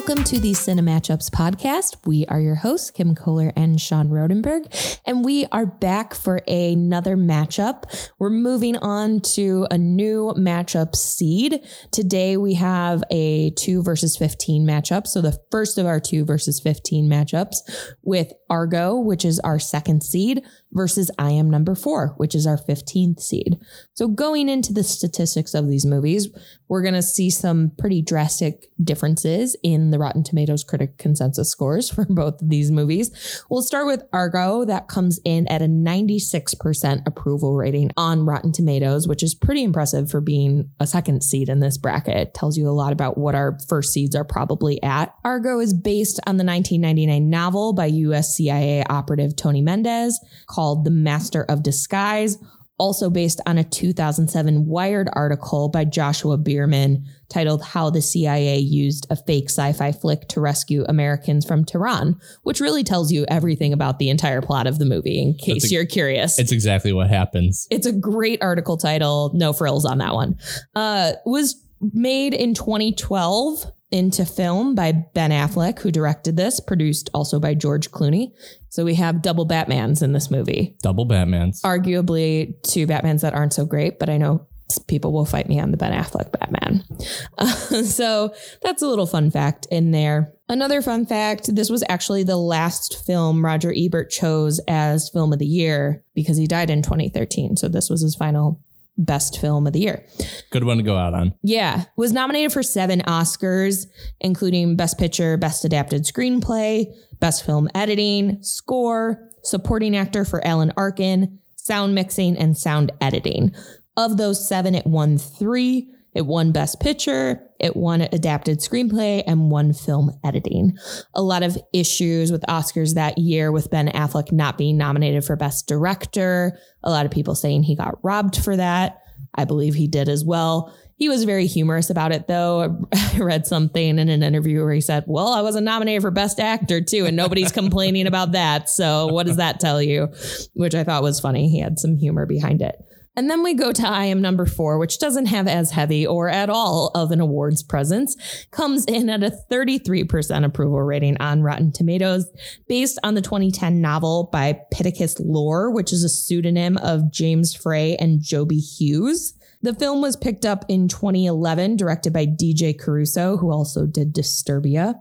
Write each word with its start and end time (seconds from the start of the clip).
Welcome 0.00 0.24
to 0.24 0.40
the 0.40 0.52
Cinematchups 0.52 1.28
podcast. 1.28 2.06
We 2.06 2.24
are 2.24 2.40
your 2.40 2.54
hosts, 2.54 2.90
Kim 2.90 3.14
Kohler 3.14 3.52
and 3.54 3.78
Sean 3.78 4.08
Rodenberg, 4.08 4.98
and 5.04 5.22
we 5.22 5.44
are 5.52 5.66
back 5.66 6.14
for 6.14 6.40
another 6.48 7.18
matchup. 7.18 7.84
We're 8.18 8.30
moving 8.30 8.78
on 8.78 9.20
to 9.34 9.66
a 9.70 9.76
new 9.76 10.32
matchup 10.38 10.96
seed. 10.96 11.62
Today 11.92 12.38
we 12.38 12.54
have 12.54 13.04
a 13.10 13.50
2 13.50 13.82
versus 13.82 14.16
15 14.16 14.66
matchup. 14.66 15.06
So 15.06 15.20
the 15.20 15.38
first 15.50 15.76
of 15.76 15.84
our 15.84 16.00
2 16.00 16.24
versus 16.24 16.60
15 16.60 17.06
matchups 17.06 17.56
with 18.02 18.32
Argo, 18.48 18.98
which 18.98 19.26
is 19.26 19.38
our 19.40 19.58
second 19.58 20.02
seed, 20.02 20.42
versus 20.72 21.10
I 21.18 21.30
Am 21.30 21.50
Number 21.50 21.74
Four, 21.74 22.14
which 22.16 22.34
is 22.34 22.46
our 22.46 22.56
15th 22.56 23.20
seed. 23.20 23.58
So, 23.94 24.08
going 24.08 24.48
into 24.48 24.72
the 24.72 24.84
statistics 24.84 25.54
of 25.54 25.68
these 25.68 25.84
movies, 25.84 26.28
we're 26.68 26.82
going 26.82 26.94
to 26.94 27.02
see 27.02 27.30
some 27.30 27.72
pretty 27.78 28.02
drastic 28.02 28.70
differences 28.82 29.56
in 29.62 29.90
the 29.90 29.98
Rotten 29.98 30.22
Tomatoes 30.22 30.64
critic 30.64 30.98
consensus 30.98 31.50
scores 31.50 31.90
for 31.94 32.06
both 32.08 32.40
of 32.40 32.48
these 32.48 32.70
movies. 32.70 33.44
We'll 33.50 33.62
start 33.62 33.86
with 33.86 34.04
Argo, 34.12 34.64
that 34.64 34.88
comes 34.88 35.20
in 35.24 35.48
at 35.48 35.62
a 35.62 35.66
96% 35.66 37.06
approval 37.06 37.56
rating 37.56 37.90
on 37.96 38.24
Rotten 38.24 38.52
Tomatoes, 38.52 39.08
which 39.08 39.22
is 39.22 39.34
pretty 39.34 39.64
impressive 39.64 40.10
for 40.10 40.20
being 40.20 40.70
a 40.78 40.86
second 40.86 41.22
seed 41.22 41.48
in 41.48 41.60
this 41.60 41.78
bracket. 41.78 42.16
It 42.16 42.34
tells 42.34 42.56
you 42.56 42.68
a 42.68 42.70
lot 42.70 42.92
about 42.92 43.18
what 43.18 43.34
our 43.34 43.58
first 43.68 43.92
seeds 43.92 44.14
are 44.14 44.24
probably 44.24 44.82
at. 44.82 45.14
Argo 45.24 45.58
is 45.58 45.74
based 45.74 46.20
on 46.26 46.36
the 46.36 46.44
1999 46.44 47.28
novel 47.28 47.72
by 47.72 47.86
US 47.86 48.36
CIA 48.36 48.84
operative 48.88 49.34
Tony 49.36 49.62
Mendez 49.62 50.20
called 50.48 50.59
The 50.84 50.90
Master 50.90 51.44
of 51.48 51.62
Disguise, 51.62 52.38
also 52.78 53.10
based 53.10 53.40
on 53.46 53.58
a 53.58 53.64
2007 53.64 54.66
Wired 54.66 55.08
article 55.12 55.68
by 55.68 55.84
Joshua 55.84 56.38
Bearman 56.38 57.04
titled 57.28 57.62
How 57.62 57.90
the 57.90 58.00
CIA 58.00 58.58
Used 58.58 59.06
a 59.10 59.16
Fake 59.16 59.50
Sci 59.50 59.72
Fi 59.74 59.92
Flick 59.92 60.28
to 60.28 60.40
Rescue 60.40 60.84
Americans 60.88 61.46
from 61.46 61.64
Tehran, 61.64 62.18
which 62.42 62.60
really 62.60 62.82
tells 62.82 63.12
you 63.12 63.26
everything 63.28 63.72
about 63.72 63.98
the 63.98 64.08
entire 64.08 64.40
plot 64.40 64.66
of 64.66 64.78
the 64.78 64.86
movie, 64.86 65.20
in 65.20 65.34
case 65.34 65.70
you're 65.70 65.86
curious. 65.86 66.38
It's 66.38 66.52
exactly 66.52 66.92
what 66.92 67.08
happens. 67.08 67.66
It's 67.70 67.86
a 67.86 67.92
great 67.92 68.42
article 68.42 68.76
title. 68.76 69.30
No 69.34 69.52
frills 69.52 69.84
on 69.84 69.98
that 69.98 70.14
one. 70.14 70.36
Uh, 70.74 71.12
was 71.26 71.62
made 71.92 72.34
in 72.34 72.54
2012 72.54 73.70
into 73.90 74.24
film 74.24 74.74
by 74.74 74.92
Ben 74.92 75.30
Affleck, 75.30 75.80
who 75.80 75.90
directed 75.90 76.36
this, 76.36 76.60
produced 76.60 77.10
also 77.12 77.40
by 77.40 77.54
George 77.54 77.90
Clooney. 77.90 78.32
So 78.68 78.84
we 78.84 78.94
have 78.94 79.22
double 79.22 79.46
Batmans 79.46 80.02
in 80.02 80.12
this 80.12 80.30
movie. 80.30 80.76
Double 80.82 81.06
Batmans. 81.06 81.60
Arguably 81.62 82.54
two 82.62 82.86
Batmans 82.86 83.22
that 83.22 83.34
aren't 83.34 83.52
so 83.52 83.66
great, 83.66 83.98
but 83.98 84.08
I 84.08 84.16
know 84.16 84.46
people 84.86 85.12
will 85.12 85.24
fight 85.24 85.48
me 85.48 85.58
on 85.58 85.72
the 85.72 85.76
Ben 85.76 85.92
Affleck 85.92 86.32
Batman. 86.32 86.84
Uh, 87.38 87.46
so 87.82 88.34
that's 88.62 88.82
a 88.82 88.86
little 88.86 89.06
fun 89.06 89.30
fact 89.30 89.66
in 89.70 89.90
there. 89.90 90.34
Another 90.48 90.82
fun 90.82 91.06
fact 91.06 91.54
this 91.54 91.70
was 91.70 91.82
actually 91.88 92.22
the 92.22 92.36
last 92.36 93.04
film 93.06 93.42
Roger 93.42 93.72
Ebert 93.74 94.10
chose 94.10 94.60
as 94.68 95.08
film 95.08 95.32
of 95.32 95.38
the 95.38 95.46
year 95.46 96.04
because 96.14 96.36
he 96.36 96.46
died 96.46 96.68
in 96.68 96.82
2013. 96.82 97.56
So 97.56 97.68
this 97.68 97.88
was 97.88 98.02
his 98.02 98.14
final 98.14 98.60
best 99.00 99.40
film 99.40 99.66
of 99.66 99.72
the 99.72 99.80
year. 99.80 100.06
Good 100.50 100.64
one 100.64 100.76
to 100.76 100.82
go 100.82 100.96
out 100.96 101.14
on. 101.14 101.34
Yeah, 101.42 101.84
was 101.96 102.12
nominated 102.12 102.52
for 102.52 102.62
seven 102.62 103.00
Oscars, 103.00 103.86
including 104.20 104.76
Best 104.76 104.98
Picture, 104.98 105.36
Best 105.36 105.64
Adapted 105.64 106.04
Screenplay, 106.04 106.86
Best 107.18 107.44
Film 107.44 107.68
Editing, 107.74 108.42
Score, 108.42 109.28
Supporting 109.42 109.96
Actor 109.96 110.26
for 110.26 110.46
Alan 110.46 110.72
Arkin, 110.76 111.38
Sound 111.56 111.94
Mixing, 111.94 112.36
and 112.36 112.56
Sound 112.56 112.92
Editing. 113.00 113.52
Of 113.96 114.16
those 114.16 114.46
seven, 114.46 114.74
it 114.74 114.86
won 114.86 115.18
three. 115.18 115.90
It 116.14 116.26
won 116.26 116.50
Best 116.50 116.80
Picture, 116.80 117.40
it 117.60 117.76
won 117.76 118.00
Adapted 118.00 118.58
Screenplay, 118.58 119.22
and 119.26 119.50
won 119.50 119.72
Film 119.72 120.18
Editing. 120.24 120.76
A 121.14 121.22
lot 121.22 121.42
of 121.42 121.56
issues 121.72 122.32
with 122.32 122.42
Oscars 122.48 122.94
that 122.94 123.18
year, 123.18 123.52
with 123.52 123.70
Ben 123.70 123.88
Affleck 123.88 124.32
not 124.32 124.58
being 124.58 124.76
nominated 124.76 125.24
for 125.24 125.36
Best 125.36 125.68
Director. 125.68 126.58
A 126.82 126.90
lot 126.90 127.06
of 127.06 127.12
people 127.12 127.34
saying 127.34 127.62
he 127.62 127.76
got 127.76 128.02
robbed 128.02 128.36
for 128.42 128.56
that. 128.56 129.02
I 129.34 129.44
believe 129.44 129.74
he 129.74 129.86
did 129.86 130.08
as 130.08 130.24
well. 130.24 130.74
He 130.96 131.08
was 131.08 131.24
very 131.24 131.46
humorous 131.46 131.88
about 131.88 132.12
it, 132.12 132.26
though. 132.26 132.86
I 132.92 133.18
read 133.18 133.46
something 133.46 133.98
in 133.98 134.08
an 134.08 134.22
interview 134.22 134.62
where 134.62 134.74
he 134.74 134.80
said, 134.80 135.04
Well, 135.06 135.28
I 135.28 135.42
wasn't 135.42 135.64
nominated 135.64 136.02
for 136.02 136.10
Best 136.10 136.40
Actor, 136.40 136.82
too, 136.82 137.06
and 137.06 137.16
nobody's 137.16 137.52
complaining 137.52 138.06
about 138.06 138.32
that. 138.32 138.68
So, 138.68 139.06
what 139.06 139.26
does 139.26 139.36
that 139.36 139.60
tell 139.60 139.80
you? 139.80 140.08
Which 140.54 140.74
I 140.74 140.84
thought 140.84 141.02
was 141.02 141.20
funny. 141.20 141.48
He 141.48 141.60
had 141.60 141.78
some 141.78 141.96
humor 141.96 142.26
behind 142.26 142.60
it. 142.60 142.84
And 143.16 143.28
then 143.28 143.42
we 143.42 143.54
go 143.54 143.72
to 143.72 143.86
I 143.86 144.04
Am 144.04 144.22
Number 144.22 144.46
Four, 144.46 144.78
which 144.78 144.98
doesn't 144.98 145.26
have 145.26 145.48
as 145.48 145.72
heavy 145.72 146.06
or 146.06 146.28
at 146.28 146.48
all 146.48 146.92
of 146.94 147.10
an 147.10 147.20
awards 147.20 147.62
presence, 147.62 148.16
comes 148.52 148.84
in 148.84 149.10
at 149.10 149.24
a 149.24 149.36
33% 149.50 150.44
approval 150.44 150.80
rating 150.80 151.16
on 151.18 151.42
Rotten 151.42 151.72
Tomatoes, 151.72 152.30
based 152.68 152.98
on 153.02 153.14
the 153.14 153.20
2010 153.20 153.80
novel 153.80 154.30
by 154.32 154.60
Pittacus 154.72 155.18
Lore, 155.18 155.72
which 155.72 155.92
is 155.92 156.04
a 156.04 156.08
pseudonym 156.08 156.76
of 156.78 157.10
James 157.10 157.52
Frey 157.52 157.96
and 157.96 158.20
Jobie 158.20 158.62
Hughes. 158.78 159.34
The 159.62 159.74
film 159.74 160.00
was 160.00 160.16
picked 160.16 160.46
up 160.46 160.64
in 160.68 160.88
2011, 160.88 161.76
directed 161.76 162.12
by 162.12 162.26
DJ 162.26 162.78
Caruso, 162.78 163.36
who 163.36 163.52
also 163.52 163.86
did 163.86 164.14
Disturbia, 164.14 164.94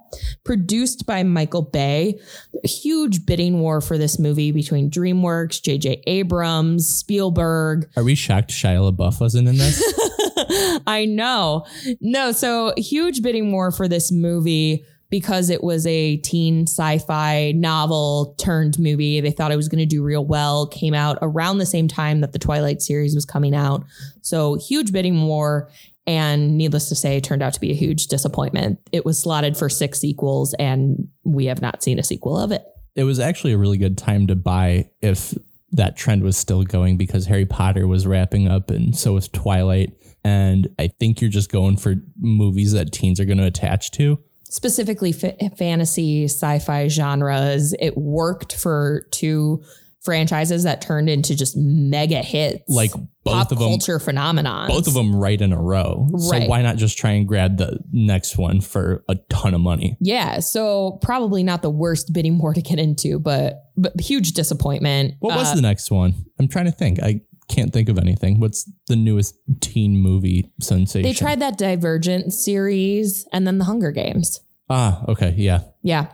produced 0.44 1.06
by 1.06 1.24
Michael 1.24 1.62
Bay. 1.62 2.20
A 2.64 2.68
huge 2.68 3.26
bidding 3.26 3.60
war 3.62 3.80
for 3.80 3.98
this 3.98 4.20
movie 4.20 4.52
between 4.52 4.92
DreamWorks, 4.92 5.62
J.J. 5.62 6.04
Abrams, 6.08 6.90
Spielberg. 6.90 7.90
Are 7.96 8.04
we 8.04 8.16
shocked 8.16 8.52
Shia 8.52 8.92
LaBeouf 8.94 9.22
wasn't 9.22 9.48
in 9.48 9.58
this? 9.58 9.82
I 10.88 11.06
know. 11.06 11.66
No, 12.02 12.32
so 12.32 12.74
huge 12.76 13.22
bidding 13.22 13.52
war 13.52 13.72
for 13.72 13.88
this 13.88 14.12
movie 14.12 14.84
because 15.10 15.50
it 15.50 15.64
was 15.64 15.88
a 15.88 16.18
teen 16.18 16.64
sci-fi 16.68 17.52
novel 17.54 18.36
turned 18.38 18.78
movie. 18.78 19.20
They 19.22 19.32
thought 19.32 19.52
it 19.52 19.56
was 19.56 19.68
going 19.68 19.80
to 19.80 19.86
do 19.86 20.04
real 20.04 20.24
well. 20.26 20.68
Came 20.68 20.94
out 20.94 21.18
around 21.22 21.58
the 21.58 21.66
same 21.66 21.88
time 21.88 22.22
that 22.22 22.32
the 22.32 22.40
Twilight 22.40 22.82
series 22.82 23.16
was 23.16 23.26
coming 23.26 23.56
out. 23.56 23.84
So 24.22 24.56
huge 24.56 24.92
bidding 24.92 25.24
war. 25.24 25.70
And 26.08 26.58
needless 26.58 26.90
to 26.90 26.96
say, 26.96 27.20
turned 27.20 27.44
out 27.44 27.54
to 27.54 27.60
be 27.60 27.70
a 27.70 27.76
huge 27.76 28.08
disappointment. 28.08 28.80
It 28.92 29.06
was 29.06 29.22
slotted 29.22 29.56
for 29.56 29.70
six 29.70 30.00
sequels, 30.00 30.56
and 30.58 31.08
we 31.24 31.46
have 31.46 31.62
not 31.62 31.84
seen 31.84 32.00
a 32.00 32.04
sequel 32.04 32.36
of 32.40 32.52
it. 32.52 32.64
it 32.96 33.04
was 33.04 33.20
actually 33.20 33.54
a 33.54 33.58
really 33.58 33.78
good 33.78 33.98
time 33.98 34.28
to 34.28 34.36
buy 34.36 34.90
if 35.02 35.34
that 35.72 35.96
trend 35.96 36.24
was 36.24 36.36
still 36.36 36.64
going 36.64 36.98
because 36.98 37.28
Harry 37.28 37.46
Potter 37.46 37.88
was 37.88 38.08
wrapping 38.08 38.48
up 38.48 38.70
and 38.70 38.98
so 38.98 39.14
was 39.14 39.28
Twilight. 39.28 39.94
And 40.24 40.68
I 40.80 40.88
think 40.88 41.22
you're 41.22 41.30
just 41.30 41.52
going 41.52 41.78
for 41.78 41.96
movies 42.18 42.74
that 42.74 42.92
teens 42.92 43.20
are 43.20 43.26
going 43.26 43.38
to 43.38 43.46
attach 43.46 43.92
to. 43.92 44.20
Specifically 44.50 45.12
fa- 45.12 45.36
fantasy 45.58 46.26
sci-fi 46.26 46.88
genres 46.88 47.74
it 47.80 47.96
worked 47.98 48.54
for 48.56 49.06
two 49.12 49.62
franchises 50.02 50.64
that 50.64 50.82
turned 50.82 51.10
into 51.10 51.36
just 51.36 51.56
mega 51.58 52.20
hits 52.22 52.64
Like 52.70 52.92
both 53.24 53.34
pop 53.34 53.52
of 53.52 53.60
them 53.60 53.68
culture 53.68 54.00
phenomenons 54.00 54.70
both 54.70 54.88
of 54.88 54.94
them 54.94 55.14
right 55.14 55.40
in 55.40 55.52
a 55.52 55.62
row. 55.62 56.08
Right. 56.10 56.44
So 56.44 56.48
why 56.48 56.62
not 56.62 56.78
just 56.78 56.98
try 56.98 57.12
and 57.12 57.28
grab 57.28 57.58
the 57.58 57.80
next 57.92 58.38
one 58.38 58.62
for 58.62 59.04
a 59.10 59.16
ton 59.30 59.54
of 59.54 59.60
money? 59.62 59.98
yeah 60.00 60.40
so 60.40 61.00
probably 61.02 61.44
not 61.44 61.62
the 61.62 61.70
worst 61.70 62.14
bidding 62.14 62.38
war 62.40 62.54
to 62.54 62.62
get 62.62 62.80
into 62.80 63.20
but 63.20 63.66
but 63.76 64.00
huge 64.00 64.32
disappointment 64.32 65.16
What 65.20 65.36
was 65.38 65.52
Uh, 65.52 65.56
the 65.56 65.62
next 65.62 65.92
one? 65.92 66.14
I'm 66.40 66.48
trying 66.48 66.66
to 66.66 66.72
think. 66.72 67.02
I 67.04 67.22
can't 67.50 67.74
think 67.74 67.90
of 67.90 67.98
anything. 67.98 68.40
What's 68.40 68.72
the 68.88 68.96
newest 68.96 69.36
teen 69.60 69.98
movie 69.98 70.52
sensation? 70.62 71.02
they 71.04 71.14
tried 71.14 71.42
that 71.42 71.58
divergent 71.58 72.34
series 72.34 73.28
and 73.34 73.46
then 73.46 73.58
the 73.58 73.66
hunger 73.66 73.92
games 73.92 74.40
Ah, 74.70 75.04
okay, 75.08 75.34
yeah. 75.36 75.62
Yeah. 75.82 76.12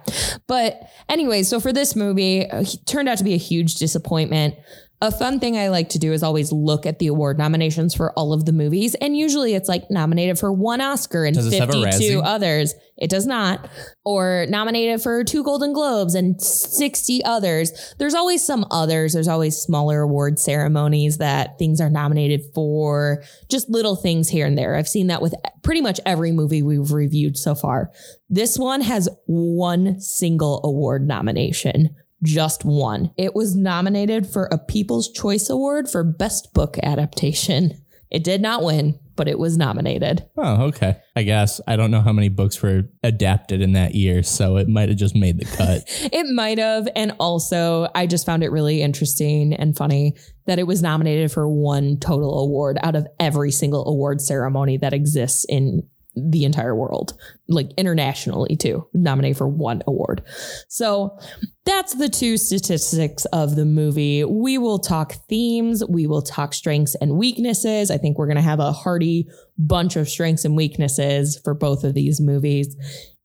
But 0.48 0.82
anyway, 1.10 1.44
so 1.44 1.60
for 1.60 1.74
this 1.74 1.96
movie, 1.96 2.50
uh, 2.50 2.62
it 2.62 2.78
turned 2.86 3.10
out 3.10 3.18
to 3.18 3.24
be 3.24 3.34
a 3.34 3.38
huge 3.38 3.76
disappointment. 3.76 4.56
A 5.06 5.12
fun 5.12 5.40
thing 5.40 5.56
I 5.56 5.70
like 5.70 5.90
to 5.90 6.00
do 6.00 6.14
is 6.14 6.24
always 6.24 6.52
look 6.52 6.88
at 6.88 6.98
the 6.98 7.06
award 7.06 7.38
nominations 7.38 7.94
for 7.94 8.12
all 8.14 8.34
of 8.34 8.46
the 8.46 8.52
movies. 8.52 8.96
And 8.96 9.16
usually 9.16 9.54
it's 9.54 9.70
like 9.70 9.92
nominated 9.92 10.40
for 10.40 10.52
one 10.52 10.82
Oscar 10.82 11.26
and 11.26 11.36
Does 11.36 11.48
this 11.48 11.60
have 11.60 11.70
52 11.70 12.22
others. 12.22 12.74
It 12.98 13.12
does 13.12 13.28
not. 13.28 13.70
Or 14.04 14.48
nominated 14.50 15.04
for 15.04 15.24
two 15.24 15.44
Golden 15.44 15.74
Globes 15.74 16.16
and 16.16 16.42
60 16.42 17.24
others. 17.24 17.94
There's 18.00 18.16
always 18.16 18.44
some 18.44 18.66
others. 18.72 19.14
There's 19.14 19.28
always 19.28 19.58
smaller 19.58 20.02
award 20.02 20.40
ceremonies 20.40 21.20
that 21.20 21.60
things 21.60 21.80
are 21.80 21.90
nominated 21.92 22.42
for, 22.56 23.24
just 23.48 23.70
little 23.70 23.96
things 23.96 24.28
here 24.28 24.48
and 24.48 24.58
there. 24.58 24.76
I've 24.76 24.88
seen 24.88 25.06
that 25.08 25.22
with 25.22 25.36
pretty 25.62 25.82
much 25.82 26.00
every 26.04 26.32
movie 26.32 26.64
we've 26.64 26.92
reviewed 26.92 27.38
so 27.38 27.54
far. 27.54 27.92
This 28.28 28.58
one 28.58 28.82
has 28.82 29.08
one 29.28 30.00
single 30.00 30.62
award 30.64 31.08
nomination, 31.08 31.96
just 32.26 32.66
one. 32.66 33.12
It 33.18 33.36
was 33.36 33.56
nominated 33.56 34.28
for 34.28 34.50
a 34.52 34.58
People's 34.58 35.12
Choice 35.12 35.50
Award 35.50 35.90
for 35.90 36.04
Best 36.04 36.54
Book 36.54 36.78
Adaptation. 36.84 37.82
It 38.12 38.24
did 38.24 38.42
not 38.42 38.64
win, 38.64 39.00
but 39.16 39.28
it 39.28 39.40
was 39.40 39.58
nominated. 39.58 40.26
Oh, 40.38 40.66
okay. 40.68 40.98
I 41.16 41.24
guess 41.24 41.60
I 41.68 41.76
don't 41.76 41.92
know 41.92 42.02
how 42.02 42.14
many 42.14 42.30
books 42.30 42.62
were 42.62 42.84
adapted 43.04 43.62
in 43.62 43.74
that 43.74 43.96
year, 43.96 44.24
so 44.24 44.58
it 44.58 44.68
might 44.68 44.90
have 44.90 44.98
just 44.98 45.16
made 45.16 45.40
the 45.40 45.46
cut. 45.46 45.84
It 46.16 46.28
might 46.28 46.60
have. 46.60 46.88
And 46.96 47.14
also, 47.20 47.90
I 47.94 48.08
just 48.08 48.26
found 48.26 48.44
it 48.44 48.52
really 48.52 48.82
interesting 48.82 49.54
and 49.54 49.76
funny 49.76 50.16
that 50.46 50.60
it 50.60 50.68
was 50.68 50.82
nominated 50.82 51.32
for 51.32 51.50
one 51.50 51.98
total 52.00 52.40
award 52.40 52.78
out 52.82 52.96
of 52.96 53.08
every 53.20 53.52
single 53.52 53.88
award 53.88 54.22
ceremony 54.22 54.78
that 54.78 54.94
exists 54.94 55.46
in 55.50 55.88
the 56.16 56.44
entire 56.46 56.76
world, 56.76 57.14
like 57.48 57.72
internationally 57.78 58.56
too, 58.56 58.88
nominated 58.94 59.38
for 59.38 59.48
one 59.48 59.82
award. 59.88 60.22
So 60.68 61.18
that's 61.66 61.96
the 61.96 62.10
two 62.10 62.38
statistics 62.38 63.26
of 63.26 63.56
the 63.56 63.66
movie. 63.66 64.24
We 64.24 64.58
will 64.58 64.80
talk 64.80 65.14
themes, 65.30 65.84
we 65.88 66.08
will 66.08 66.22
talk 66.22 66.54
strengths 66.54 66.96
and 66.96 67.18
weaknesses. 67.18 67.92
I 67.92 67.98
think 67.98 68.18
we're 68.18 68.28
going 68.28 68.36
to 68.36 68.42
have 68.42 68.60
a 68.60 68.72
hearty 68.72 69.28
bunch 69.58 69.96
of 69.96 70.10
strengths 70.10 70.46
and 70.46 70.56
weaknesses 70.56 71.40
for 71.44 71.54
both 71.54 71.84
of 71.84 71.94
these 71.94 72.20
movies. 72.22 72.76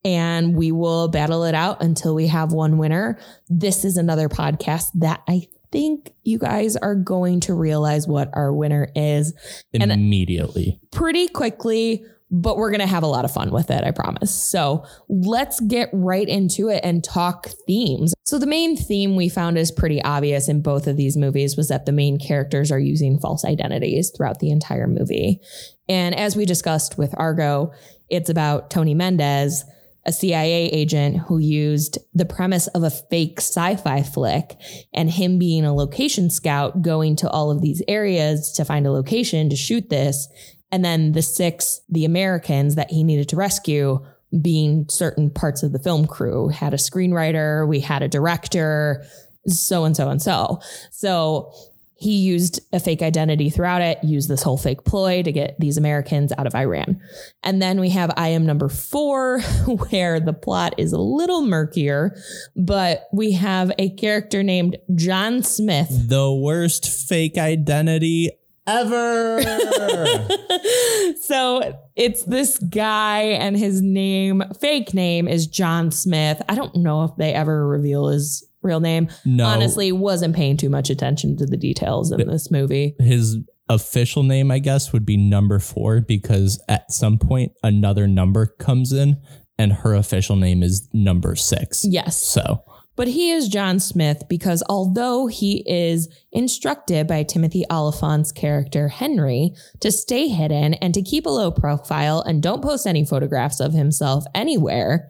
And 0.05 0.57
we 0.57 0.73
will 0.73 1.09
battle 1.09 1.45
it 1.45 1.55
out 1.55 1.83
until 1.83 2.15
we 2.15 2.27
have 2.29 2.53
one 2.53 2.79
winner. 2.79 3.19
This 3.49 3.85
is 3.85 3.97
another 3.99 4.29
podcast 4.31 4.87
that 4.95 5.23
I 5.29 5.43
think 5.71 6.13
you 6.25 6.39
guys 6.39 6.75
are 6.77 6.95
going 6.95 7.41
to 7.41 7.55
realize 7.55 8.09
what 8.09 8.31
our 8.33 8.53
winner 8.53 8.89
is 8.97 9.35
And- 9.75 9.93
immediately. 9.93 10.81
pretty 10.91 11.29
quickly, 11.29 12.05
but 12.31 12.57
we're 12.57 12.71
going 12.71 12.81
to 12.81 12.87
have 12.87 13.03
a 13.03 13.09
lot 13.09 13.25
of 13.25 13.33
fun 13.33 13.51
with 13.51 13.71
it, 13.71 13.85
I 13.85 13.91
promise. 13.91 14.33
So 14.33 14.85
let's 15.09 15.61
get 15.61 15.91
right 15.93 16.29
into 16.29 16.69
it 16.69 16.81
and 16.85 17.03
talk 17.03 17.49
themes. 17.67 18.15
So, 18.25 18.39
the 18.39 18.47
main 18.47 18.77
theme 18.77 19.17
we 19.17 19.29
found 19.29 19.59
is 19.59 19.73
pretty 19.73 20.01
obvious 20.03 20.49
in 20.49 20.63
both 20.63 20.87
of 20.87 20.97
these 20.97 21.17
movies 21.17 21.57
was 21.57 21.69
that 21.69 21.87
the 21.87 21.93
main 21.93 22.19
characters 22.19 22.71
are 22.71 22.79
using 22.79 23.19
false 23.19 23.45
identities 23.45 24.13
throughout 24.17 24.39
the 24.39 24.51
entire 24.51 24.87
movie. 24.87 25.41
And 25.89 26.15
as 26.15 26.37
we 26.37 26.47
discussed 26.47 26.97
with 26.97 27.13
Argo, 27.19 27.73
it's 28.09 28.31
about 28.31 28.71
Tony 28.71 28.95
Mendez 28.95 29.65
a 30.07 30.13
CIA 30.13 30.67
agent 30.69 31.19
who 31.19 31.39
used 31.39 31.99
the 32.15 32.25
premise 32.25 32.67
of 32.69 32.83
a 32.83 32.91
fake 32.91 33.39
sci 33.39 33.77
fi 33.77 34.03
flick 34.03 34.57
and 34.95 35.11
him 35.11 35.39
being 35.39 35.65
a 35.65 35.75
location 35.75 36.31
scout 36.31 36.83
going 36.83 37.17
to 37.17 37.29
all 37.29 37.51
of 37.51 37.61
these 37.61 37.83
areas 37.87 38.53
to 38.53 38.65
find 38.65 38.87
a 38.87 38.93
location 38.93 39.51
to 39.51 39.57
shoot 39.57 39.91
this. 39.91 40.29
And 40.73 40.85
then 40.85 41.13
the 41.13 41.23
six, 41.23 41.81
the 41.89 42.05
Americans 42.05 42.75
that 42.77 42.91
he 42.91 43.05
needed 43.05 43.29
to 43.31 43.37
rescue, 43.37 44.05
being 44.41 44.87
certain 44.89 45.31
parts 45.31 45.63
of 45.63 45.73
the 45.73 45.79
film 45.79 46.07
crew, 46.07 46.49
had 46.49 46.73
a 46.73 46.77
screenwriter, 46.77 47.67
we 47.67 47.81
had 47.81 48.03
a 48.03 48.09
director, 48.09 49.05
so 49.47 49.85
and 49.85 49.97
so 49.97 50.09
and 50.09 50.23
so. 50.23 50.61
So 50.91 51.53
he 52.01 52.17
used 52.17 52.61
a 52.73 52.81
fake 52.81 53.03
identity 53.03 53.51
throughout 53.51 53.83
it, 53.83 54.03
used 54.03 54.29
this 54.31 54.43
whole 54.43 54.57
fake 54.57 54.85
ploy 54.85 55.23
to 55.23 55.31
get 55.31 55.61
these 55.61 55.77
Americans 55.77 56.33
out 56.39 56.47
of 56.47 56.55
Iran. 56.55 56.99
And 57.43 57.61
then 57.61 57.79
we 57.79 57.91
have 57.91 58.11
I 58.17 58.29
am 58.29 58.47
number 58.47 58.71
four, 58.71 59.41
where 59.67 60.19
the 60.19 60.33
plot 60.33 60.75
is 60.79 60.95
a 60.95 60.99
little 60.99 61.43
murkier, 61.43 62.17
but 62.57 63.07
we 63.13 63.33
have 63.33 63.71
a 63.79 63.91
character 63.91 64.43
named 64.43 64.79
John 64.95 65.43
Smith. 65.43 66.09
The 66.09 66.33
worst 66.33 66.89
fake 66.89 67.37
identity 67.37 68.31
ever. 68.67 69.43
so 71.21 71.79
it's 71.97 72.25
this 72.25 72.59
guy, 72.59 73.21
and 73.23 73.57
his 73.57 73.83
name, 73.83 74.43
fake 74.61 74.95
name, 74.95 75.29
is 75.29 75.47
John 75.47 75.91
Smith. 75.91 76.41
I 76.49 76.55
don't 76.55 76.77
know 76.77 77.05
if 77.05 77.17
they 77.17 77.33
ever 77.33 77.67
reveal 77.67 78.09
his 78.09 78.47
real 78.63 78.81
name. 78.81 79.09
No. 79.25 79.47
Honestly, 79.47 79.93
wasn't 79.93 80.37
paying 80.37 80.57
too 80.57 80.69
much 80.69 80.91
attention 80.91 81.37
to 81.39 81.47
the 81.47 81.57
details 81.57 82.13
in 82.13 82.27
this 82.29 82.51
movie. 82.51 82.95
His 82.99 83.39
official 83.69 84.23
name, 84.23 84.51
I 84.51 84.59
guess, 84.59 84.93
would 84.93 85.07
be 85.07 85.17
number 85.17 85.59
four 85.59 86.01
because 86.01 86.63
at 86.69 86.93
some 86.93 87.19
point 87.19 87.53
another 87.63 88.07
number 88.07 88.47
comes 88.47 88.93
in 88.93 89.17
and 89.59 89.73
her 89.73 89.95
official 89.95 90.37
name 90.37 90.63
is 90.63 90.89
number 90.93 91.37
six. 91.37 91.85
Yes. 91.85 92.21
So, 92.21 92.65
but 93.01 93.09
he 93.09 93.31
is 93.31 93.49
John 93.49 93.81
Smith 93.81 94.25
because 94.29 94.63
although 94.69 95.27
he 95.27 95.65
is 95.67 96.07
instructed 96.33 97.07
by 97.07 97.23
Timothy 97.23 97.65
Olyphant's 97.73 98.31
character 98.31 98.89
Henry 98.89 99.55
to 99.81 99.91
stay 99.91 100.29
hidden 100.29 100.75
and 100.75 100.93
to 100.93 101.01
keep 101.01 101.25
a 101.25 101.31
low 101.31 101.51
profile 101.51 102.21
and 102.21 102.43
don't 102.43 102.63
post 102.63 102.87
any 102.87 103.07
photographs 103.07 103.59
of 103.59 103.73
himself 103.73 104.27
anywhere, 104.35 105.09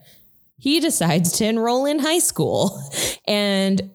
he 0.57 0.79
decides 0.79 1.33
to 1.33 1.47
enroll 1.47 1.85
in 1.85 1.99
high 1.99 2.21
school 2.21 2.81
and 3.27 3.91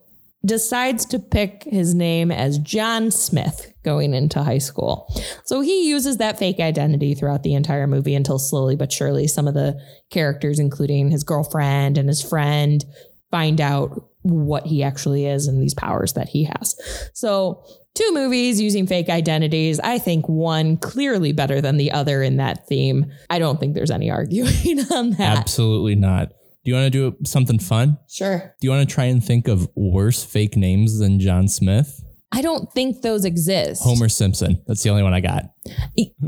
decides 0.45 1.05
to 1.05 1.17
pick 1.17 1.63
his 1.63 1.95
name 1.95 2.33
as 2.33 2.59
John 2.59 3.11
Smith 3.11 3.71
going 3.85 4.13
into 4.13 4.43
high 4.43 4.57
school. 4.57 5.07
So 5.45 5.61
he 5.61 5.87
uses 5.87 6.17
that 6.17 6.37
fake 6.37 6.59
identity 6.59 7.15
throughout 7.15 7.43
the 7.43 7.53
entire 7.53 7.87
movie 7.87 8.15
until 8.15 8.39
slowly 8.39 8.75
but 8.75 8.91
surely 8.91 9.29
some 9.29 9.47
of 9.47 9.53
the 9.53 9.79
characters, 10.09 10.59
including 10.59 11.11
his 11.11 11.23
girlfriend 11.23 11.97
and 11.97 12.09
his 12.09 12.21
friend, 12.21 12.83
find 13.31 13.59
out 13.59 14.09
what 14.21 14.65
he 14.65 14.81
actually 14.83 15.25
is 15.25 15.47
and 15.47 15.61
these 15.61 15.73
powers 15.73 16.13
that 16.13 16.27
he 16.27 16.45
has. 16.45 16.75
So 17.13 17.63
two 17.93 18.11
movies 18.13 18.59
using 18.59 18.87
fake 18.87 19.09
identities. 19.09 19.79
I 19.79 19.99
think 19.99 20.27
one 20.27 20.77
clearly 20.77 21.31
better 21.31 21.61
than 21.61 21.77
the 21.77 21.91
other 21.91 22.23
in 22.23 22.37
that 22.37 22.67
theme. 22.67 23.11
I 23.29 23.39
don't 23.39 23.59
think 23.59 23.75
there's 23.75 23.91
any 23.91 24.09
arguing 24.11 24.79
on 24.91 25.11
that. 25.11 25.37
Absolutely 25.37 25.95
not. 25.95 26.29
Do 26.63 26.71
you 26.71 26.75
want 26.75 26.91
to 26.91 27.11
do 27.11 27.17
something 27.25 27.59
fun? 27.59 27.99
Sure. 28.09 28.55
Do 28.59 28.65
you 28.65 28.71
want 28.71 28.87
to 28.87 28.93
try 28.93 29.05
and 29.05 29.23
think 29.23 29.47
of 29.47 29.69
worse 29.75 30.23
fake 30.23 30.57
names 30.57 30.97
than 30.97 31.19
John 31.19 31.47
Smith? 31.47 32.01
I 32.31 32.41
don't 32.41 32.71
think 32.73 33.01
those 33.01 33.23
exist. 33.23 33.83
Homer 33.83 34.09
Simpson. 34.09 34.61
That's 34.67 34.81
the 34.81 34.89
only 34.89 35.03
one 35.03 35.13
I 35.13 35.21
got. 35.21 35.45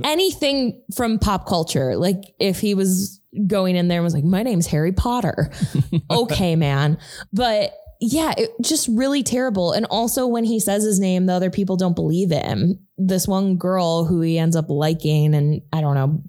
Anything 0.04 0.84
from 0.96 1.18
pop 1.18 1.48
culture. 1.48 1.98
Like 1.98 2.24
if 2.40 2.60
he 2.60 2.76
was 2.76 3.20
going 3.48 3.76
in 3.76 3.88
there 3.88 4.00
and 4.00 4.04
was 4.04 4.14
like, 4.14 4.24
my 4.24 4.44
name's 4.44 4.68
Harry 4.68 4.92
Potter. 4.92 5.52
okay, 6.12 6.56
man. 6.56 6.98
But 7.34 7.74
yeah, 8.00 8.34
it 8.38 8.52
just 8.62 8.88
really 8.90 9.24
terrible. 9.24 9.72
And 9.72 9.86
also 9.90 10.28
when 10.28 10.44
he 10.44 10.60
says 10.60 10.84
his 10.84 11.00
name, 11.00 11.26
the 11.26 11.34
other 11.34 11.50
people 11.50 11.78
don't 11.78 11.96
believe 11.96 12.30
him. 12.30 12.80
This 12.98 13.28
one 13.28 13.58
girl 13.58 14.06
who 14.06 14.22
he 14.22 14.38
ends 14.38 14.56
up 14.56 14.70
liking 14.70 15.34
and 15.34 15.62
I 15.74 15.82
don't 15.82 15.96
know, 15.96 16.22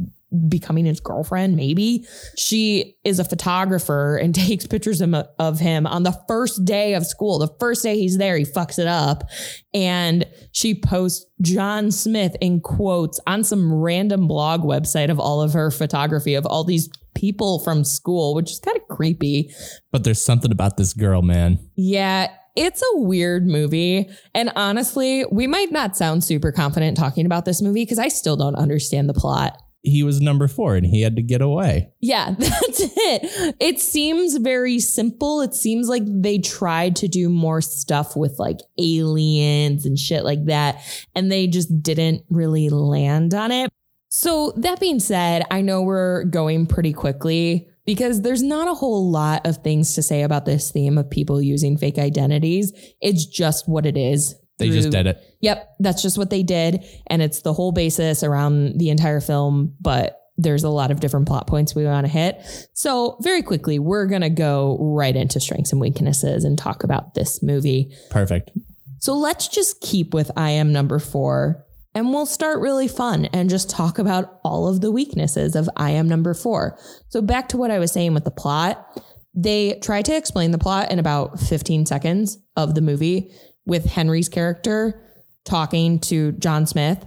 becoming 0.48 0.84
his 0.84 1.00
girlfriend, 1.00 1.56
maybe. 1.56 2.06
She 2.36 2.96
is 3.04 3.18
a 3.18 3.24
photographer 3.24 4.16
and 4.16 4.34
takes 4.34 4.66
pictures 4.66 5.00
of 5.00 5.58
him 5.58 5.86
on 5.86 6.02
the 6.02 6.18
first 6.28 6.64
day 6.64 6.94
of 6.94 7.06
school. 7.06 7.38
The 7.38 7.54
first 7.58 7.82
day 7.82 7.98
he's 7.98 8.18
there, 8.18 8.36
he 8.36 8.44
fucks 8.44 8.78
it 8.78 8.86
up. 8.86 9.24
And 9.72 10.26
she 10.52 10.74
posts 10.74 11.26
John 11.40 11.90
Smith 11.90 12.36
in 12.40 12.60
quotes 12.60 13.20
on 13.26 13.44
some 13.44 13.72
random 13.72 14.28
blog 14.28 14.62
website 14.62 15.10
of 15.10 15.18
all 15.18 15.40
of 15.40 15.52
her 15.52 15.70
photography 15.70 16.34
of 16.34 16.44
all 16.46 16.64
these 16.64 16.88
people 17.14 17.58
from 17.60 17.84
school, 17.84 18.34
which 18.34 18.50
is 18.50 18.60
kind 18.60 18.76
of 18.76 18.86
creepy. 18.88 19.52
But 19.90 20.04
there's 20.04 20.22
something 20.22 20.52
about 20.52 20.76
this 20.76 20.92
girl, 20.92 21.22
man. 21.22 21.58
Yeah, 21.74 22.30
it's 22.54 22.82
a 22.82 22.98
weird 22.98 23.46
movie. 23.46 24.08
And 24.34 24.52
honestly, 24.56 25.24
we 25.30 25.46
might 25.46 25.72
not 25.72 25.96
sound 25.96 26.24
super 26.24 26.52
confident 26.52 26.96
talking 26.96 27.24
about 27.24 27.44
this 27.44 27.62
movie 27.62 27.82
because 27.82 27.98
I 27.98 28.08
still 28.08 28.36
don't 28.36 28.56
understand 28.56 29.08
the 29.08 29.14
plot 29.14 29.60
he 29.82 30.02
was 30.02 30.20
number 30.20 30.48
four 30.48 30.74
and 30.74 30.86
he 30.86 31.02
had 31.02 31.16
to 31.16 31.22
get 31.22 31.40
away. 31.40 31.90
Yeah, 32.00 32.34
that's 32.38 32.80
it. 32.80 33.56
It 33.60 33.80
seems 33.80 34.36
very 34.36 34.80
simple. 34.80 35.40
It 35.40 35.54
seems 35.54 35.88
like 35.88 36.02
they 36.06 36.38
tried 36.38 36.96
to 36.96 37.08
do 37.08 37.28
more 37.28 37.60
stuff 37.60 38.16
with 38.16 38.38
like 38.38 38.58
aliens 38.78 39.86
and 39.86 39.98
shit 39.98 40.24
like 40.24 40.44
that, 40.46 40.82
and 41.14 41.30
they 41.30 41.46
just 41.46 41.82
didn't 41.82 42.24
really 42.28 42.68
land 42.68 43.34
on 43.34 43.52
it. 43.52 43.70
So, 44.10 44.52
that 44.56 44.80
being 44.80 45.00
said, 45.00 45.44
I 45.50 45.60
know 45.60 45.82
we're 45.82 46.24
going 46.24 46.66
pretty 46.66 46.94
quickly 46.94 47.68
because 47.84 48.22
there's 48.22 48.42
not 48.42 48.68
a 48.68 48.74
whole 48.74 49.10
lot 49.10 49.46
of 49.46 49.58
things 49.58 49.94
to 49.94 50.02
say 50.02 50.22
about 50.22 50.44
this 50.44 50.70
theme 50.70 50.98
of 50.98 51.10
people 51.10 51.40
using 51.40 51.76
fake 51.76 51.98
identities. 51.98 52.72
It's 53.00 53.26
just 53.26 53.68
what 53.68 53.86
it 53.86 53.96
is. 53.96 54.34
They 54.58 54.70
just 54.70 54.90
did 54.90 55.06
it. 55.06 55.22
Yep, 55.40 55.76
that's 55.78 56.02
just 56.02 56.18
what 56.18 56.30
they 56.30 56.42
did. 56.42 56.84
And 57.06 57.22
it's 57.22 57.42
the 57.42 57.52
whole 57.52 57.72
basis 57.72 58.22
around 58.22 58.78
the 58.78 58.90
entire 58.90 59.20
film, 59.20 59.74
but 59.80 60.20
there's 60.36 60.64
a 60.64 60.70
lot 60.70 60.90
of 60.90 61.00
different 61.00 61.26
plot 61.26 61.46
points 61.46 61.74
we 61.74 61.84
want 61.84 62.06
to 62.06 62.12
hit. 62.12 62.40
So, 62.72 63.18
very 63.20 63.42
quickly, 63.42 63.78
we're 63.78 64.06
going 64.06 64.22
to 64.22 64.30
go 64.30 64.78
right 64.80 65.14
into 65.14 65.40
strengths 65.40 65.72
and 65.72 65.80
weaknesses 65.80 66.44
and 66.44 66.56
talk 66.56 66.84
about 66.84 67.14
this 67.14 67.42
movie. 67.42 67.92
Perfect. 68.10 68.50
So, 68.98 69.14
let's 69.14 69.48
just 69.48 69.80
keep 69.80 70.14
with 70.14 70.30
I 70.36 70.50
am 70.50 70.72
number 70.72 70.98
four 70.98 71.64
and 71.94 72.10
we'll 72.10 72.26
start 72.26 72.60
really 72.60 72.86
fun 72.86 73.24
and 73.26 73.50
just 73.50 73.68
talk 73.68 73.98
about 73.98 74.38
all 74.44 74.68
of 74.68 74.80
the 74.80 74.92
weaknesses 74.92 75.56
of 75.56 75.68
I 75.76 75.90
am 75.90 76.08
number 76.08 76.34
four. 76.34 76.78
So, 77.08 77.20
back 77.20 77.48
to 77.48 77.56
what 77.56 77.72
I 77.72 77.80
was 77.80 77.90
saying 77.90 78.14
with 78.14 78.24
the 78.24 78.30
plot, 78.30 79.02
they 79.34 79.78
try 79.82 80.02
to 80.02 80.16
explain 80.16 80.52
the 80.52 80.58
plot 80.58 80.90
in 80.90 80.98
about 80.98 81.38
15 81.40 81.86
seconds 81.86 82.38
of 82.56 82.74
the 82.74 82.80
movie 82.80 83.32
with 83.68 83.84
Henry's 83.84 84.28
character 84.28 85.00
talking 85.44 86.00
to 86.00 86.32
John 86.32 86.66
Smith 86.66 87.04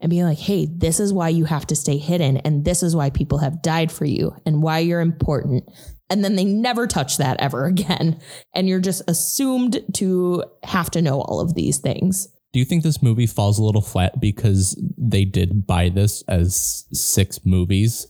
and 0.00 0.10
being 0.10 0.24
like, 0.24 0.38
hey, 0.38 0.66
this 0.66 1.00
is 1.00 1.12
why 1.12 1.28
you 1.28 1.44
have 1.44 1.66
to 1.66 1.76
stay 1.76 1.98
hidden. 1.98 2.38
And 2.38 2.64
this 2.64 2.82
is 2.82 2.96
why 2.96 3.10
people 3.10 3.38
have 3.38 3.62
died 3.62 3.92
for 3.92 4.04
you 4.04 4.34
and 4.46 4.62
why 4.62 4.78
you're 4.78 5.00
important. 5.00 5.64
And 6.10 6.24
then 6.24 6.34
they 6.34 6.44
never 6.44 6.86
touch 6.86 7.18
that 7.18 7.38
ever 7.40 7.66
again. 7.66 8.20
And 8.54 8.68
you're 8.68 8.80
just 8.80 9.02
assumed 9.06 9.80
to 9.94 10.44
have 10.64 10.90
to 10.92 11.02
know 11.02 11.20
all 11.20 11.40
of 11.40 11.54
these 11.54 11.78
things. 11.78 12.28
Do 12.52 12.58
you 12.58 12.64
think 12.64 12.82
this 12.82 13.02
movie 13.02 13.26
falls 13.26 13.58
a 13.58 13.62
little 13.62 13.82
flat 13.82 14.20
because 14.20 14.80
they 14.96 15.26
did 15.26 15.66
buy 15.66 15.90
this 15.90 16.22
as 16.22 16.86
six 16.92 17.44
movies? 17.44 18.06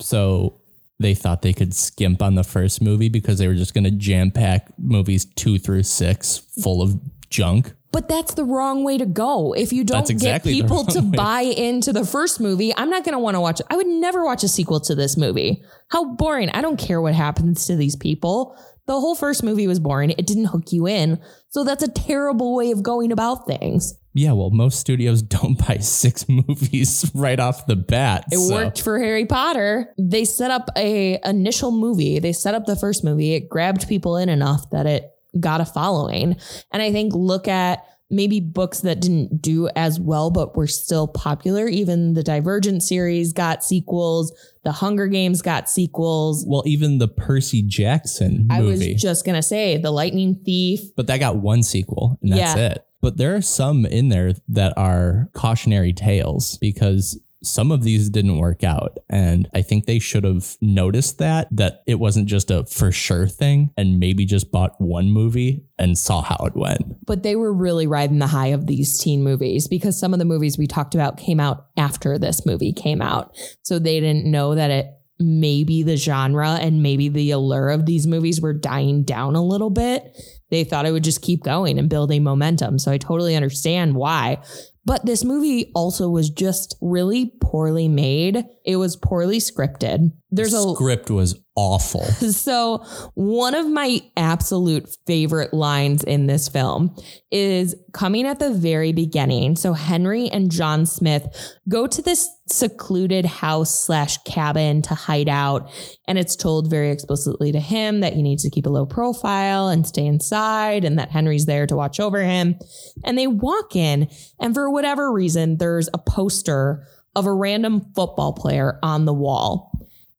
So 0.00 0.60
they 0.98 1.14
thought 1.14 1.40
they 1.40 1.54
could 1.54 1.74
skimp 1.74 2.20
on 2.20 2.34
the 2.34 2.44
first 2.44 2.82
movie 2.82 3.08
because 3.08 3.38
they 3.38 3.48
were 3.48 3.54
just 3.54 3.72
going 3.72 3.84
to 3.84 3.90
jam 3.90 4.30
pack 4.30 4.68
movies 4.78 5.24
two 5.24 5.58
through 5.58 5.84
six 5.84 6.38
full 6.62 6.82
of 6.82 7.00
junk. 7.32 7.74
But 7.90 8.08
that's 8.08 8.34
the 8.34 8.44
wrong 8.44 8.84
way 8.84 8.96
to 8.96 9.04
go. 9.04 9.52
If 9.52 9.72
you 9.72 9.84
don't 9.84 10.08
exactly 10.08 10.54
get 10.54 10.62
people 10.62 10.84
to 10.86 11.00
way. 11.00 11.16
buy 11.16 11.40
into 11.42 11.92
the 11.92 12.06
first 12.06 12.40
movie, 12.40 12.72
I'm 12.74 12.88
not 12.88 13.04
going 13.04 13.12
to 13.12 13.18
want 13.18 13.34
to 13.34 13.40
watch 13.40 13.60
it. 13.60 13.66
I 13.68 13.76
would 13.76 13.86
never 13.86 14.24
watch 14.24 14.44
a 14.44 14.48
sequel 14.48 14.80
to 14.80 14.94
this 14.94 15.16
movie. 15.16 15.62
How 15.88 16.04
boring. 16.14 16.48
I 16.50 16.62
don't 16.62 16.78
care 16.78 17.02
what 17.02 17.14
happens 17.14 17.66
to 17.66 17.76
these 17.76 17.96
people. 17.96 18.56
The 18.86 18.98
whole 18.98 19.14
first 19.14 19.42
movie 19.42 19.66
was 19.66 19.78
boring. 19.78 20.10
It 20.10 20.26
didn't 20.26 20.46
hook 20.46 20.72
you 20.72 20.88
in. 20.88 21.20
So 21.50 21.64
that's 21.64 21.82
a 21.82 21.88
terrible 21.88 22.54
way 22.56 22.70
of 22.70 22.82
going 22.82 23.12
about 23.12 23.46
things. 23.46 23.94
Yeah, 24.14 24.32
well, 24.32 24.50
most 24.50 24.80
studios 24.80 25.22
don't 25.36 25.58
buy 25.66 25.78
six 25.78 26.28
movies 26.28 27.10
right 27.14 27.38
off 27.38 27.66
the 27.66 27.76
bat. 27.76 28.24
It 28.32 28.38
so- 28.38 28.54
worked 28.54 28.80
for 28.80 28.98
Harry 28.98 29.26
Potter. 29.26 29.92
They 29.98 30.24
set 30.24 30.50
up 30.50 30.70
a 30.76 31.20
initial 31.24 31.70
movie. 31.72 32.18
They 32.18 32.32
set 32.32 32.54
up 32.54 32.64
the 32.64 32.76
first 32.76 33.04
movie. 33.04 33.34
It 33.34 33.48
grabbed 33.48 33.86
people 33.86 34.16
in 34.16 34.28
enough 34.28 34.70
that 34.70 34.86
it 34.86 35.11
got 35.40 35.60
a 35.60 35.64
following. 35.64 36.36
And 36.72 36.82
I 36.82 36.92
think 36.92 37.14
look 37.14 37.48
at 37.48 37.84
maybe 38.10 38.40
books 38.40 38.80
that 38.80 39.00
didn't 39.00 39.40
do 39.40 39.70
as 39.74 39.98
well 39.98 40.30
but 40.30 40.54
were 40.54 40.66
still 40.66 41.08
popular. 41.08 41.66
Even 41.66 42.12
the 42.12 42.22
Divergent 42.22 42.82
series 42.82 43.32
got 43.32 43.64
sequels. 43.64 44.32
The 44.64 44.72
Hunger 44.72 45.06
Games 45.06 45.40
got 45.40 45.70
sequels. 45.70 46.44
Well, 46.46 46.62
even 46.66 46.98
the 46.98 47.08
Percy 47.08 47.62
Jackson 47.62 48.48
I 48.50 48.60
was 48.60 48.86
just 49.00 49.24
going 49.24 49.36
to 49.36 49.42
say 49.42 49.78
The 49.78 49.90
Lightning 49.90 50.38
Thief. 50.44 50.80
but 50.94 51.06
that 51.06 51.20
got 51.20 51.36
one 51.36 51.62
sequel, 51.62 52.18
and 52.22 52.32
that's 52.32 52.56
Yeah. 52.56 52.66
it. 52.72 52.84
But 53.00 53.16
there 53.16 53.34
are 53.34 53.42
some 53.42 53.84
in 53.86 54.10
there 54.10 54.34
that 54.48 54.74
are 54.76 55.28
cautionary 55.32 55.92
tales 55.92 56.58
because 56.60 57.18
some 57.42 57.70
of 57.70 57.82
these 57.82 58.08
didn't 58.08 58.38
work 58.38 58.64
out. 58.64 58.98
And 59.08 59.48
I 59.54 59.62
think 59.62 59.86
they 59.86 59.98
should 59.98 60.24
have 60.24 60.56
noticed 60.60 61.18
that, 61.18 61.48
that 61.50 61.82
it 61.86 61.96
wasn't 61.96 62.28
just 62.28 62.50
a 62.50 62.64
for 62.64 62.92
sure 62.92 63.26
thing 63.26 63.70
and 63.76 63.98
maybe 63.98 64.24
just 64.24 64.50
bought 64.50 64.80
one 64.80 65.10
movie 65.10 65.64
and 65.78 65.98
saw 65.98 66.22
how 66.22 66.44
it 66.46 66.56
went. 66.56 67.04
But 67.04 67.22
they 67.22 67.36
were 67.36 67.52
really 67.52 67.86
riding 67.86 68.18
the 68.18 68.26
high 68.28 68.48
of 68.48 68.66
these 68.66 68.98
teen 68.98 69.22
movies 69.22 69.68
because 69.68 69.98
some 69.98 70.12
of 70.12 70.18
the 70.18 70.24
movies 70.24 70.56
we 70.56 70.66
talked 70.66 70.94
about 70.94 71.16
came 71.16 71.40
out 71.40 71.66
after 71.76 72.18
this 72.18 72.46
movie 72.46 72.72
came 72.72 73.02
out. 73.02 73.36
So 73.62 73.78
they 73.78 74.00
didn't 74.00 74.26
know 74.26 74.54
that 74.54 74.70
it 74.70 74.86
maybe 75.18 75.82
the 75.82 75.96
genre 75.96 76.50
and 76.50 76.82
maybe 76.82 77.08
the 77.08 77.30
allure 77.30 77.70
of 77.70 77.86
these 77.86 78.06
movies 78.06 78.40
were 78.40 78.52
dying 78.52 79.04
down 79.04 79.36
a 79.36 79.44
little 79.44 79.70
bit. 79.70 80.16
They 80.50 80.64
thought 80.64 80.84
it 80.84 80.92
would 80.92 81.04
just 81.04 81.22
keep 81.22 81.42
going 81.42 81.78
and 81.78 81.88
building 81.88 82.22
momentum. 82.22 82.78
So 82.78 82.92
I 82.92 82.98
totally 82.98 83.36
understand 83.36 83.94
why. 83.94 84.42
But 84.84 85.06
this 85.06 85.24
movie 85.24 85.70
also 85.74 86.08
was 86.08 86.28
just 86.28 86.76
really 86.80 87.32
poorly 87.52 87.86
made. 87.86 88.46
It 88.64 88.76
was 88.76 88.96
poorly 88.96 89.36
scripted. 89.36 90.10
There's 90.30 90.54
a 90.54 90.72
Script 90.72 91.10
was 91.10 91.38
awful. 91.54 92.00
so, 92.30 92.78
one 93.12 93.54
of 93.54 93.68
my 93.68 94.00
absolute 94.16 94.88
favorite 95.06 95.52
lines 95.52 96.02
in 96.02 96.26
this 96.26 96.48
film 96.48 96.96
is 97.30 97.76
coming 97.92 98.26
at 98.26 98.38
the 98.38 98.54
very 98.54 98.94
beginning. 98.94 99.56
So, 99.56 99.74
Henry 99.74 100.30
and 100.30 100.50
John 100.50 100.86
Smith 100.86 101.26
go 101.68 101.86
to 101.86 102.00
this 102.00 102.26
secluded 102.46 103.26
house 103.26 103.78
slash 103.78 104.16
cabin 104.24 104.80
to 104.82 104.94
hide 104.94 105.28
out. 105.28 105.70
And 106.08 106.18
it's 106.18 106.36
told 106.36 106.70
very 106.70 106.90
explicitly 106.90 107.52
to 107.52 107.60
him 107.60 108.00
that 108.00 108.14
he 108.14 108.22
needs 108.22 108.44
to 108.44 108.50
keep 108.50 108.64
a 108.64 108.70
low 108.70 108.86
profile 108.86 109.68
and 109.68 109.86
stay 109.86 110.06
inside, 110.06 110.86
and 110.86 110.98
that 110.98 111.10
Henry's 111.10 111.44
there 111.44 111.66
to 111.66 111.76
watch 111.76 112.00
over 112.00 112.22
him. 112.22 112.58
And 113.04 113.18
they 113.18 113.26
walk 113.26 113.76
in, 113.76 114.08
and 114.40 114.54
for 114.54 114.70
whatever 114.70 115.12
reason, 115.12 115.58
there's 115.58 115.90
a 115.92 115.98
poster 115.98 116.86
of 117.14 117.26
a 117.26 117.32
random 117.32 117.92
football 117.94 118.32
player 118.32 118.78
on 118.82 119.04
the 119.04 119.12
wall. 119.12 119.70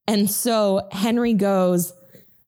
And 0.06 0.30
so 0.30 0.88
Henry 0.92 1.34
goes, 1.34 1.92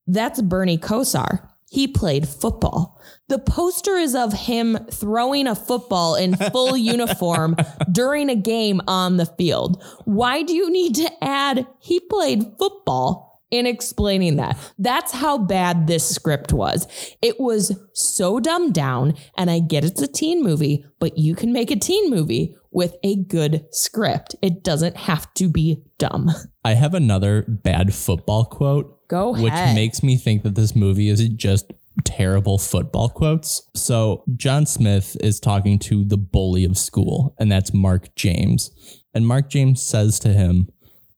That's 0.07 0.41
Bernie 0.43 0.79
Kosar. 0.79 1.49
He 1.69 1.89
played 1.89 2.29
football. 2.29 3.01
The 3.29 3.41
poster 3.41 3.97
is 3.97 4.15
of 4.15 4.33
him 4.33 4.79
throwing 4.91 5.49
a 5.49 5.55
football 5.55 6.15
in 6.15 6.37
full 6.37 6.77
uniform 6.77 7.57
during 7.91 8.31
a 8.31 8.37
game 8.37 8.81
on 8.87 9.17
the 9.17 9.27
field. 9.27 9.83
Why 10.05 10.43
do 10.43 10.55
you 10.55 10.71
need 10.71 10.95
to 10.97 11.11
add 11.25 11.67
he 11.81 11.99
played 11.99 12.53
football 12.59 13.26
in 13.51 13.67
explaining 13.67 14.37
that? 14.37 14.57
That's 14.79 15.13
how 15.13 15.39
bad 15.39 15.87
this 15.87 16.09
script 16.09 16.53
was. 16.53 16.87
It 17.23 17.41
was 17.41 17.79
so 17.93 18.41
dumbed 18.41 18.75
down, 18.75 19.15
and 19.37 19.51
I 19.51 19.61
get 19.61 19.85
it's 19.85 20.03
a 20.03 20.09
teen 20.09 20.43
movie, 20.43 20.85
but 20.99 21.19
you 21.19 21.35
can 21.35 21.53
make 21.53 21.71
a 21.71 21.77
teen 21.77 22.11
movie 22.11 22.57
with 22.71 22.95
a 23.03 23.17
good 23.17 23.67
script. 23.71 24.37
It 24.43 24.63
doesn't 24.63 24.97
have 24.97 25.33
to 25.35 25.49
be 25.49 25.83
dumb. 25.99 26.31
I 26.65 26.75
have 26.75 26.95
another 26.95 27.45
bad 27.49 27.95
football 27.95 28.45
quote. 28.45 29.09
Go 29.09 29.33
which 29.33 29.53
makes 29.53 30.03
me 30.03 30.17
think 30.17 30.43
that 30.43 30.57
this 30.57 30.75
movie 30.75 31.09
is 31.09 31.27
just 31.29 31.73
terrible 32.05 32.59
football 32.59 33.09
quotes. 33.09 33.63
So 33.75 34.25
John 34.37 34.67
Smith 34.67 35.17
is 35.21 35.41
talking 35.41 35.79
to 35.81 36.05
the 36.05 36.17
bully 36.17 36.65
of 36.65 36.77
school, 36.77 37.35
and 37.39 37.51
that's 37.51 37.73
Mark 37.73 38.15
James. 38.15 38.71
And 39.15 39.27
Mark 39.27 39.49
James 39.49 39.83
says 39.83 40.19
to 40.21 40.29
him, 40.29 40.69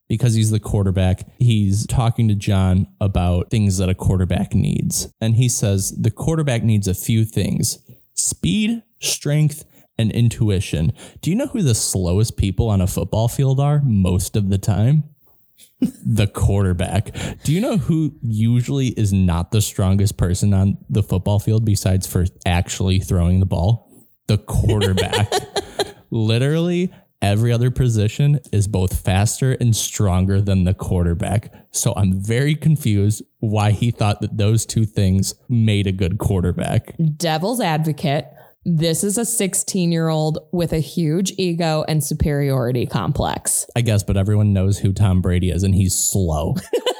because 0.09 0.33
he's 0.33 0.51
the 0.51 0.59
quarterback, 0.59 1.25
he's 1.37 1.85
talking 1.87 2.27
to 2.27 2.35
John 2.35 2.87
about 2.99 3.49
things 3.49 3.77
that 3.77 3.87
a 3.87 3.95
quarterback 3.95 4.53
needs. 4.53 5.13
And 5.21 5.35
he 5.35 5.47
says 5.47 5.91
the 5.91 6.11
quarterback 6.11 6.63
needs 6.63 6.87
a 6.87 6.93
few 6.93 7.23
things 7.23 7.77
speed, 8.15 8.83
strength, 8.99 9.63
and 9.97 10.11
intuition. 10.11 10.91
Do 11.21 11.29
you 11.29 11.35
know 11.35 11.47
who 11.47 11.61
the 11.61 11.75
slowest 11.75 12.37
people 12.37 12.69
on 12.69 12.81
a 12.81 12.87
football 12.87 13.27
field 13.27 13.59
are 13.59 13.81
most 13.83 14.35
of 14.35 14.49
the 14.49 14.57
time? 14.57 15.03
the 16.05 16.27
quarterback. 16.27 17.13
Do 17.43 17.53
you 17.53 17.61
know 17.61 17.77
who 17.77 18.13
usually 18.21 18.87
is 18.87 19.13
not 19.13 19.51
the 19.51 19.61
strongest 19.61 20.17
person 20.17 20.53
on 20.53 20.77
the 20.89 21.03
football 21.03 21.39
field 21.39 21.63
besides 21.63 22.05
for 22.07 22.25
actually 22.45 22.99
throwing 22.99 23.39
the 23.39 23.45
ball? 23.45 23.89
The 24.27 24.37
quarterback. 24.37 25.31
Literally 26.11 26.91
every 27.21 27.51
other 27.51 27.71
position 27.71 28.39
is 28.51 28.67
both 28.67 28.99
faster 29.03 29.53
and 29.59 29.75
stronger 29.75 30.41
than 30.41 30.63
the 30.63 30.73
quarterback. 30.73 31.53
So 31.71 31.93
I'm 31.95 32.21
very 32.21 32.55
confused 32.55 33.23
why 33.39 33.71
he 33.71 33.91
thought 33.91 34.21
that 34.21 34.37
those 34.37 34.65
two 34.65 34.85
things 34.85 35.33
made 35.47 35.87
a 35.87 35.91
good 35.91 36.17
quarterback. 36.17 36.95
devil's 37.17 37.61
advocate. 37.61 38.25
This 38.65 39.03
is 39.03 39.17
a 39.17 39.25
16 39.25 39.91
year 39.91 40.09
old 40.09 40.39
with 40.51 40.73
a 40.73 40.79
huge 40.79 41.31
ego 41.37 41.85
and 41.87 42.03
superiority 42.03 42.85
complex. 42.85 43.65
I 43.75 43.81
guess, 43.81 44.03
but 44.03 44.17
everyone 44.17 44.53
knows 44.53 44.79
who 44.79 44.91
Tom 44.91 45.21
Brady 45.21 45.49
is 45.49 45.63
and 45.63 45.73
he's 45.73 45.95
slow. 45.95 46.55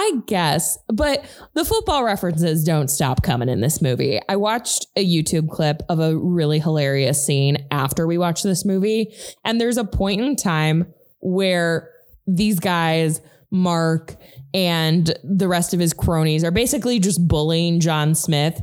I 0.00 0.12
guess, 0.26 0.78
but 0.86 1.24
the 1.54 1.64
football 1.64 2.04
references 2.04 2.62
don't 2.62 2.88
stop 2.88 3.24
coming 3.24 3.48
in 3.48 3.60
this 3.60 3.82
movie. 3.82 4.20
I 4.28 4.36
watched 4.36 4.86
a 4.94 5.04
YouTube 5.04 5.50
clip 5.50 5.82
of 5.88 5.98
a 5.98 6.16
really 6.16 6.60
hilarious 6.60 7.26
scene 7.26 7.66
after 7.72 8.06
we 8.06 8.16
watched 8.16 8.44
this 8.44 8.64
movie, 8.64 9.12
and 9.44 9.60
there's 9.60 9.76
a 9.76 9.82
point 9.82 10.20
in 10.20 10.36
time 10.36 10.94
where 11.18 11.90
these 12.28 12.60
guys, 12.60 13.20
Mark 13.50 14.14
and 14.54 15.12
the 15.24 15.48
rest 15.48 15.74
of 15.74 15.80
his 15.80 15.92
cronies, 15.92 16.44
are 16.44 16.52
basically 16.52 17.00
just 17.00 17.26
bullying 17.26 17.80
John 17.80 18.14
Smith. 18.14 18.62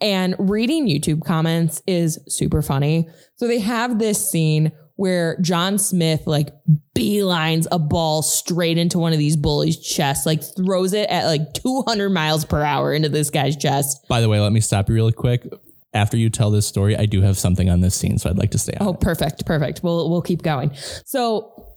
And 0.00 0.34
reading 0.36 0.88
YouTube 0.88 1.24
comments 1.24 1.80
is 1.86 2.18
super 2.26 2.60
funny. 2.60 3.08
So 3.36 3.46
they 3.46 3.60
have 3.60 4.00
this 4.00 4.32
scene 4.32 4.72
where 4.96 5.38
John 5.40 5.78
Smith 5.78 6.26
like 6.26 6.50
beelines 6.94 7.66
a 7.72 7.78
ball 7.78 8.22
straight 8.22 8.78
into 8.78 8.98
one 8.98 9.12
of 9.12 9.18
these 9.18 9.36
bullies' 9.36 9.78
chests, 9.78 10.26
like 10.26 10.42
throws 10.42 10.92
it 10.92 11.08
at 11.08 11.26
like 11.26 11.52
200 11.54 12.10
miles 12.10 12.44
per 12.44 12.62
hour 12.62 12.92
into 12.92 13.08
this 13.08 13.30
guy's 13.30 13.56
chest. 13.56 14.06
By 14.08 14.20
the 14.20 14.28
way, 14.28 14.40
let 14.40 14.52
me 14.52 14.60
stop 14.60 14.88
you 14.88 14.94
really 14.94 15.12
quick. 15.12 15.46
After 15.94 16.16
you 16.16 16.30
tell 16.30 16.50
this 16.50 16.66
story, 16.66 16.96
I 16.96 17.04
do 17.04 17.20
have 17.20 17.36
something 17.36 17.68
on 17.68 17.80
this 17.80 17.94
scene, 17.94 18.16
so 18.16 18.30
I'd 18.30 18.38
like 18.38 18.52
to 18.52 18.58
stay 18.58 18.72
on. 18.80 18.88
Oh, 18.88 18.94
perfect, 18.94 19.44
perfect. 19.44 19.82
We'll 19.82 20.08
we'll 20.08 20.22
keep 20.22 20.42
going. 20.42 20.70
So 21.04 21.71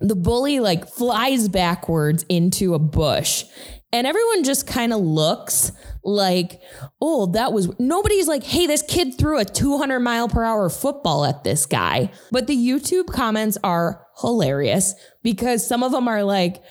the 0.00 0.16
bully 0.16 0.60
like 0.60 0.88
flies 0.88 1.48
backwards 1.48 2.24
into 2.28 2.74
a 2.74 2.78
bush. 2.78 3.44
And 3.92 4.06
everyone 4.06 4.44
just 4.44 4.66
kind 4.66 4.92
of 4.92 5.00
looks 5.00 5.72
like, 6.04 6.60
oh, 7.00 7.26
that 7.32 7.52
was 7.52 7.70
nobody's 7.78 8.28
like, 8.28 8.42
hey, 8.42 8.66
this 8.66 8.82
kid 8.82 9.16
threw 9.16 9.38
a 9.38 9.44
200 9.44 10.00
mile 10.00 10.28
per 10.28 10.42
hour 10.42 10.68
football 10.68 11.24
at 11.24 11.44
this 11.44 11.66
guy. 11.66 12.10
But 12.30 12.46
the 12.46 12.56
YouTube 12.56 13.06
comments 13.06 13.56
are 13.64 14.04
hilarious 14.20 14.94
because 15.22 15.66
some 15.66 15.82
of 15.82 15.92
them 15.92 16.08
are 16.08 16.24
like, 16.24 16.62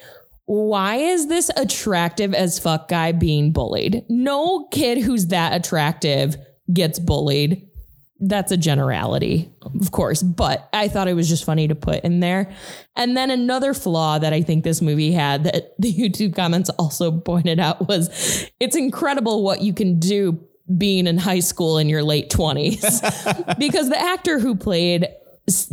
why 0.44 0.96
is 0.96 1.26
this 1.26 1.50
attractive 1.56 2.32
as 2.32 2.58
fuck 2.58 2.88
guy 2.88 3.12
being 3.12 3.52
bullied? 3.52 4.04
No 4.08 4.68
kid 4.70 4.98
who's 4.98 5.28
that 5.28 5.52
attractive 5.52 6.36
gets 6.72 6.98
bullied. 6.98 7.68
That's 8.18 8.50
a 8.50 8.56
generality, 8.56 9.52
of 9.78 9.90
course, 9.90 10.22
but 10.22 10.68
I 10.72 10.88
thought 10.88 11.06
it 11.06 11.12
was 11.14 11.28
just 11.28 11.44
funny 11.44 11.68
to 11.68 11.74
put 11.74 12.02
in 12.02 12.20
there. 12.20 12.50
And 12.96 13.14
then 13.16 13.30
another 13.30 13.74
flaw 13.74 14.18
that 14.18 14.32
I 14.32 14.40
think 14.42 14.64
this 14.64 14.80
movie 14.80 15.12
had 15.12 15.44
that 15.44 15.74
the 15.78 15.92
YouTube 15.92 16.34
comments 16.34 16.70
also 16.70 17.12
pointed 17.12 17.60
out 17.60 17.88
was 17.88 18.50
it's 18.58 18.76
incredible 18.76 19.42
what 19.42 19.60
you 19.60 19.74
can 19.74 19.98
do 19.98 20.40
being 20.78 21.06
in 21.06 21.18
high 21.18 21.40
school 21.40 21.78
in 21.78 21.88
your 21.88 22.02
late 22.02 22.30
20s 22.30 23.56
because 23.58 23.88
the 23.88 23.98
actor 23.98 24.38
who 24.40 24.56
played 24.56 25.06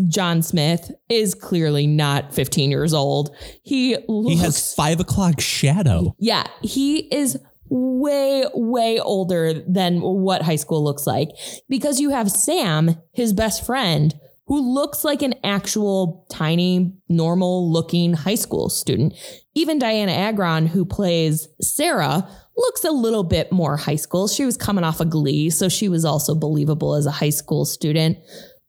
John 0.08 0.44
Smith 0.44 0.92
is 1.10 1.34
clearly 1.34 1.88
not 1.88 2.32
15 2.34 2.70
years 2.70 2.94
old. 2.94 3.36
He 3.64 3.98
looks 4.08 4.34
He 4.34 4.38
has 4.38 4.76
five 4.76 5.00
o'clock 5.00 5.40
shadow. 5.42 6.14
yeah, 6.20 6.44
he 6.62 7.00
is 7.12 7.40
way, 7.74 8.46
way 8.54 9.00
older 9.00 9.54
than 9.54 10.00
what 10.00 10.44
high 10.44 10.56
school 10.56 10.84
looks 10.84 11.08
like 11.08 11.30
because 11.68 12.00
you 12.00 12.12
have 12.12 12.30
Sam, 12.30 12.96
his 13.14 13.34
best 13.34 13.66
friend, 13.66 14.14
who 14.46 14.74
looks 14.74 15.04
like 15.04 15.22
an 15.22 15.34
actual 15.44 16.28
tiny, 16.30 16.94
normal 17.10 17.72
looking 17.72 18.14
high 18.14 18.36
school 18.36 18.70
student. 18.70 19.14
Even 19.56 19.80
Dianna 19.80 20.16
Agron, 20.16 20.68
who 20.68 20.86
plays 20.86 21.48
Sarah, 21.62 22.28
looks 22.56 22.84
a 22.84 22.92
little 22.92 23.24
bit 23.24 23.52
more 23.52 23.78
high 23.78 23.96
school. 23.96 24.28
She 24.28 24.46
was 24.46 24.58
coming 24.58 24.84
off 24.84 25.00
a 25.00 25.04
of 25.04 25.10
glee, 25.10 25.50
so 25.50 25.70
she 25.70 25.90
was 25.90 26.06
also 26.06 26.36
believable 26.36 26.94
as 26.94 27.06
a 27.06 27.12
high 27.12 27.30
school 27.30 27.66
student. 27.66 28.18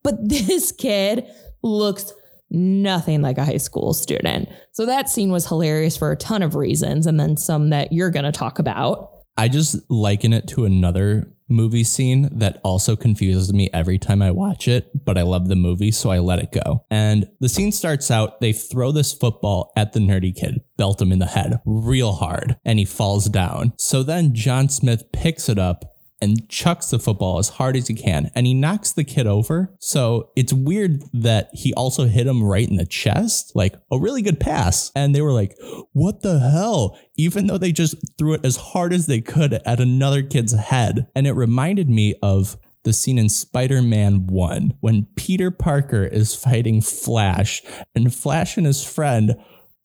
But 0.03 0.17
this 0.29 0.73
kid 0.73 1.27
looks 1.63 2.13
nothing 2.51 3.23
like 3.23 3.39
a 3.39 3.45
high 3.45 3.57
school 3.57 3.93
student. 3.93 4.49
So 4.73 4.87
that 4.87 5.09
scene 5.09 5.31
was 5.31 5.47
hilarious 5.47 5.97
for 5.97 6.13
a 6.13 6.17
ton 6.17 6.43
of 6.43 6.55
reasons, 6.55 7.07
and 7.07 7.19
then 7.19 7.37
some 7.37 7.71
that 7.71 7.93
you're 7.93 8.11
going 8.11 8.25
to 8.25 8.33
talk 8.33 8.59
about. 8.59 9.11
I 9.37 9.49
just 9.49 9.79
liken 9.91 10.33
it 10.33 10.47
to 10.49 10.65
another 10.65 11.35
movie 11.49 11.85
scene 11.85 12.29
that 12.39 12.61
also 12.65 12.97
confuses 12.97 13.53
me 13.53 13.69
every 13.73 13.99
time 13.99 14.23
I 14.23 14.31
watch 14.31 14.69
it, 14.69 15.05
but 15.05 15.19
I 15.19 15.23
love 15.23 15.49
the 15.49 15.57
movie, 15.57 15.91
so 15.91 16.11
I 16.11 16.19
let 16.19 16.39
it 16.39 16.53
go. 16.53 16.85
And 16.91 17.29
the 17.41 17.49
scene 17.49 17.73
starts 17.73 18.11
out, 18.11 18.41
they 18.41 18.53
throw 18.53 18.93
this 18.93 19.13
football 19.13 19.73
at 19.77 19.93
the 19.93 20.01
nerdy 20.01 20.35
kid, 20.35 20.63
belt 20.77 21.03
him 21.03 21.13
in 21.13 21.19
the 21.19 21.27
head 21.27 21.61
real 21.65 22.13
hard, 22.13 22.57
and 22.65 22.79
he 22.79 22.85
falls 22.85 23.27
down. 23.27 23.75
So 23.79 24.03
then 24.03 24.35
John 24.35 24.69
Smith 24.69 25.11
picks 25.13 25.49
it 25.49 25.59
up 25.59 25.94
and 26.25 26.49
chucks 26.49 26.89
the 26.89 26.99
football 26.99 27.39
as 27.39 27.51
hard 27.51 27.77
as 27.77 27.87
he 27.87 27.95
can 27.95 28.31
and 28.35 28.47
he 28.47 28.55
knocks 28.55 28.93
the 28.93 29.05
kid 29.05 29.27
over. 29.27 29.75
So 29.79 30.31
it's 30.35 30.55
weird 30.55 31.05
that 31.13 31.51
he 31.53 31.75
also 31.75 32.07
hit 32.07 32.27
him 32.27 32.43
right 32.43 32.69
in 32.69 32.77
the 32.77 32.87
chest, 32.87 33.53
like 33.55 33.75
a 33.93 33.99
really 33.99 34.23
good 34.23 34.41
pass. 34.41 34.91
And 34.97 35.15
they 35.15 35.21
were 35.21 35.33
like, 35.33 35.55
what 35.93 36.23
the 36.23 36.41
hell? 36.41 36.99
Even 37.17 37.47
though 37.47 37.59
they 37.59 37.73
just 37.73 37.97
threw 38.17 38.33
it 38.33 38.45
as 38.45 38.57
hard 38.57 38.95
as 38.95 39.07
they 39.07 39.21
could 39.21 39.53
at 39.53 39.81
another 39.81 40.23
kid's 40.23 40.55
head. 40.55 41.07
And 41.15 41.27
it 41.27 41.33
reminded 41.33 41.91
me 41.91 42.15
of 42.23 42.57
the 42.85 42.95
scene 42.95 43.19
in 43.19 43.29
Spider 43.29 43.83
Man 43.83 44.27
1 44.27 44.79
when 44.81 45.07
Peter 45.17 45.51
Parker 45.51 46.05
is 46.05 46.35
fighting 46.35 46.81
Flash 46.81 47.63
and 47.95 48.15
Flash 48.15 48.57
and 48.57 48.67
his 48.67 48.83
friend 48.83 49.37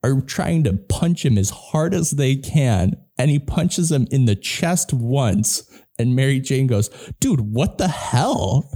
are 0.03 0.21
trying 0.21 0.63
to 0.63 0.73
punch 0.73 1.25
him 1.25 1.37
as 1.37 1.49
hard 1.49 1.93
as 1.93 2.11
they 2.11 2.37
can. 2.37 2.95
And 3.17 3.29
he 3.29 3.39
punches 3.39 3.91
him 3.91 4.07
in 4.11 4.23
the 4.25 4.35
chest 4.35 4.93
once 4.93 5.68
and 5.99 6.15
Mary 6.15 6.39
Jane 6.39 6.65
goes, 6.65 6.89
dude, 7.19 7.41
what 7.41 7.77
the 7.77 7.87
hell? 7.87 8.69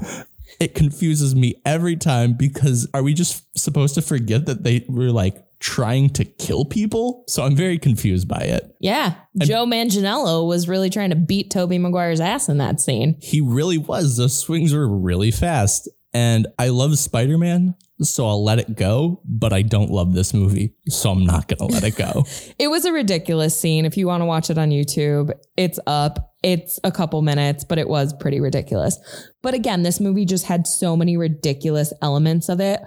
It 0.60 0.76
confuses 0.76 1.36
me 1.36 1.56
every 1.66 1.96
time 1.96 2.34
because 2.34 2.88
are 2.94 3.02
we 3.02 3.14
just 3.14 3.44
supposed 3.58 3.96
to 3.96 4.02
forget 4.02 4.46
that 4.46 4.64
they 4.64 4.86
were 4.88 5.10
like 5.10 5.44
trying 5.60 6.10
to 6.10 6.26
kill 6.26 6.66
people? 6.66 7.24
So 7.28 7.44
I'm 7.44 7.56
very 7.56 7.80
confused 7.80 8.28
by 8.28 8.42
it. 8.42 8.76
Yeah. 8.80 9.16
And 9.40 9.50
Joe 9.50 9.66
Manganiello 9.66 10.48
was 10.48 10.68
really 10.68 10.90
trying 10.90 11.10
to 11.10 11.16
beat 11.16 11.50
Tobey 11.50 11.80
Maguire's 11.80 12.20
ass 12.20 12.50
in 12.50 12.60
that 12.60 12.80
scene. 12.80 13.18
He 13.22 13.42
really 13.42 13.78
was. 13.78 14.18
The 14.18 14.30
swings 14.30 14.74
were 14.74 14.88
really 14.88 15.32
fast. 15.32 15.90
And 16.14 16.46
I 16.60 16.68
love 16.68 17.00
Spider 17.00 17.40
Man, 17.40 17.74
so 18.04 18.28
I'll 18.28 18.44
let 18.44 18.60
it 18.60 18.76
go, 18.76 19.22
but 19.26 19.54
I 19.54 19.62
don't 19.62 19.90
love 19.90 20.14
this 20.14 20.34
movie, 20.34 20.74
so 20.88 21.12
I'm 21.12 21.26
not 21.26 21.48
going 21.48 21.60
to 21.60 21.66
let 21.66 21.84
it 21.84 21.96
go. 21.96 22.26
it 22.60 22.68
was 22.68 22.86
a 22.86 22.94
ridiculous 22.94 23.60
scene. 23.60 23.86
If 23.86 23.98
you 23.98 24.08
want 24.08 24.22
to 24.22 24.26
watch 24.26 24.50
it 24.50 24.58
on 24.58 24.70
YouTube, 24.70 25.32
it's 25.58 25.80
up. 25.88 26.34
It's 26.44 26.80
a 26.84 26.92
couple 26.92 27.22
minutes, 27.22 27.64
but 27.64 27.78
it 27.78 27.88
was 27.88 28.14
pretty 28.14 28.40
ridiculous. 28.40 28.98
But 29.42 29.54
again, 29.54 29.84
this 29.84 30.00
movie 30.00 30.26
just 30.26 30.46
had 30.46 30.68
so 30.68 30.96
many 30.98 31.18
ridiculous 31.18 31.94
elements 32.02 32.50
of 32.50 32.60
it 32.60 32.82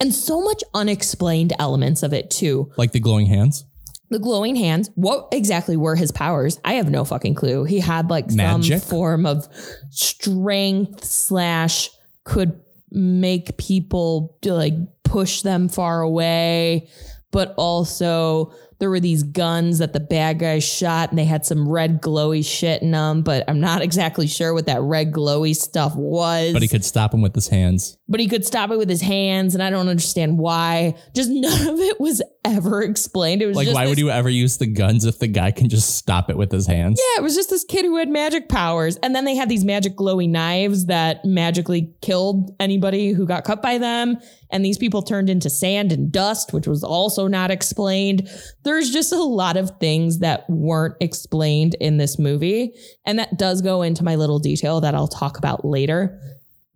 and 0.00 0.14
so 0.14 0.40
much 0.40 0.62
unexplained 0.74 1.52
elements 1.58 2.02
of 2.02 2.12
it 2.12 2.30
too. 2.30 2.70
Like 2.76 2.92
the 2.92 3.00
glowing 3.00 3.26
hands? 3.26 3.64
The 4.08 4.18
glowing 4.18 4.56
hands. 4.56 4.90
What 4.94 5.28
exactly 5.30 5.76
were 5.76 5.94
his 5.94 6.10
powers? 6.10 6.58
I 6.64 6.74
have 6.74 6.90
no 6.90 7.04
fucking 7.04 7.34
clue. 7.34 7.64
He 7.64 7.78
had 7.78 8.10
like 8.10 8.30
Magic? 8.32 8.80
some 8.80 8.88
form 8.88 9.26
of 9.26 9.46
strength 9.90 11.04
slash 11.04 11.90
could 12.24 12.60
make 12.90 13.56
people 13.56 14.38
like 14.44 14.74
push 15.04 15.42
them 15.42 15.68
far 15.68 16.00
away, 16.00 16.88
but 17.30 17.54
also 17.56 18.52
there 18.80 18.90
were 18.90 18.98
these 18.98 19.22
guns 19.22 19.78
that 19.78 19.92
the 19.92 20.00
bad 20.00 20.38
guys 20.38 20.64
shot 20.64 21.10
and 21.10 21.18
they 21.18 21.26
had 21.26 21.44
some 21.44 21.68
red 21.68 22.00
glowy 22.00 22.44
shit 22.44 22.80
in 22.82 22.90
them, 22.90 23.22
but 23.22 23.44
I'm 23.46 23.60
not 23.60 23.82
exactly 23.90 24.26
sure 24.26 24.52
what 24.52 24.66
that 24.66 24.80
red 24.80 25.12
glowy 25.12 25.54
stuff 25.54 25.94
was. 25.94 26.52
But 26.52 26.62
he 26.62 26.68
could 26.68 26.84
stop 26.84 27.14
him 27.14 27.20
with 27.20 27.34
his 27.34 27.48
hands. 27.48 27.98
But 28.08 28.20
he 28.20 28.26
could 28.26 28.44
stop 28.44 28.70
it 28.70 28.78
with 28.78 28.88
his 28.88 29.02
hands, 29.02 29.54
and 29.54 29.62
I 29.62 29.70
don't 29.70 29.88
understand 29.88 30.38
why. 30.38 30.94
Just 31.14 31.30
none 31.32 31.68
of 31.68 31.78
it 31.78 32.00
was 32.00 32.22
ever 32.44 32.82
explained. 32.82 33.42
It 33.42 33.46
was 33.46 33.56
like, 33.56 33.68
why 33.68 33.84
this, 33.84 33.90
would 33.90 33.98
you 33.98 34.10
ever 34.10 34.30
use 34.30 34.56
the 34.56 34.66
guns 34.66 35.04
if 35.04 35.18
the 35.18 35.28
guy 35.28 35.50
can 35.50 35.68
just 35.68 35.96
stop 35.96 36.30
it 36.30 36.38
with 36.38 36.50
his 36.50 36.66
hands? 36.66 36.98
Yeah, 36.98 37.20
it 37.20 37.22
was 37.22 37.36
just 37.36 37.50
this 37.50 37.64
kid 37.64 37.84
who 37.84 37.98
had 37.98 38.08
magic 38.08 38.48
powers. 38.48 38.96
And 39.02 39.14
then 39.14 39.26
they 39.26 39.36
had 39.36 39.50
these 39.50 39.64
magic 39.64 39.94
glowy 39.94 40.28
knives 40.28 40.86
that 40.86 41.24
magically 41.24 41.92
killed 42.00 42.56
anybody 42.58 43.12
who 43.12 43.26
got 43.26 43.44
cut 43.44 43.60
by 43.60 43.76
them 43.76 44.18
and 44.50 44.64
these 44.64 44.78
people 44.78 45.02
turned 45.02 45.30
into 45.30 45.48
sand 45.48 45.92
and 45.92 46.10
dust, 46.10 46.52
which 46.52 46.66
was 46.66 46.82
also 46.82 47.26
not 47.26 47.50
explained. 47.50 48.28
There's 48.70 48.92
just 48.92 49.10
a 49.12 49.20
lot 49.20 49.56
of 49.56 49.78
things 49.80 50.20
that 50.20 50.48
weren't 50.48 50.94
explained 51.00 51.74
in 51.80 51.96
this 51.96 52.20
movie. 52.20 52.72
And 53.04 53.18
that 53.18 53.36
does 53.36 53.62
go 53.62 53.82
into 53.82 54.04
my 54.04 54.14
little 54.14 54.38
detail 54.38 54.80
that 54.80 54.94
I'll 54.94 55.08
talk 55.08 55.38
about 55.38 55.64
later. 55.64 56.20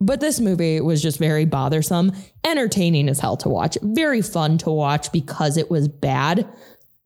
But 0.00 0.18
this 0.18 0.40
movie 0.40 0.80
was 0.80 1.00
just 1.00 1.20
very 1.20 1.44
bothersome, 1.44 2.11
entertaining 2.42 3.09
as 3.09 3.20
hell 3.20 3.37
to 3.38 3.48
watch, 3.48 3.78
very 3.80 4.22
fun 4.22 4.59
to 4.59 4.70
watch 4.70 5.12
because 5.12 5.57
it 5.57 5.70
was 5.70 5.87
bad, 5.87 6.48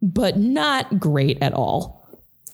but 0.01 0.39
not 0.39 0.99
great 0.99 1.37
at 1.43 1.53
all. 1.53 1.99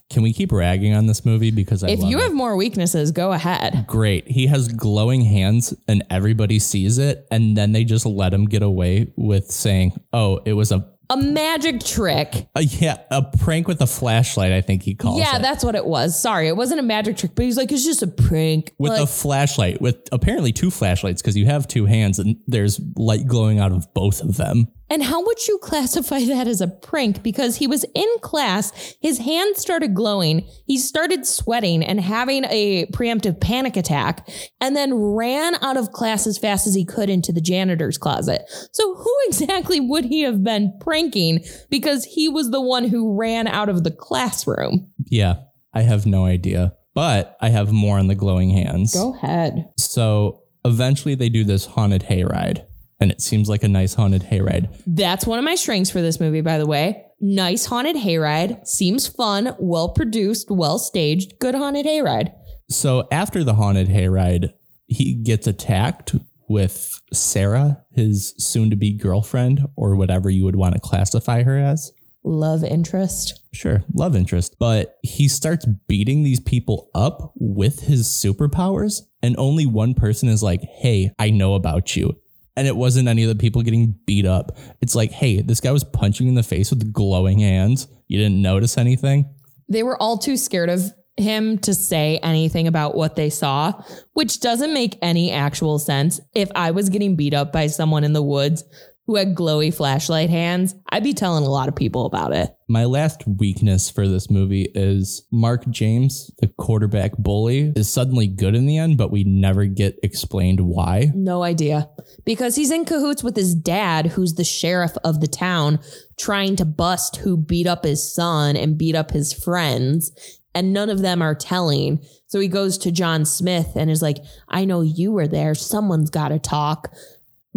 Can 0.09 0.21
we 0.21 0.33
keep 0.33 0.51
ragging 0.51 0.93
on 0.93 1.07
this 1.07 1.23
movie 1.23 1.51
because 1.51 1.85
I 1.85 1.87
if 1.87 2.03
you 2.03 2.19
it. 2.19 2.23
have 2.23 2.33
more 2.33 2.57
weaknesses, 2.57 3.13
go 3.13 3.31
ahead. 3.31 3.85
Great. 3.87 4.27
He 4.27 4.47
has 4.47 4.67
glowing 4.67 5.21
hands 5.21 5.73
and 5.87 6.03
everybody 6.09 6.59
sees 6.59 6.97
it, 6.97 7.25
and 7.31 7.55
then 7.55 7.71
they 7.71 7.85
just 7.85 8.05
let 8.05 8.33
him 8.33 8.45
get 8.45 8.61
away 8.61 9.13
with 9.15 9.49
saying, 9.49 9.93
"Oh, 10.13 10.41
it 10.45 10.53
was 10.53 10.71
a 10.71 10.87
a 11.09 11.17
magic 11.17 11.81
trick. 11.83 12.47
Uh, 12.55 12.61
yeah, 12.61 12.97
a 13.11 13.23
prank 13.23 13.67
with 13.67 13.81
a 13.81 13.87
flashlight. 13.87 14.51
I 14.51 14.61
think 14.61 14.83
he 14.83 14.95
calls 14.95 15.19
yeah, 15.19 15.37
it. 15.37 15.41
that's 15.41 15.63
what 15.63 15.75
it 15.75 15.85
was. 15.85 16.19
Sorry, 16.19 16.47
it 16.47 16.55
wasn't 16.55 16.79
a 16.79 16.83
magic 16.83 17.17
trick, 17.17 17.33
but 17.35 17.45
he's 17.45 17.57
like, 17.57 17.71
it's 17.71 17.85
just 17.85 18.03
a 18.03 18.07
prank 18.07 18.73
with 18.77 18.91
like, 18.91 19.01
a 19.01 19.07
flashlight. 19.07 19.81
With 19.81 20.07
apparently 20.11 20.51
two 20.51 20.71
flashlights 20.71 21.21
because 21.21 21.37
you 21.37 21.45
have 21.45 21.67
two 21.67 21.85
hands 21.85 22.19
and 22.19 22.37
there's 22.47 22.79
light 22.95 23.27
glowing 23.27 23.59
out 23.59 23.71
of 23.71 23.93
both 23.93 24.21
of 24.21 24.37
them. 24.37 24.67
And 24.89 25.03
how 25.03 25.23
would 25.25 25.47
you 25.47 25.57
classify 25.59 26.19
that 26.25 26.47
as 26.47 26.61
a 26.61 26.67
prank? 26.67 27.23
Because 27.23 27.57
he 27.57 27.67
was 27.67 27.85
in 27.95 28.07
class, 28.21 28.95
his 29.01 29.19
hands 29.19 29.59
started 29.59 29.93
glowing, 29.93 30.47
he 30.65 30.77
started 30.77 31.25
sweating 31.25 31.83
and 31.83 31.99
having 31.99 32.45
a 32.45 32.85
preemptive 32.87 33.39
panic 33.39 33.77
attack, 33.77 34.27
and 34.61 34.75
then 34.75 34.93
ran 34.93 35.55
out 35.63 35.77
of 35.77 35.91
class 35.91 36.27
as 36.27 36.37
fast 36.37 36.67
as 36.67 36.75
he 36.75 36.85
could 36.85 37.09
into 37.09 37.31
the 37.31 37.41
janitor's 37.41 37.97
closet. 37.97 38.43
So, 38.71 38.95
who 38.95 39.15
exactly 39.27 39.79
would 39.79 40.05
he 40.05 40.21
have 40.21 40.43
been 40.43 40.77
pranking? 40.79 41.43
Because 41.69 42.05
he 42.05 42.29
was 42.29 42.51
the 42.51 42.61
one 42.61 42.85
who 42.85 43.17
ran 43.17 43.47
out 43.47 43.69
of 43.69 43.83
the 43.83 43.91
classroom. 43.91 44.91
Yeah, 45.05 45.35
I 45.73 45.81
have 45.81 46.05
no 46.05 46.25
idea. 46.25 46.75
But 46.93 47.35
I 47.41 47.49
have 47.49 47.73
more 47.73 47.99
on 47.99 48.07
the 48.07 48.15
glowing 48.15 48.51
hands. 48.51 48.93
Go 48.93 49.13
ahead. 49.15 49.69
So, 49.77 50.43
eventually, 50.63 51.15
they 51.15 51.27
do 51.27 51.43
this 51.43 51.65
haunted 51.65 52.03
hayride 52.03 52.65
and 52.99 53.11
it 53.11 53.21
seems 53.21 53.49
like 53.49 53.63
a 53.63 53.67
nice 53.67 53.93
haunted 53.93 54.23
hayride. 54.23 54.69
That's 54.87 55.27
one 55.27 55.39
of 55.39 55.45
my 55.45 55.55
strengths 55.55 55.89
for 55.89 56.01
this 56.01 56.19
movie, 56.19 56.41
by 56.41 56.57
the 56.57 56.65
way. 56.65 57.05
Nice 57.19 57.65
haunted 57.65 57.95
hayride. 57.95 58.67
Seems 58.67 59.07
fun, 59.07 59.55
well 59.59 59.89
produced, 59.89 60.49
well 60.49 60.79
staged. 60.79 61.39
Good 61.39 61.55
haunted 61.55 61.85
hayride. 61.85 62.33
So 62.69 63.07
after 63.11 63.43
the 63.43 63.55
haunted 63.55 63.87
hayride, 63.87 64.53
he 64.87 65.13
gets 65.15 65.47
attacked 65.47 66.15
with 66.47 67.01
Sarah, 67.11 67.83
his 67.91 68.33
soon 68.37 68.69
to 68.69 68.75
be 68.75 68.93
girlfriend, 68.93 69.61
or 69.75 69.95
whatever 69.95 70.29
you 70.29 70.45
would 70.45 70.55
want 70.55 70.75
to 70.75 70.79
classify 70.79 71.43
her 71.43 71.57
as. 71.57 71.91
Love 72.23 72.63
interest. 72.63 73.41
Sure, 73.53 73.83
love 73.93 74.15
interest. 74.15 74.55
But 74.59 74.97
he 75.03 75.27
starts 75.27 75.67
beating 75.87 76.23
these 76.23 76.39
people 76.39 76.89
up 76.95 77.33
with 77.35 77.81
his 77.81 78.07
superpowers, 78.07 79.01
and 79.21 79.35
only 79.37 79.65
one 79.65 79.93
person 79.93 80.27
is 80.29 80.41
like, 80.41 80.61
Hey, 80.61 81.11
I 81.19 81.29
know 81.29 81.53
about 81.53 81.95
you 81.95 82.19
and 82.55 82.67
it 82.67 82.75
wasn't 82.75 83.07
any 83.07 83.23
of 83.23 83.29
the 83.29 83.35
people 83.35 83.61
getting 83.61 83.95
beat 84.05 84.25
up. 84.25 84.57
It's 84.81 84.95
like, 84.95 85.11
hey, 85.11 85.41
this 85.41 85.59
guy 85.59 85.71
was 85.71 85.83
punching 85.83 86.27
in 86.27 86.35
the 86.35 86.43
face 86.43 86.69
with 86.69 86.93
glowing 86.93 87.39
hands. 87.39 87.87
You 88.07 88.17
didn't 88.17 88.41
notice 88.41 88.77
anything? 88.77 89.29
They 89.67 89.83
were 89.83 90.01
all 90.01 90.17
too 90.17 90.37
scared 90.37 90.69
of 90.69 90.93
him 91.17 91.57
to 91.59 91.73
say 91.73 92.19
anything 92.21 92.67
about 92.67 92.95
what 92.95 93.15
they 93.15 93.29
saw, 93.29 93.73
which 94.13 94.41
doesn't 94.41 94.73
make 94.73 94.97
any 95.01 95.31
actual 95.31 95.79
sense. 95.79 96.19
If 96.33 96.51
I 96.55 96.71
was 96.71 96.89
getting 96.89 97.15
beat 97.15 97.33
up 97.33 97.51
by 97.51 97.67
someone 97.67 98.03
in 98.03 98.13
the 98.13 98.23
woods, 98.23 98.63
who 99.07 99.15
had 99.15 99.35
glowy 99.35 99.73
flashlight 99.73 100.29
hands, 100.29 100.73
I'd 100.89 101.03
be 101.03 101.13
telling 101.13 101.45
a 101.45 101.49
lot 101.49 101.67
of 101.67 101.75
people 101.75 102.05
about 102.05 102.33
it. 102.33 102.55
My 102.67 102.85
last 102.85 103.23
weakness 103.27 103.89
for 103.89 104.07
this 104.07 104.31
movie 104.31 104.71
is 104.73 105.27
Mark 105.31 105.69
James, 105.69 106.31
the 106.39 106.47
quarterback 106.47 107.15
bully, 107.17 107.71
is 107.75 107.87
suddenly 107.91 108.25
good 108.27 108.55
in 108.55 108.65
the 108.65 108.77
end, 108.77 108.97
but 108.97 109.11
we 109.11 109.23
never 109.23 109.65
get 109.65 109.99
explained 110.01 110.61
why. 110.61 111.11
No 111.13 111.43
idea. 111.43 111.89
Because 112.25 112.55
he's 112.55 112.71
in 112.71 112.85
cahoots 112.85 113.23
with 113.23 113.35
his 113.35 113.53
dad, 113.53 114.07
who's 114.07 114.33
the 114.33 114.43
sheriff 114.43 114.97
of 115.03 115.21
the 115.21 115.27
town, 115.27 115.79
trying 116.17 116.55
to 116.55 116.65
bust 116.65 117.17
who 117.17 117.37
beat 117.37 117.67
up 117.67 117.83
his 117.83 118.11
son 118.13 118.55
and 118.55 118.77
beat 118.77 118.95
up 118.95 119.11
his 119.11 119.31
friends. 119.33 120.11
and 120.55 120.71
none 120.71 120.89
of 120.89 121.01
them 121.01 121.21
are 121.21 121.35
telling. 121.35 121.99
So 122.27 122.39
he 122.39 122.47
goes 122.47 122.77
to 122.79 122.91
John 122.91 123.25
Smith 123.25 123.73
and 123.75 123.91
is 123.91 124.01
like, 124.01 124.19
I 124.47 124.63
know 124.63 124.81
you 124.81 125.11
were 125.11 125.27
there. 125.27 125.53
Someone's 125.53 126.09
got 126.09 126.29
to 126.29 126.39
talk. 126.39 126.93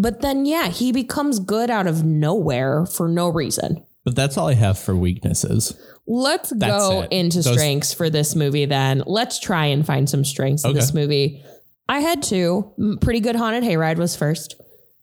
But 0.00 0.20
then, 0.22 0.46
yeah, 0.46 0.68
he 0.68 0.92
becomes 0.92 1.40
good 1.40 1.70
out 1.70 1.86
of 1.88 2.04
nowhere 2.04 2.86
for 2.86 3.08
no 3.08 3.28
reason. 3.28 3.84
But 4.04 4.14
that's 4.14 4.38
all 4.38 4.46
I 4.48 4.54
have 4.54 4.78
for 4.78 4.94
weaknesses. 4.96 5.76
Let's 6.06 6.50
That's 6.50 6.70
go 6.88 7.02
it. 7.02 7.12
into 7.12 7.42
Those- 7.42 7.52
strengths 7.52 7.92
for 7.92 8.08
this 8.08 8.34
movie 8.34 8.64
then. 8.64 9.02
Let's 9.06 9.38
try 9.38 9.66
and 9.66 9.84
find 9.84 10.08
some 10.08 10.24
strengths 10.24 10.64
in 10.64 10.70
Okay. 10.70 10.80
this 10.80 10.94
movie. 10.94 11.42
I 11.88 12.00
had 12.00 12.22
two. 12.22 12.70
Pretty 13.00 13.20
Good 13.20 13.36
Haunted 13.36 13.64
Hayride 13.64 13.98
was 13.98 14.14
first. 14.16 14.54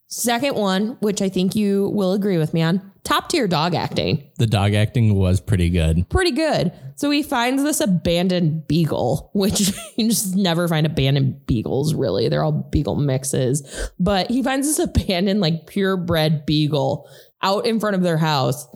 Second 0.08 0.56
one, 0.56 0.96
which 1.00 1.20
I 1.20 1.28
think 1.28 1.54
you 1.54 1.90
will 1.94 2.12
agree 2.14 2.38
with 2.38 2.54
me 2.54 2.62
on, 2.62 2.80
top 3.06 3.28
tier 3.28 3.46
dog 3.46 3.74
acting. 3.74 4.28
The 4.36 4.48
dog 4.48 4.74
acting 4.74 5.14
was 5.14 5.40
pretty 5.40 5.70
good. 5.70 6.08
Pretty 6.10 6.32
good. 6.32 6.72
So 6.96 7.08
he 7.10 7.22
finds 7.22 7.62
this 7.62 7.80
abandoned 7.80 8.66
beagle, 8.66 9.30
which 9.32 9.72
you 9.96 10.08
just 10.08 10.34
never 10.34 10.66
find 10.66 10.84
abandoned 10.84 11.46
beagles, 11.46 11.94
really. 11.94 12.28
They're 12.28 12.42
all 12.42 12.68
beagle 12.70 12.96
mixes. 12.96 13.90
But 14.00 14.28
he 14.30 14.42
finds 14.42 14.66
this 14.66 14.78
abandoned, 14.96 15.40
like 15.40 15.68
purebred 15.68 16.44
beagle 16.46 17.08
out 17.42 17.64
in 17.64 17.78
front 17.78 17.94
of 17.94 18.02
their 18.02 18.18
house, 18.18 18.66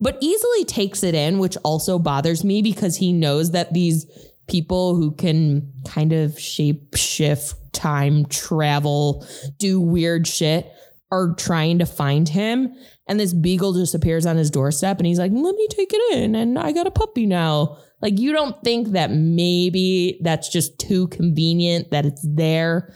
but 0.00 0.16
easily 0.20 0.64
takes 0.64 1.02
it 1.02 1.14
in, 1.14 1.38
which 1.38 1.56
also 1.64 1.98
bothers 1.98 2.44
me 2.44 2.62
because 2.62 2.96
he 2.96 3.12
knows 3.12 3.50
that 3.50 3.74
these 3.74 4.06
people 4.48 4.94
who 4.94 5.12
can 5.12 5.72
kind 5.84 6.12
of 6.12 6.38
shape 6.38 6.94
shift, 6.94 7.54
time 7.72 8.24
travel, 8.26 9.26
do 9.58 9.80
weird 9.80 10.28
shit 10.28 10.70
are 11.12 11.34
trying 11.34 11.78
to 11.78 11.86
find 11.86 12.28
him. 12.28 12.74
And 13.10 13.18
this 13.18 13.34
beagle 13.34 13.72
just 13.72 13.92
appears 13.92 14.24
on 14.24 14.36
his 14.36 14.52
doorstep 14.52 14.98
and 14.98 15.06
he's 15.06 15.18
like, 15.18 15.32
let 15.34 15.56
me 15.56 15.66
take 15.68 15.90
it 15.92 16.16
in. 16.16 16.36
And 16.36 16.56
I 16.56 16.70
got 16.70 16.86
a 16.86 16.92
puppy 16.92 17.26
now. 17.26 17.76
Like, 18.00 18.20
you 18.20 18.32
don't 18.32 18.62
think 18.62 18.92
that 18.92 19.10
maybe 19.10 20.20
that's 20.22 20.48
just 20.48 20.78
too 20.78 21.08
convenient 21.08 21.90
that 21.90 22.06
it's 22.06 22.24
there. 22.24 22.94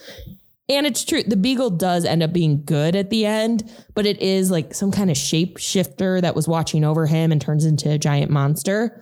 And 0.68 0.87
it's 0.87 1.05
true. 1.05 1.24
The 1.24 1.37
beagle 1.37 1.70
does 1.70 2.05
end 2.05 2.22
up 2.22 2.33
being 2.33 2.64
good 2.64 2.94
at 2.94 3.11
the 3.11 3.27
end, 3.27 3.68
but 3.96 4.07
it 4.07 4.22
is 4.22 4.53
like 4.53 4.72
some 4.72 4.92
kind 4.92 5.11
of 5.11 5.16
shapeshifter 5.16 6.20
that 6.20 6.37
was 6.37 6.46
watching 6.46 6.85
over 6.85 7.07
him 7.07 7.33
and 7.33 7.40
turns 7.40 7.64
into 7.64 7.90
a 7.90 7.98
giant 7.98 8.31
monster. 8.31 8.96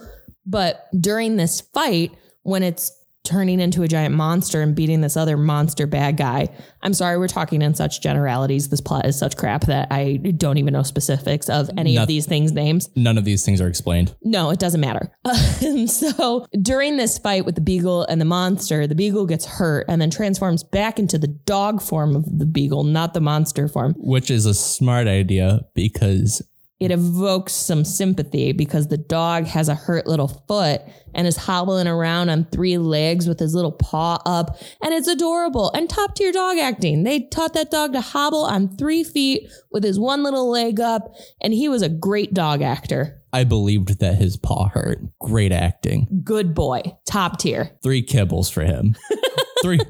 But 0.46 0.86
during 0.98 1.36
this 1.36 1.60
fight, 1.60 2.12
when 2.42 2.62
it's 2.62 2.90
turning 3.24 3.60
into 3.60 3.82
a 3.82 3.88
giant 3.88 4.14
monster 4.14 4.62
and 4.62 4.74
beating 4.74 5.00
this 5.00 5.16
other 5.16 5.36
monster 5.36 5.86
bad 5.86 6.16
guy, 6.16 6.48
I'm 6.82 6.94
sorry, 6.94 7.18
we're 7.18 7.28
talking 7.28 7.62
in 7.62 7.74
such 7.74 8.00
generalities. 8.00 8.68
This 8.68 8.80
plot 8.80 9.06
is 9.06 9.18
such 9.18 9.36
crap 9.36 9.66
that 9.66 9.88
I 9.90 10.16
don't 10.16 10.58
even 10.58 10.72
know 10.72 10.82
specifics 10.82 11.48
of 11.48 11.70
any 11.76 11.96
of 11.96 12.08
these 12.08 12.26
things' 12.26 12.52
names. 12.52 12.90
None 12.96 13.18
of 13.18 13.24
these 13.24 13.44
things 13.44 13.60
are 13.60 13.68
explained. 13.68 14.14
No, 14.22 14.50
it 14.50 14.58
doesn't 14.58 14.80
matter. 14.80 15.10
Um, 15.62 15.86
so 15.86 16.46
during 16.60 16.96
this 16.96 17.18
fight 17.18 17.44
with 17.44 17.54
the 17.54 17.60
beagle 17.60 18.04
and 18.04 18.20
the 18.20 18.24
monster, 18.24 18.86
the 18.86 18.94
beagle 18.94 19.26
gets 19.26 19.44
hurt 19.44 19.86
and 19.88 20.02
then 20.02 20.10
transforms 20.10 20.64
back 20.64 20.98
into 20.98 21.18
the 21.18 21.28
dog 21.28 21.80
form 21.80 22.16
of 22.16 22.38
the 22.38 22.46
beagle, 22.46 22.84
not 22.84 23.14
the 23.14 23.20
monster 23.20 23.68
form. 23.68 23.94
Which 23.96 24.30
is 24.30 24.44
a 24.44 24.54
smart 24.54 25.06
idea 25.06 25.60
because 25.74 26.42
It 26.82 26.90
evokes 26.90 27.52
some 27.52 27.84
sympathy 27.84 28.50
because 28.50 28.88
the 28.88 28.96
dog 28.96 29.46
has 29.46 29.68
a 29.68 29.74
hurt 29.76 30.08
little 30.08 30.26
foot 30.48 30.82
and 31.14 31.28
is 31.28 31.36
hobbling 31.36 31.86
around 31.86 32.28
on 32.28 32.44
three 32.46 32.76
legs 32.76 33.28
with 33.28 33.38
his 33.38 33.54
little 33.54 33.70
paw 33.70 34.20
up. 34.26 34.60
And 34.82 34.92
it's 34.92 35.06
adorable 35.06 35.70
and 35.74 35.88
top 35.88 36.16
tier 36.16 36.32
dog 36.32 36.58
acting. 36.58 37.04
They 37.04 37.20
taught 37.20 37.54
that 37.54 37.70
dog 37.70 37.92
to 37.92 38.00
hobble 38.00 38.44
on 38.46 38.76
three 38.76 39.04
feet 39.04 39.48
with 39.70 39.84
his 39.84 39.96
one 39.96 40.24
little 40.24 40.50
leg 40.50 40.80
up. 40.80 41.14
And 41.40 41.54
he 41.54 41.68
was 41.68 41.82
a 41.82 41.88
great 41.88 42.34
dog 42.34 42.62
actor. 42.62 43.22
I 43.32 43.44
believed 43.44 44.00
that 44.00 44.16
his 44.16 44.36
paw 44.36 44.68
hurt. 44.68 44.98
Great 45.20 45.52
acting. 45.52 46.22
Good 46.24 46.52
boy. 46.52 46.82
Top 47.06 47.38
tier. 47.38 47.78
Three 47.84 48.04
kibbles 48.04 48.50
for 48.50 48.62
him. 48.62 48.96
three 49.62 49.80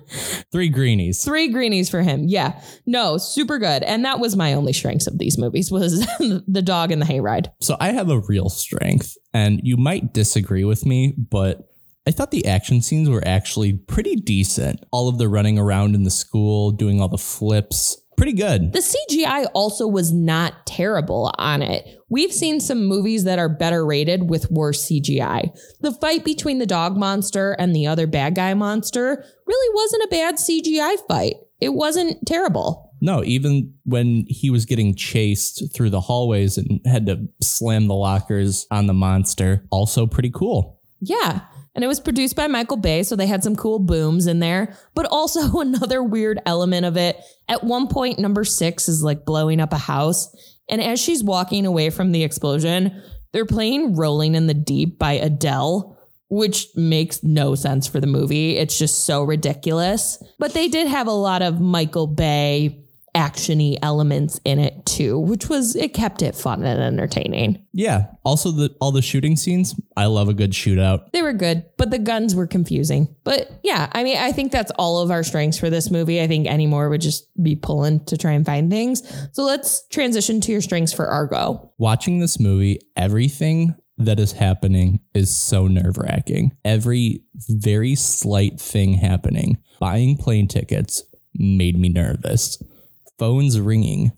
three 0.53 0.69
greenies. 0.69 1.25
Three 1.25 1.49
greenies 1.49 1.91
for 1.91 2.03
him. 2.03 2.25
Yeah. 2.27 2.61
No, 2.87 3.19
super 3.19 3.59
good. 3.59 3.83
And 3.83 4.05
that 4.05 4.21
was 4.21 4.37
my 4.37 4.53
only 4.53 4.73
strengths 4.73 5.07
of 5.07 5.19
these 5.19 5.39
movies 5.39 5.71
was 5.71 6.01
the 6.19 6.63
dog 6.63 6.93
and 6.93 7.01
the 7.01 7.07
hayride. 7.07 7.49
So 7.61 7.77
I 7.81 7.93
have 7.93 8.11
a 8.11 8.21
real 8.21 8.49
strength, 8.49 9.17
and 9.33 9.61
you 9.63 9.77
might 9.77 10.13
disagree 10.13 10.65
with 10.65 10.87
me, 10.87 11.15
but 11.17 11.69
I 12.07 12.11
thought 12.11 12.33
the 12.33 12.47
action 12.47 12.83
scenes 12.83 13.09
were 13.09 13.23
actually 13.25 13.75
pretty 13.75 14.17
decent. 14.17 14.85
All 14.91 15.09
of 15.09 15.19
the 15.19 15.29
running 15.29 15.59
around 15.59 15.95
in 15.95 16.03
the 16.03 16.11
school, 16.11 16.73
doing 16.73 17.01
all 17.01 17.09
the 17.09 17.19
flips, 17.19 18.02
pretty 18.17 18.33
good. 18.33 18.73
The 18.73 18.79
CGI 18.81 19.47
also 19.55 19.87
was 19.87 20.13
not 20.13 20.67
terrible 20.67 21.33
on 21.39 21.63
it. 21.63 21.99
We've 22.09 22.33
seen 22.33 22.61
some 22.61 22.85
movies 22.85 23.25
that 23.25 23.39
are 23.39 23.49
better 23.49 23.85
rated 23.85 24.29
with 24.29 24.51
worse 24.51 24.87
CGI. 24.87 25.51
The 25.81 25.93
fight 25.93 26.25
between 26.25 26.59
the 26.59 26.67
dog 26.67 26.97
monster 26.97 27.53
and 27.59 27.75
the 27.75 27.87
other 27.87 28.07
bad 28.07 28.35
guy 28.35 28.55
monster 28.55 29.25
really 29.47 29.75
wasn't 29.75 30.05
a 30.05 30.09
bad 30.09 30.35
CGI 30.37 30.97
fight. 31.09 31.37
It 31.61 31.75
wasn't 31.75 32.27
terrible. 32.27 32.93
No, 33.01 33.25
even 33.25 33.75
when 33.85 34.27
he 34.29 34.51
was 34.51 34.65
getting 34.65 34.95
chased 34.95 35.75
through 35.75 35.91
the 35.91 36.01
hallways 36.01 36.57
and 36.57 36.81
had 36.87 37.07
to 37.07 37.29
slam 37.41 37.89
the 37.89 37.95
lockers 37.95 38.67
on 38.71 38.87
the 38.87 38.95
monster, 38.95 39.65
also 39.71 40.07
pretty 40.07 40.31
cool. 40.31 40.81
Yeah. 41.01 41.41
And 41.75 41.83
it 41.83 41.89
was 41.89 42.01
produced 42.01 42.37
by 42.37 42.49
Michael 42.49 42.77
Bay, 42.77 43.03
so 43.03 43.17
they 43.17 43.27
had 43.27 43.43
some 43.43 43.57
cool 43.57 43.79
booms 43.79 44.27
in 44.27 44.41
there. 44.41 44.77
But 44.95 45.07
also 45.07 45.61
another 45.61 46.03
weird 46.03 46.41
element 46.45 46.85
of 46.87 46.97
it. 46.97 47.19
At 47.49 47.65
one 47.65 47.89
point, 47.89 48.19
number 48.19 48.45
six 48.45 48.89
is 48.89 49.03
like 49.03 49.25
blowing 49.25 49.61
up 49.61 49.73
a 49.73 49.79
house. 49.79 50.35
And 50.69 50.83
as 50.83 51.01
she's 51.01 51.25
walking 51.25 51.67
away 51.67 51.91
from 51.91 52.13
the 52.13 52.23
explosion, 52.23 53.03
they're 53.33 53.47
playing 53.47 53.97
Rolling 53.97 54.35
in 54.35 54.47
the 54.47 54.55
Deep 54.55 54.99
by 54.99 55.13
Adele, 55.15 55.99
which 56.29 56.69
makes 56.77 57.23
no 57.23 57.55
sense 57.55 57.87
for 57.87 58.01
the 58.01 58.07
movie. 58.07 58.57
It's 58.57 58.79
just 58.79 59.05
so 59.05 59.23
ridiculous. 59.23 60.23
But 60.39 60.53
they 60.53 60.69
did 60.69 60.87
have 60.89 61.07
a 61.07 61.13
lot 61.13 61.43
of 61.43 61.61
Michael 61.61 62.07
Bay 62.07 62.82
actiony 63.15 63.79
elements 63.83 64.41
in 64.45 64.59
it 64.59 64.87
too, 64.87 65.19
which 65.19 65.49
was 65.49 65.77
it 65.77 65.93
kept 65.93 66.23
it 66.23 66.35
fun 66.35 66.63
and 66.65 66.81
entertaining. 66.81 67.65
Yeah. 67.73 68.07
Also, 68.25 68.51
the 68.51 68.75
all 68.81 68.93
the 68.93 69.03
shooting 69.03 69.37
scenes. 69.37 69.79
I 69.97 70.07
love 70.07 70.29
a 70.29 70.35
good 70.35 70.53
shootout. 70.53 71.11
They 71.13 71.23
were 71.23 71.33
good, 71.33 71.65
but 71.77 71.91
the 71.91 71.99
guns 71.99 72.35
were 72.35 72.47
confusing. 72.47 73.15
But 73.25 73.51
yeah, 73.63 73.91
I 73.93 74.05
mean, 74.05 74.17
I 74.17 74.33
think 74.33 74.53
that's 74.53 74.73
all 74.73 75.01
of 75.01 75.11
our 75.11 75.23
strengths 75.23 75.59
for 75.59 75.71
this 75.71 75.91
movie. 75.91 76.23
I 76.23 76.27
think 76.27 76.47
any 76.47 76.67
more 76.67 76.89
would 76.89 77.01
just 77.01 77.29
be 77.43 77.57
pulling 77.57 78.05
to 78.07 78.17
try 78.17 78.33
and 78.33 78.47
find 78.47 78.71
things. 78.71 79.03
So 79.33 79.45
let's 79.45 79.87
transition 79.89 80.41
to 80.43 80.53
your 80.53 80.63
strengths 80.63 80.93
for 80.93 81.07
Argo. 81.07 81.73
Watching 81.79 82.21
this 82.21 82.41
movie, 82.41 82.81
everything 82.97 83.75
that 83.99 84.19
is 84.19 84.33
happening 84.33 85.01
is 85.15 85.35
so 85.35 85.67
nerve 85.69 85.99
wracking. 85.99 86.57
Every 86.65 87.25
very 87.35 87.95
slight 87.95 88.59
thing 88.59 88.95
happening, 88.95 89.59
buying 89.79 90.17
plane 90.17 90.49
tickets 90.49 91.03
made 91.35 91.79
me 91.79 91.89
nervous. 91.89 92.63
Phones 93.23 93.61
ringing 93.61 94.11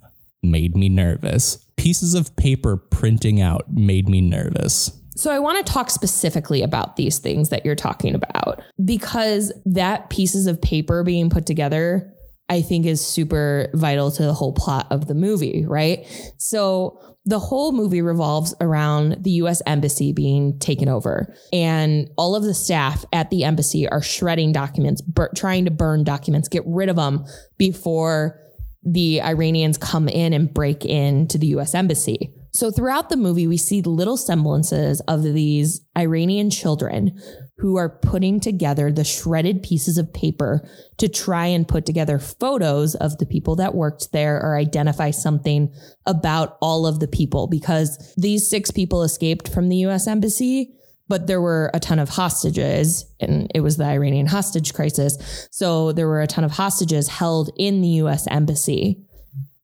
made 0.42 0.74
me 0.74 0.88
nervous. 0.88 1.58
Pieces 1.76 2.14
of 2.14 2.34
paper 2.36 2.78
printing 2.78 3.38
out 3.38 3.70
made 3.70 4.08
me 4.08 4.22
nervous. 4.22 4.98
So 5.14 5.30
I 5.30 5.40
want 5.40 5.58
to 5.58 5.70
talk 5.70 5.90
specifically 5.90 6.62
about 6.62 6.96
these 6.96 7.18
things 7.18 7.50
that 7.50 7.66
you're 7.66 7.74
talking 7.74 8.14
about 8.14 8.62
because 8.82 9.52
that 9.66 10.08
pieces 10.08 10.46
of 10.46 10.58
paper 10.62 11.04
being 11.04 11.28
put 11.28 11.44
together 11.44 12.14
I 12.48 12.62
think 12.62 12.86
is 12.86 13.04
super 13.04 13.68
vital 13.74 14.10
to 14.12 14.22
the 14.22 14.34
whole 14.34 14.52
plot 14.52 14.86
of 14.90 15.06
the 15.06 15.14
movie, 15.14 15.64
right? 15.66 16.06
So 16.38 16.98
the 17.26 17.38
whole 17.38 17.72
movie 17.72 18.02
revolves 18.02 18.54
around 18.60 19.22
the 19.22 19.32
US 19.32 19.60
embassy 19.66 20.12
being 20.12 20.58
taken 20.58 20.88
over 20.88 21.34
and 21.52 22.08
all 22.16 22.36
of 22.36 22.42
the 22.42 22.54
staff 22.54 23.04
at 23.12 23.28
the 23.28 23.44
embassy 23.44 23.86
are 23.88 24.02
shredding 24.02 24.52
documents, 24.52 25.02
bur- 25.02 25.32
trying 25.34 25.66
to 25.66 25.70
burn 25.70 26.04
documents, 26.04 26.48
get 26.48 26.62
rid 26.66 26.88
of 26.88 26.96
them 26.96 27.26
before 27.58 28.40
the 28.84 29.22
Iranians 29.22 29.78
come 29.78 30.08
in 30.08 30.32
and 30.32 30.52
break 30.52 30.84
into 30.84 31.38
the 31.38 31.48
US 31.48 31.74
embassy. 31.74 32.32
So 32.52 32.70
throughout 32.70 33.08
the 33.08 33.16
movie, 33.16 33.48
we 33.48 33.56
see 33.56 33.82
little 33.82 34.16
semblances 34.16 35.00
of 35.08 35.24
these 35.24 35.80
Iranian 35.98 36.50
children 36.50 37.20
who 37.58 37.76
are 37.76 37.88
putting 37.88 38.38
together 38.38 38.92
the 38.92 39.02
shredded 39.02 39.62
pieces 39.62 39.98
of 39.98 40.12
paper 40.12 40.64
to 40.98 41.08
try 41.08 41.46
and 41.46 41.66
put 41.66 41.84
together 41.84 42.20
photos 42.20 42.94
of 42.94 43.18
the 43.18 43.26
people 43.26 43.56
that 43.56 43.74
worked 43.74 44.12
there 44.12 44.40
or 44.40 44.56
identify 44.56 45.10
something 45.10 45.72
about 46.06 46.56
all 46.60 46.86
of 46.86 47.00
the 47.00 47.08
people 47.08 47.48
because 47.48 48.14
these 48.16 48.48
six 48.48 48.70
people 48.70 49.02
escaped 49.02 49.48
from 49.48 49.68
the 49.68 49.78
US 49.78 50.06
embassy 50.06 50.76
but 51.08 51.26
there 51.26 51.40
were 51.40 51.70
a 51.74 51.80
ton 51.80 51.98
of 51.98 52.08
hostages 52.08 53.04
and 53.20 53.50
it 53.54 53.60
was 53.60 53.76
the 53.76 53.84
Iranian 53.84 54.26
hostage 54.26 54.72
crisis. 54.72 55.48
So 55.50 55.92
there 55.92 56.08
were 56.08 56.22
a 56.22 56.26
ton 56.26 56.44
of 56.44 56.52
hostages 56.52 57.08
held 57.08 57.50
in 57.56 57.80
the 57.80 57.88
US 57.88 58.26
embassy. 58.28 59.04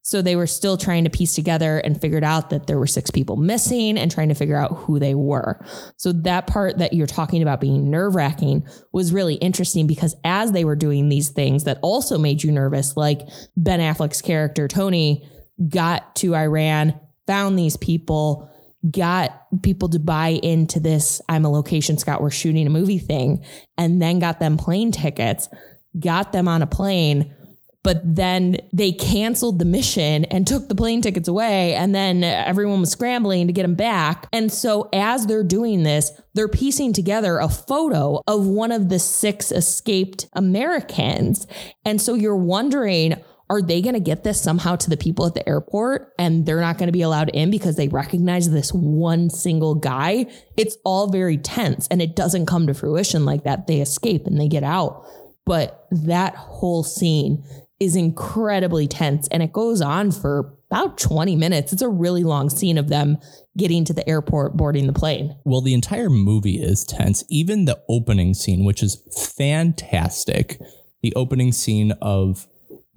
So 0.02 0.22
they 0.22 0.34
were 0.34 0.48
still 0.48 0.76
trying 0.76 1.04
to 1.04 1.10
piece 1.10 1.34
together 1.34 1.78
and 1.78 2.00
figured 2.00 2.24
out 2.24 2.50
that 2.50 2.66
there 2.66 2.78
were 2.78 2.86
six 2.86 3.10
people 3.10 3.36
missing 3.36 3.96
and 3.96 4.10
trying 4.10 4.28
to 4.30 4.34
figure 4.34 4.56
out 4.56 4.76
who 4.78 4.98
they 4.98 5.14
were. 5.14 5.64
So 5.98 6.12
that 6.12 6.46
part 6.48 6.78
that 6.78 6.94
you're 6.94 7.06
talking 7.06 7.42
about 7.42 7.60
being 7.60 7.90
nerve 7.90 8.16
wracking 8.16 8.66
was 8.92 9.12
really 9.12 9.36
interesting 9.36 9.86
because 9.86 10.16
as 10.24 10.50
they 10.50 10.64
were 10.64 10.74
doing 10.74 11.10
these 11.10 11.28
things 11.28 11.64
that 11.64 11.78
also 11.80 12.18
made 12.18 12.42
you 12.42 12.50
nervous, 12.50 12.96
like 12.96 13.20
Ben 13.56 13.78
Affleck's 13.78 14.20
character, 14.20 14.66
Tony, 14.66 15.28
got 15.68 16.16
to 16.16 16.34
Iran, 16.34 16.98
found 17.26 17.56
these 17.56 17.76
people, 17.76 18.50
got 18.88 19.46
people 19.62 19.88
to 19.90 19.98
buy 19.98 20.28
into 20.42 20.80
this 20.80 21.20
I'm 21.28 21.44
a 21.44 21.50
location 21.50 21.98
scout, 21.98 22.22
we're 22.22 22.30
shooting 22.30 22.66
a 22.66 22.70
movie 22.70 22.98
thing, 22.98 23.44
and 23.76 24.00
then 24.00 24.18
got 24.18 24.40
them 24.40 24.56
plane 24.56 24.92
tickets, 24.92 25.48
got 25.98 26.32
them 26.32 26.48
on 26.48 26.62
a 26.62 26.66
plane. 26.66 27.34
But 27.82 28.02
then 28.04 28.58
they 28.74 28.92
canceled 28.92 29.58
the 29.58 29.64
mission 29.64 30.26
and 30.26 30.46
took 30.46 30.68
the 30.68 30.74
plane 30.74 31.00
tickets 31.00 31.28
away. 31.28 31.72
And 31.74 31.94
then 31.94 32.22
everyone 32.22 32.80
was 32.80 32.90
scrambling 32.90 33.46
to 33.46 33.54
get 33.54 33.62
them 33.62 33.74
back. 33.74 34.28
And 34.34 34.52
so, 34.52 34.90
as 34.92 35.26
they're 35.26 35.42
doing 35.42 35.82
this, 35.82 36.12
they're 36.34 36.46
piecing 36.46 36.92
together 36.92 37.38
a 37.38 37.48
photo 37.48 38.20
of 38.26 38.46
one 38.46 38.70
of 38.70 38.90
the 38.90 38.98
six 38.98 39.50
escaped 39.50 40.28
Americans. 40.34 41.46
And 41.86 42.02
so, 42.02 42.12
you're 42.12 42.36
wondering, 42.36 43.14
are 43.50 43.60
they 43.60 43.82
going 43.82 43.94
to 43.94 44.00
get 44.00 44.22
this 44.22 44.40
somehow 44.40 44.76
to 44.76 44.88
the 44.88 44.96
people 44.96 45.26
at 45.26 45.34
the 45.34 45.46
airport 45.46 46.12
and 46.18 46.46
they're 46.46 46.60
not 46.60 46.78
going 46.78 46.86
to 46.86 46.92
be 46.92 47.02
allowed 47.02 47.30
in 47.30 47.50
because 47.50 47.74
they 47.74 47.88
recognize 47.88 48.48
this 48.48 48.70
one 48.70 49.28
single 49.28 49.74
guy? 49.74 50.26
It's 50.56 50.76
all 50.84 51.10
very 51.10 51.36
tense 51.36 51.88
and 51.88 52.00
it 52.00 52.14
doesn't 52.14 52.46
come 52.46 52.68
to 52.68 52.74
fruition 52.74 53.24
like 53.24 53.42
that. 53.42 53.66
They 53.66 53.80
escape 53.80 54.26
and 54.26 54.40
they 54.40 54.46
get 54.46 54.62
out. 54.62 55.04
But 55.44 55.88
that 55.90 56.36
whole 56.36 56.84
scene 56.84 57.44
is 57.80 57.96
incredibly 57.96 58.86
tense 58.86 59.26
and 59.28 59.42
it 59.42 59.52
goes 59.52 59.80
on 59.80 60.12
for 60.12 60.56
about 60.70 60.96
20 60.98 61.34
minutes. 61.34 61.72
It's 61.72 61.82
a 61.82 61.88
really 61.88 62.22
long 62.22 62.50
scene 62.50 62.78
of 62.78 62.88
them 62.88 63.18
getting 63.56 63.84
to 63.86 63.92
the 63.92 64.08
airport, 64.08 64.56
boarding 64.56 64.86
the 64.86 64.92
plane. 64.92 65.34
Well, 65.44 65.60
the 65.60 65.74
entire 65.74 66.10
movie 66.10 66.62
is 66.62 66.84
tense. 66.84 67.24
Even 67.28 67.64
the 67.64 67.82
opening 67.88 68.34
scene, 68.34 68.64
which 68.64 68.80
is 68.80 69.02
fantastic. 69.36 70.60
The 71.02 71.12
opening 71.16 71.50
scene 71.50 71.92
of 72.00 72.46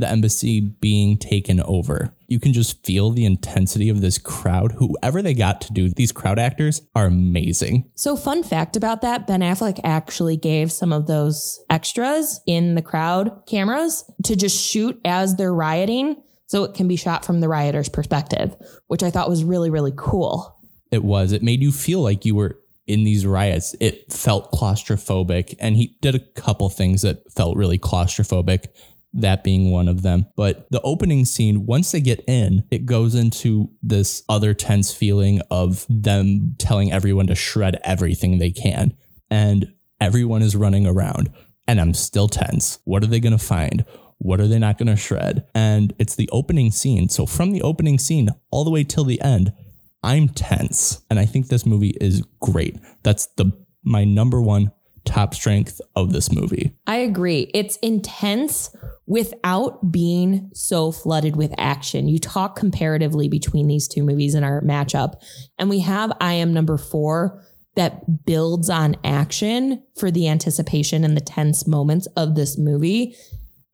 the 0.04 0.10
embassy 0.10 0.60
being 0.60 1.18
taken 1.18 1.62
over. 1.62 2.14
You 2.28 2.38
can 2.38 2.52
just 2.52 2.86
feel 2.86 3.12
the 3.12 3.26
intensity 3.26 3.88
of 3.88 4.02
this 4.02 4.18
crowd. 4.18 4.74
Whoever 4.74 5.22
they 5.22 5.34
got 5.34 5.62
to 5.62 5.74
do 5.74 5.88
these 5.88 6.12
crowd 6.12 6.40
actors 6.40 6.82
are 6.94 7.06
amazing. 7.06 7.90
So, 7.96 8.18
fun 8.18 8.44
fact 8.44 8.76
about 8.76 9.02
that 9.02 9.28
Ben 9.28 9.40
Affleck 9.40 9.80
actually 9.84 10.36
gave 10.36 10.72
some 10.74 10.92
of 10.92 11.08
those 11.08 11.64
extras 11.70 12.42
in 12.46 12.76
the 12.76 12.82
crowd 12.82 13.44
cameras 13.48 14.04
to 14.26 14.36
just 14.36 14.62
shoot 14.62 15.00
as 15.06 15.38
they're 15.38 15.54
rioting 15.54 16.22
so 16.48 16.66
it 16.66 16.74
can 16.74 16.90
be 16.90 16.98
shot 16.98 17.24
from 17.24 17.40
the 17.40 17.48
rioters' 17.48 17.88
perspective, 17.88 18.56
which 18.88 19.04
I 19.04 19.10
thought 19.10 19.30
was 19.30 19.44
really, 19.46 19.70
really 19.70 19.94
cool. 19.96 20.60
It 20.92 21.04
was. 21.04 21.32
It 21.32 21.44
made 21.44 21.62
you 21.62 21.72
feel 21.72 22.02
like 22.02 22.26
you 22.26 22.36
were 22.36 22.60
in 22.88 23.04
these 23.04 23.26
riots. 23.26 23.76
It 23.80 24.12
felt 24.12 24.52
claustrophobic, 24.52 25.56
and 25.60 25.78
he 25.78 25.98
did 26.02 26.16
a 26.16 26.20
couple 26.20 26.70
things 26.70 27.04
that 27.04 27.32
felt 27.32 27.56
really 27.56 27.80
claustrophobic 27.80 28.68
that 29.14 29.44
being 29.44 29.72
one 29.72 29.88
of 29.88 30.02
them. 30.02 30.26
But 30.36 30.68
the 30.72 30.82
opening 30.82 31.26
scene, 31.26 31.66
once 31.66 31.92
they 31.92 32.02
get 32.02 32.24
in, 32.28 32.64
it 32.72 32.86
goes 32.86 33.16
into 33.16 33.70
this 33.82 34.24
other 34.28 34.54
tense 34.54 34.94
feeling 34.94 35.42
of 35.52 35.86
them 35.90 36.56
telling 36.58 36.92
everyone 36.92 37.28
to 37.28 37.36
shred 37.36 37.80
everything 37.84 38.38
they 38.38 38.52
can. 38.52 38.96
And 39.30 39.74
everyone 40.02 40.42
is 40.42 40.56
running 40.56 40.86
around, 40.86 41.32
and 41.68 41.80
I'm 41.80 41.94
still 41.94 42.28
tense. 42.28 42.80
What 42.86 43.04
are 43.04 43.08
they 43.08 43.20
going 43.20 43.38
to 43.38 43.44
find? 43.44 43.86
What 44.18 44.40
are 44.40 44.48
they 44.48 44.60
not 44.60 44.78
going 44.78 44.88
to 44.88 44.96
shred? 44.96 45.46
And 45.54 45.94
it's 46.00 46.16
the 46.16 46.30
opening 46.32 46.72
scene. 46.72 47.10
So 47.10 47.26
from 47.26 47.52
the 47.52 47.62
opening 47.62 48.00
scene 48.00 48.30
all 48.52 48.64
the 48.64 48.72
way 48.72 48.84
till 48.84 49.04
the 49.04 49.22
end, 49.22 49.54
I'm 50.02 50.30
tense. 50.30 51.02
And 51.10 51.20
I 51.20 51.26
think 51.26 51.48
this 51.48 51.66
movie 51.66 51.96
is 52.02 52.24
great. 52.40 52.78
That's 53.04 53.28
the 53.38 53.52
my 53.84 54.06
number 54.06 54.42
one 54.42 54.72
top 55.06 55.34
strength 55.34 55.82
of 55.96 56.14
this 56.14 56.32
movie. 56.32 56.74
I 56.88 56.98
agree. 56.98 57.52
It's 57.54 57.78
intense 57.78 58.76
without 59.06 59.92
being 59.92 60.50
so 60.54 60.92
flooded 60.92 61.36
with 61.36 61.54
action. 61.58 62.08
You 62.08 62.20
talk 62.20 62.56
comparatively 62.56 63.28
between 63.28 63.68
these 63.68 63.88
two 63.88 64.04
movies 64.04 64.36
in 64.36 64.44
our 64.44 64.62
matchup, 64.62 65.16
and 65.58 65.70
we 65.70 65.80
have 65.80 66.12
I 66.22 66.34
Am 66.34 66.54
Number 66.54 66.78
Four 66.78 67.44
that 67.76 68.26
builds 68.26 68.70
on 68.70 68.96
action 69.04 69.84
for 69.98 70.12
the 70.12 70.28
anticipation 70.28 71.04
and 71.04 71.18
the 71.18 71.22
tense 71.22 71.66
moments 71.66 72.06
of 72.16 72.36
this 72.36 72.58
movie. 72.58 73.16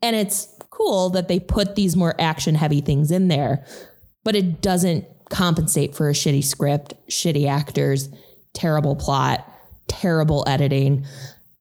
And 0.01 0.15
it's 0.15 0.47
cool 0.69 1.09
that 1.09 1.27
they 1.27 1.39
put 1.39 1.75
these 1.75 1.97
more 1.97 2.15
action 2.19 2.55
heavy 2.55 2.79
things 2.79 3.11
in 3.11 3.27
there, 3.27 3.65
but 4.23 4.35
it 4.35 4.61
doesn't 4.61 5.05
compensate 5.29 5.95
for 5.95 6.09
a 6.09 6.13
shitty 6.13 6.43
script, 6.43 6.93
shitty 7.09 7.47
actors, 7.47 8.09
terrible 8.53 8.95
plot 8.95 9.48
terrible 9.89 10.45
editing. 10.47 11.05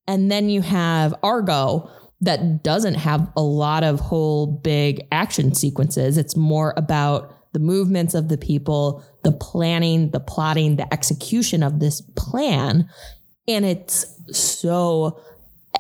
And 0.07 0.31
then 0.31 0.49
you 0.49 0.63
have 0.63 1.15
Argo 1.23 1.91
that 2.21 2.63
doesn't 2.63 2.95
have 2.95 3.31
a 3.37 3.43
lot 3.43 3.85
of 3.85 4.01
whole 4.01 4.47
big 4.47 5.07
action 5.13 5.55
sequences. 5.55 6.17
It's 6.19 6.37
more 6.37 6.75
about 6.77 7.35
the 7.53 7.61
movements 7.61 8.15
of 8.15 8.29
the 8.29 8.39
people, 8.39 9.05
the 9.25 9.33
planning, 9.33 10.11
the 10.11 10.21
plotting, 10.21 10.77
the 10.77 10.93
execution 10.93 11.63
of 11.63 11.81
this 11.81 12.01
plan. 12.17 12.89
And 13.47 13.65
it's 13.65 14.07
so 14.31 15.21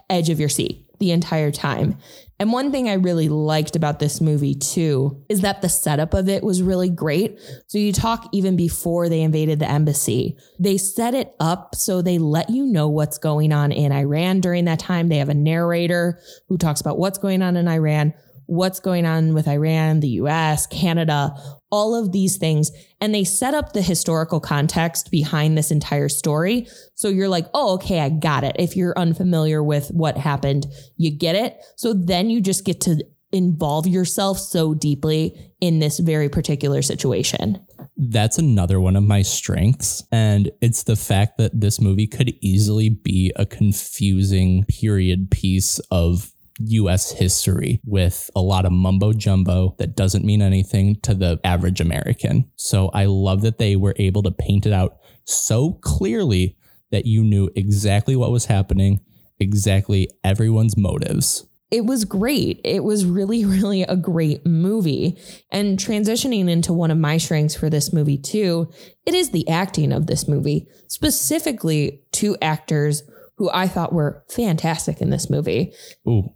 edge 0.08 0.30
of 0.30 0.40
your 0.40 0.48
seat 0.48 0.86
the 0.98 1.10
entire 1.10 1.50
time. 1.50 1.98
And 2.40 2.52
one 2.52 2.70
thing 2.70 2.88
I 2.88 2.94
really 2.94 3.28
liked 3.28 3.74
about 3.74 3.98
this 3.98 4.20
movie 4.20 4.54
too 4.54 5.24
is 5.28 5.40
that 5.40 5.60
the 5.60 5.68
setup 5.68 6.14
of 6.14 6.28
it 6.28 6.44
was 6.44 6.62
really 6.62 6.88
great. 6.88 7.40
So 7.66 7.78
you 7.78 7.92
talk 7.92 8.28
even 8.32 8.56
before 8.56 9.08
they 9.08 9.22
invaded 9.22 9.58
the 9.58 9.68
embassy, 9.68 10.36
they 10.58 10.76
set 10.76 11.14
it 11.14 11.34
up 11.40 11.74
so 11.74 12.00
they 12.00 12.18
let 12.18 12.48
you 12.48 12.64
know 12.64 12.88
what's 12.88 13.18
going 13.18 13.52
on 13.52 13.72
in 13.72 13.90
Iran 13.90 14.40
during 14.40 14.66
that 14.66 14.78
time. 14.78 15.08
They 15.08 15.18
have 15.18 15.28
a 15.28 15.34
narrator 15.34 16.20
who 16.48 16.58
talks 16.58 16.80
about 16.80 16.98
what's 16.98 17.18
going 17.18 17.42
on 17.42 17.56
in 17.56 17.66
Iran, 17.66 18.14
what's 18.46 18.78
going 18.78 19.04
on 19.04 19.34
with 19.34 19.48
Iran, 19.48 19.98
the 19.98 20.08
US, 20.08 20.66
Canada, 20.66 21.34
all 21.70 21.94
of 21.94 22.12
these 22.12 22.36
things. 22.36 22.70
And 23.00 23.14
they 23.14 23.24
set 23.24 23.54
up 23.54 23.72
the 23.72 23.82
historical 23.82 24.40
context 24.40 25.10
behind 25.10 25.56
this 25.56 25.70
entire 25.70 26.08
story. 26.08 26.66
So 26.94 27.08
you're 27.08 27.28
like, 27.28 27.46
oh, 27.54 27.74
okay, 27.74 28.00
I 28.00 28.08
got 28.08 28.44
it. 28.44 28.56
If 28.58 28.76
you're 28.76 28.98
unfamiliar 28.98 29.62
with 29.62 29.88
what 29.88 30.16
happened, 30.16 30.66
you 30.96 31.10
get 31.10 31.34
it. 31.34 31.56
So 31.76 31.92
then 31.92 32.30
you 32.30 32.40
just 32.40 32.64
get 32.64 32.80
to 32.82 33.04
involve 33.30 33.86
yourself 33.86 34.38
so 34.38 34.72
deeply 34.74 35.52
in 35.60 35.80
this 35.80 35.98
very 35.98 36.28
particular 36.28 36.80
situation. 36.80 37.58
That's 37.96 38.38
another 38.38 38.80
one 38.80 38.96
of 38.96 39.02
my 39.02 39.22
strengths. 39.22 40.02
And 40.10 40.50
it's 40.62 40.84
the 40.84 40.96
fact 40.96 41.36
that 41.38 41.60
this 41.60 41.80
movie 41.80 42.06
could 42.06 42.32
easily 42.40 42.88
be 42.88 43.32
a 43.36 43.44
confusing 43.44 44.64
period 44.64 45.30
piece 45.30 45.78
of 45.90 46.32
US 46.58 47.12
history 47.12 47.80
with 47.84 48.30
a 48.34 48.40
lot 48.40 48.64
of 48.64 48.72
mumbo 48.72 49.12
jumbo 49.12 49.74
that 49.78 49.96
doesn't 49.96 50.24
mean 50.24 50.42
anything 50.42 50.96
to 51.02 51.14
the 51.14 51.40
average 51.44 51.80
American. 51.80 52.50
So 52.56 52.88
I 52.88 53.04
love 53.06 53.42
that 53.42 53.58
they 53.58 53.76
were 53.76 53.94
able 53.98 54.22
to 54.24 54.30
paint 54.30 54.66
it 54.66 54.72
out 54.72 54.98
so 55.24 55.72
clearly 55.82 56.56
that 56.90 57.06
you 57.06 57.22
knew 57.22 57.50
exactly 57.54 58.16
what 58.16 58.32
was 58.32 58.46
happening, 58.46 59.00
exactly 59.38 60.08
everyone's 60.24 60.76
motives. 60.76 61.46
It 61.70 61.84
was 61.84 62.06
great. 62.06 62.60
It 62.64 62.82
was 62.82 63.04
really, 63.04 63.44
really 63.44 63.82
a 63.82 63.96
great 63.96 64.46
movie. 64.46 65.18
And 65.50 65.78
transitioning 65.78 66.48
into 66.48 66.72
one 66.72 66.90
of 66.90 66.98
my 66.98 67.18
strengths 67.18 67.54
for 67.54 67.68
this 67.68 67.92
movie, 67.92 68.18
too, 68.18 68.70
it 69.06 69.14
is 69.14 69.30
the 69.30 69.48
acting 69.48 69.92
of 69.92 70.06
this 70.06 70.26
movie, 70.26 70.66
specifically 70.88 72.02
two 72.12 72.36
actors 72.40 73.02
who 73.36 73.50
I 73.52 73.68
thought 73.68 73.92
were 73.92 74.24
fantastic 74.28 75.00
in 75.00 75.10
this 75.10 75.30
movie. 75.30 75.72
Ooh, 76.08 76.34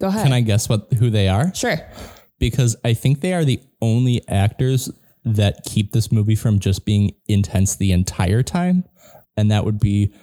Go 0.00 0.08
ahead. 0.08 0.24
Can 0.24 0.32
I 0.32 0.40
guess 0.40 0.68
what 0.68 0.92
who 0.98 1.10
they 1.10 1.28
are? 1.28 1.54
Sure. 1.54 1.78
Because 2.38 2.76
I 2.84 2.94
think 2.94 3.20
they 3.20 3.34
are 3.34 3.44
the 3.44 3.60
only 3.80 4.26
actors 4.28 4.90
that 5.24 5.64
keep 5.64 5.92
this 5.92 6.12
movie 6.12 6.36
from 6.36 6.58
just 6.58 6.84
being 6.84 7.14
intense 7.26 7.76
the 7.76 7.92
entire 7.92 8.42
time. 8.42 8.84
And 9.36 9.50
that 9.50 9.64
would 9.64 9.78
be 9.80 10.14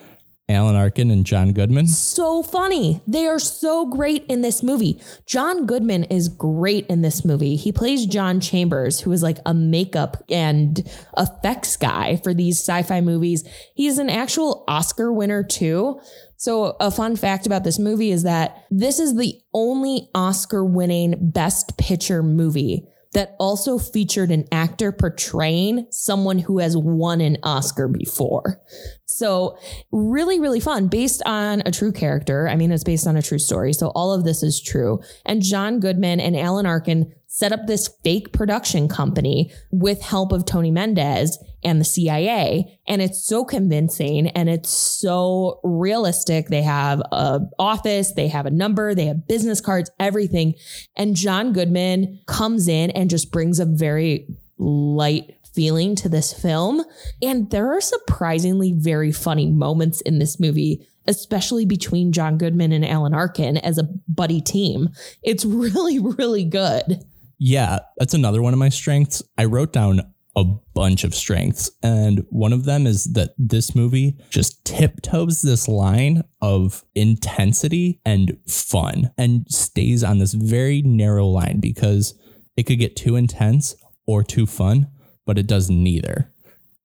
Alan 0.48 0.76
Arkin 0.76 1.10
and 1.10 1.26
John 1.26 1.54
Goodman. 1.54 1.88
So 1.88 2.44
funny. 2.44 3.02
They 3.08 3.26
are 3.26 3.40
so 3.40 3.88
great 3.88 4.26
in 4.28 4.42
this 4.42 4.62
movie. 4.62 5.02
John 5.26 5.66
Goodman 5.66 6.04
is 6.06 6.30
great 6.30 6.86
in 6.88 7.02
this 7.02 7.26
movie. 7.26 7.56
He 7.56 7.72
plays 7.72 8.06
John 8.06 8.40
Chambers, 8.40 9.00
who 9.00 9.12
is 9.12 9.24
like 9.24 9.40
a 9.46 9.56
makeup 9.56 10.24
and 10.30 10.88
effects 11.18 11.78
guy 11.78 12.18
for 12.18 12.34
these 12.34 12.60
sci 12.60 12.84
fi 12.84 13.02
movies. 13.02 13.44
He's 13.74 13.98
an 13.98 14.10
actual 14.10 14.64
Oscar 14.68 15.12
winner, 15.12 15.44
too. 15.44 16.00
So, 16.38 16.76
a 16.80 16.92
fun 16.92 17.16
fact 17.16 17.46
about 17.46 17.64
this 17.64 17.80
movie 17.80 18.12
is 18.12 18.24
that 18.24 18.66
this 18.70 19.00
is 19.00 19.16
the 19.16 19.36
only 19.54 20.10
Oscar 20.14 20.66
winning 20.66 21.16
Best 21.20 21.78
Picture 21.78 22.22
movie 22.22 22.88
that 23.16 23.36
also 23.40 23.78
featured 23.80 24.30
an 24.30 24.46
actor 24.52 24.92
portraying 24.92 25.88
someone 25.90 26.38
who 26.38 26.60
has 26.60 26.76
won 26.76 27.22
an 27.22 27.38
Oscar 27.44 27.88
before. 27.88 28.62
So, 29.06 29.58
really, 29.92 30.40
really 30.40 30.60
fun 30.60 30.88
based 30.88 31.24
on 31.26 31.64
a 31.66 31.72
true 31.72 31.94
character. 31.94 32.50
I 32.50 32.58
mean, 32.58 32.72
it's 32.72 32.84
based 32.84 33.08
on 33.08 33.16
a 33.16 33.22
true 33.22 33.40
story. 33.40 33.72
So, 33.72 33.88
all 33.96 34.14
of 34.14 34.26
this 34.26 34.44
is 34.44 34.62
true. 34.62 35.00
And 35.26 35.42
John 35.42 35.80
Goodman 35.80 36.20
and 36.20 36.36
Alan 36.36 36.66
Arkin 36.66 37.14
set 37.28 37.54
up 37.54 37.68
this 37.68 37.90
fake 38.04 38.34
production 38.34 38.88
company 38.88 39.52
with 39.72 40.02
help 40.02 40.32
of 40.32 40.46
Tony 40.46 40.72
Mendez 40.72 41.38
and 41.66 41.82
the 41.82 41.86
CIA. 41.86 42.80
And 42.88 43.02
it's 43.02 43.26
so 43.26 43.44
convincing 43.44 44.28
and 44.30 44.48
it's 44.48 44.70
so 44.70 45.60
realistic. 45.64 46.48
They 46.48 46.62
have 46.62 47.02
a 47.12 47.42
office, 47.60 48.14
they 48.14 48.28
have 48.30 48.46
a 48.46 48.52
number, 48.52 48.96
they 48.96 49.08
have 49.08 49.28
business 49.28 49.60
cards, 49.60 49.90
everything. 50.00 50.54
And 50.96 51.16
John 51.16 51.52
Goodman 51.52 52.22
comes 52.28 52.68
in 52.68 52.92
and 52.92 53.10
just 53.10 53.32
brings 53.32 53.60
a 53.60 53.66
very 53.66 54.28
light 54.58 55.36
feeling 55.54 55.96
to 55.96 56.10
this 56.10 56.34
film. 56.34 56.84
And 57.22 57.50
there 57.50 57.76
are 57.76 57.82
surprisingly 57.82 58.74
very 58.74 59.12
funny 59.12 59.50
moments 59.52 60.02
in 60.02 60.20
this 60.20 60.40
movie, 60.40 60.86
especially 61.08 61.66
between 61.66 62.12
John 62.12 62.38
Goodman 62.38 62.72
and 62.72 62.86
Alan 62.86 63.14
Arkin 63.14 63.58
as 63.58 63.78
a 63.78 63.90
buddy 64.08 64.42
team. 64.42 64.90
It's 65.24 65.46
really, 65.46 66.00
really 66.00 66.44
good. 66.44 67.04
Yeah, 67.38 67.80
that's 67.98 68.14
another 68.14 68.42
one 68.42 68.54
of 68.54 68.60
my 68.60 68.70
strengths. 68.70 69.22
I 69.38 69.46
wrote 69.46 69.74
down 69.74 70.02
a 70.36 70.44
bunch 70.44 71.04
of 71.04 71.16
strengths. 71.16 71.72
And 71.82 72.26
one 72.30 72.54
of 72.54 72.66
them 72.66 72.86
is 72.86 73.06
that 73.14 73.34
this 73.38 73.74
movie 73.74 74.18
just 74.30 74.64
tiptoes 74.66 75.42
this 75.42 75.68
line 75.68 76.24
of 76.42 76.84
intensity 76.94 78.02
and 78.06 78.38
fun 78.48 79.12
and 79.18 79.46
stays 79.50 80.04
on 80.04 80.20
this 80.20 80.34
very 80.34 80.82
narrow 80.82 81.26
line 81.26 81.60
because 81.60 82.14
it 82.58 82.64
could 82.64 82.80
get 82.80 82.96
too 82.96 83.16
intense 83.16 83.76
or 84.06 84.24
too 84.24 84.46
fun, 84.46 84.88
but 85.26 85.38
it 85.38 85.48
does 85.48 85.70
neither. 85.70 86.32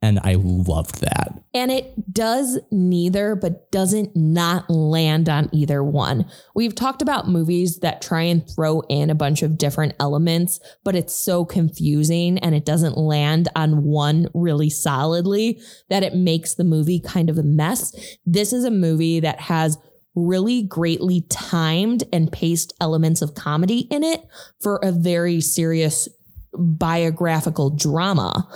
And 0.02 0.18
I 0.24 0.36
loved 0.38 1.02
that. 1.02 1.34
And 1.52 1.70
it 1.70 2.12
does 2.12 2.58
neither, 2.70 3.34
but 3.34 3.70
doesn't 3.70 4.16
not 4.16 4.70
land 4.70 5.28
on 5.28 5.50
either 5.52 5.84
one. 5.84 6.30
We've 6.54 6.74
talked 6.74 7.02
about 7.02 7.28
movies 7.28 7.80
that 7.80 8.00
try 8.00 8.22
and 8.22 8.48
throw 8.48 8.80
in 8.88 9.10
a 9.10 9.14
bunch 9.14 9.42
of 9.42 9.58
different 9.58 9.94
elements, 10.00 10.58
but 10.84 10.96
it's 10.96 11.14
so 11.14 11.44
confusing 11.44 12.38
and 12.38 12.54
it 12.54 12.64
doesn't 12.64 12.96
land 12.96 13.48
on 13.54 13.84
one 13.84 14.28
really 14.32 14.70
solidly 14.70 15.60
that 15.90 16.02
it 16.02 16.14
makes 16.14 16.54
the 16.54 16.64
movie 16.64 17.00
kind 17.00 17.28
of 17.28 17.36
a 17.36 17.42
mess. 17.42 17.94
This 18.24 18.54
is 18.54 18.64
a 18.64 18.70
movie 18.70 19.20
that 19.20 19.40
has 19.40 19.76
really 20.14 20.62
greatly 20.62 21.26
timed 21.28 22.04
and 22.12 22.32
paced 22.32 22.72
elements 22.80 23.22
of 23.22 23.34
comedy 23.34 23.80
in 23.90 24.02
it 24.02 24.24
for 24.60 24.80
a 24.82 24.92
very 24.92 25.40
serious 25.40 26.08
biographical 26.54 27.70
drama. 27.70 28.48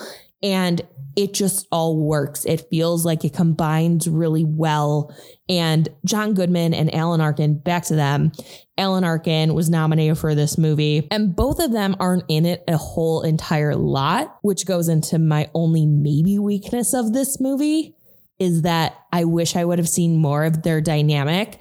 And 0.43 0.83
it 1.17 1.35
just 1.35 1.67
all 1.71 1.97
works. 1.97 2.45
It 2.45 2.69
feels 2.71 3.05
like 3.05 3.25
it 3.25 3.33
combines 3.33 4.09
really 4.09 4.45
well. 4.45 5.15
And 5.49 5.89
John 6.05 6.35
Goodman 6.35 6.75
and 6.75 6.95
Alan 6.95 7.21
Arkin, 7.21 7.59
back 7.59 7.85
to 7.87 7.95
them. 7.95 8.33
Alan 8.77 9.05
Arkin 9.05 9.55
was 9.55 9.71
nominated 9.71 10.19
for 10.19 10.35
this 10.35 10.59
movie, 10.59 11.07
and 11.11 11.37
both 11.37 11.61
of 11.61 11.73
them 11.73 11.95
aren't 12.01 12.25
in 12.29 12.45
it 12.45 12.65
a 12.67 12.77
whole 12.77 13.23
entire 13.23 13.77
lot, 13.77 14.37
which 14.43 14.67
goes 14.67 14.89
into 14.89 15.19
my 15.19 15.49
only 15.55 15.87
maybe 15.87 16.39
weakness 16.39 16.93
of 16.93 17.13
this 17.13 17.41
movie 17.41 17.95
is 18.39 18.63
that 18.63 18.99
I 19.13 19.25
wish 19.25 19.55
I 19.55 19.65
would 19.65 19.79
have 19.79 19.89
seen 19.89 20.17
more 20.17 20.45
of 20.45 20.63
their 20.63 20.81
dynamic. 20.81 21.61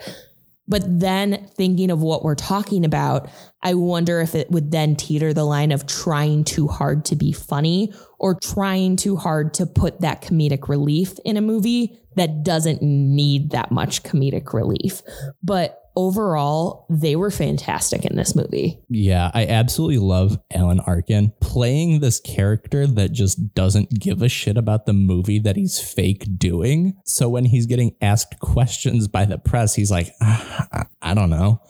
But 0.67 0.84
then 0.88 1.47
thinking 1.56 1.91
of 1.91 2.02
what 2.02 2.23
we're 2.23 2.36
talking 2.36 2.86
about, 2.86 3.30
I 3.62 3.73
wonder 3.73 4.21
if 4.21 4.34
it 4.34 4.49
would 4.49 4.71
then 4.71 4.95
teeter 4.95 5.34
the 5.34 5.43
line 5.43 5.71
of 5.71 5.86
trying 5.88 6.45
too 6.45 6.67
hard 6.67 7.06
to 7.06 7.15
be 7.15 7.34
funny 7.34 7.93
or 8.17 8.39
trying 8.39 8.95
too 8.95 9.17
hard 9.17 9.54
to 9.56 9.65
put 9.65 10.02
that 10.02 10.21
comedic 10.21 10.69
relief 10.69 11.19
in 11.26 11.36
a 11.36 11.41
movie 11.41 11.99
that 12.15 12.43
doesn't 12.43 12.82
need 12.82 13.52
that 13.52 13.71
much 13.71 14.04
comedic 14.04 14.54
relief. 14.54 15.02
But 15.43 15.83
overall, 15.95 16.86
they 16.89 17.15
were 17.15 17.32
fantastic 17.32 18.06
in 18.06 18.15
this 18.15 18.36
movie. 18.36 18.79
Yeah, 18.89 19.32
I 19.34 19.45
absolutely 19.45 19.99
love 19.99 20.39
Alan 20.53 20.79
Arkin 20.82 21.34
playing 21.41 21.99
this 21.99 22.19
character 22.19 22.88
that 22.88 23.12
just 23.12 23.53
doesn't 23.53 23.99
give 23.99 24.21
a 24.21 24.29
shit 24.29 24.58
about 24.58 24.86
the 24.86 24.93
movie 24.93 25.39
that 25.39 25.56
he's 25.56 25.79
fake 25.79 26.25
doing. 26.38 26.95
So 27.06 27.29
when 27.29 27.45
he's 27.45 27.65
getting 27.65 27.95
asked 28.01 28.39
questions 28.39 29.08
by 29.08 29.25
the 29.25 29.38
press, 29.38 29.75
he's 29.75 29.91
like, 29.91 30.13
ah, 30.21 30.88
I 31.01 31.13
don't 31.13 31.29
know. 31.29 31.62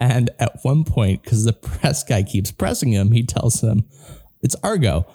And 0.00 0.30
at 0.40 0.58
one 0.62 0.82
point, 0.82 1.22
because 1.22 1.44
the 1.44 1.52
press 1.52 2.02
guy 2.02 2.24
keeps 2.24 2.50
pressing 2.50 2.90
him, 2.90 3.12
he 3.12 3.24
tells 3.24 3.60
him, 3.60 3.84
It's 4.42 4.56
Argo. 4.56 5.06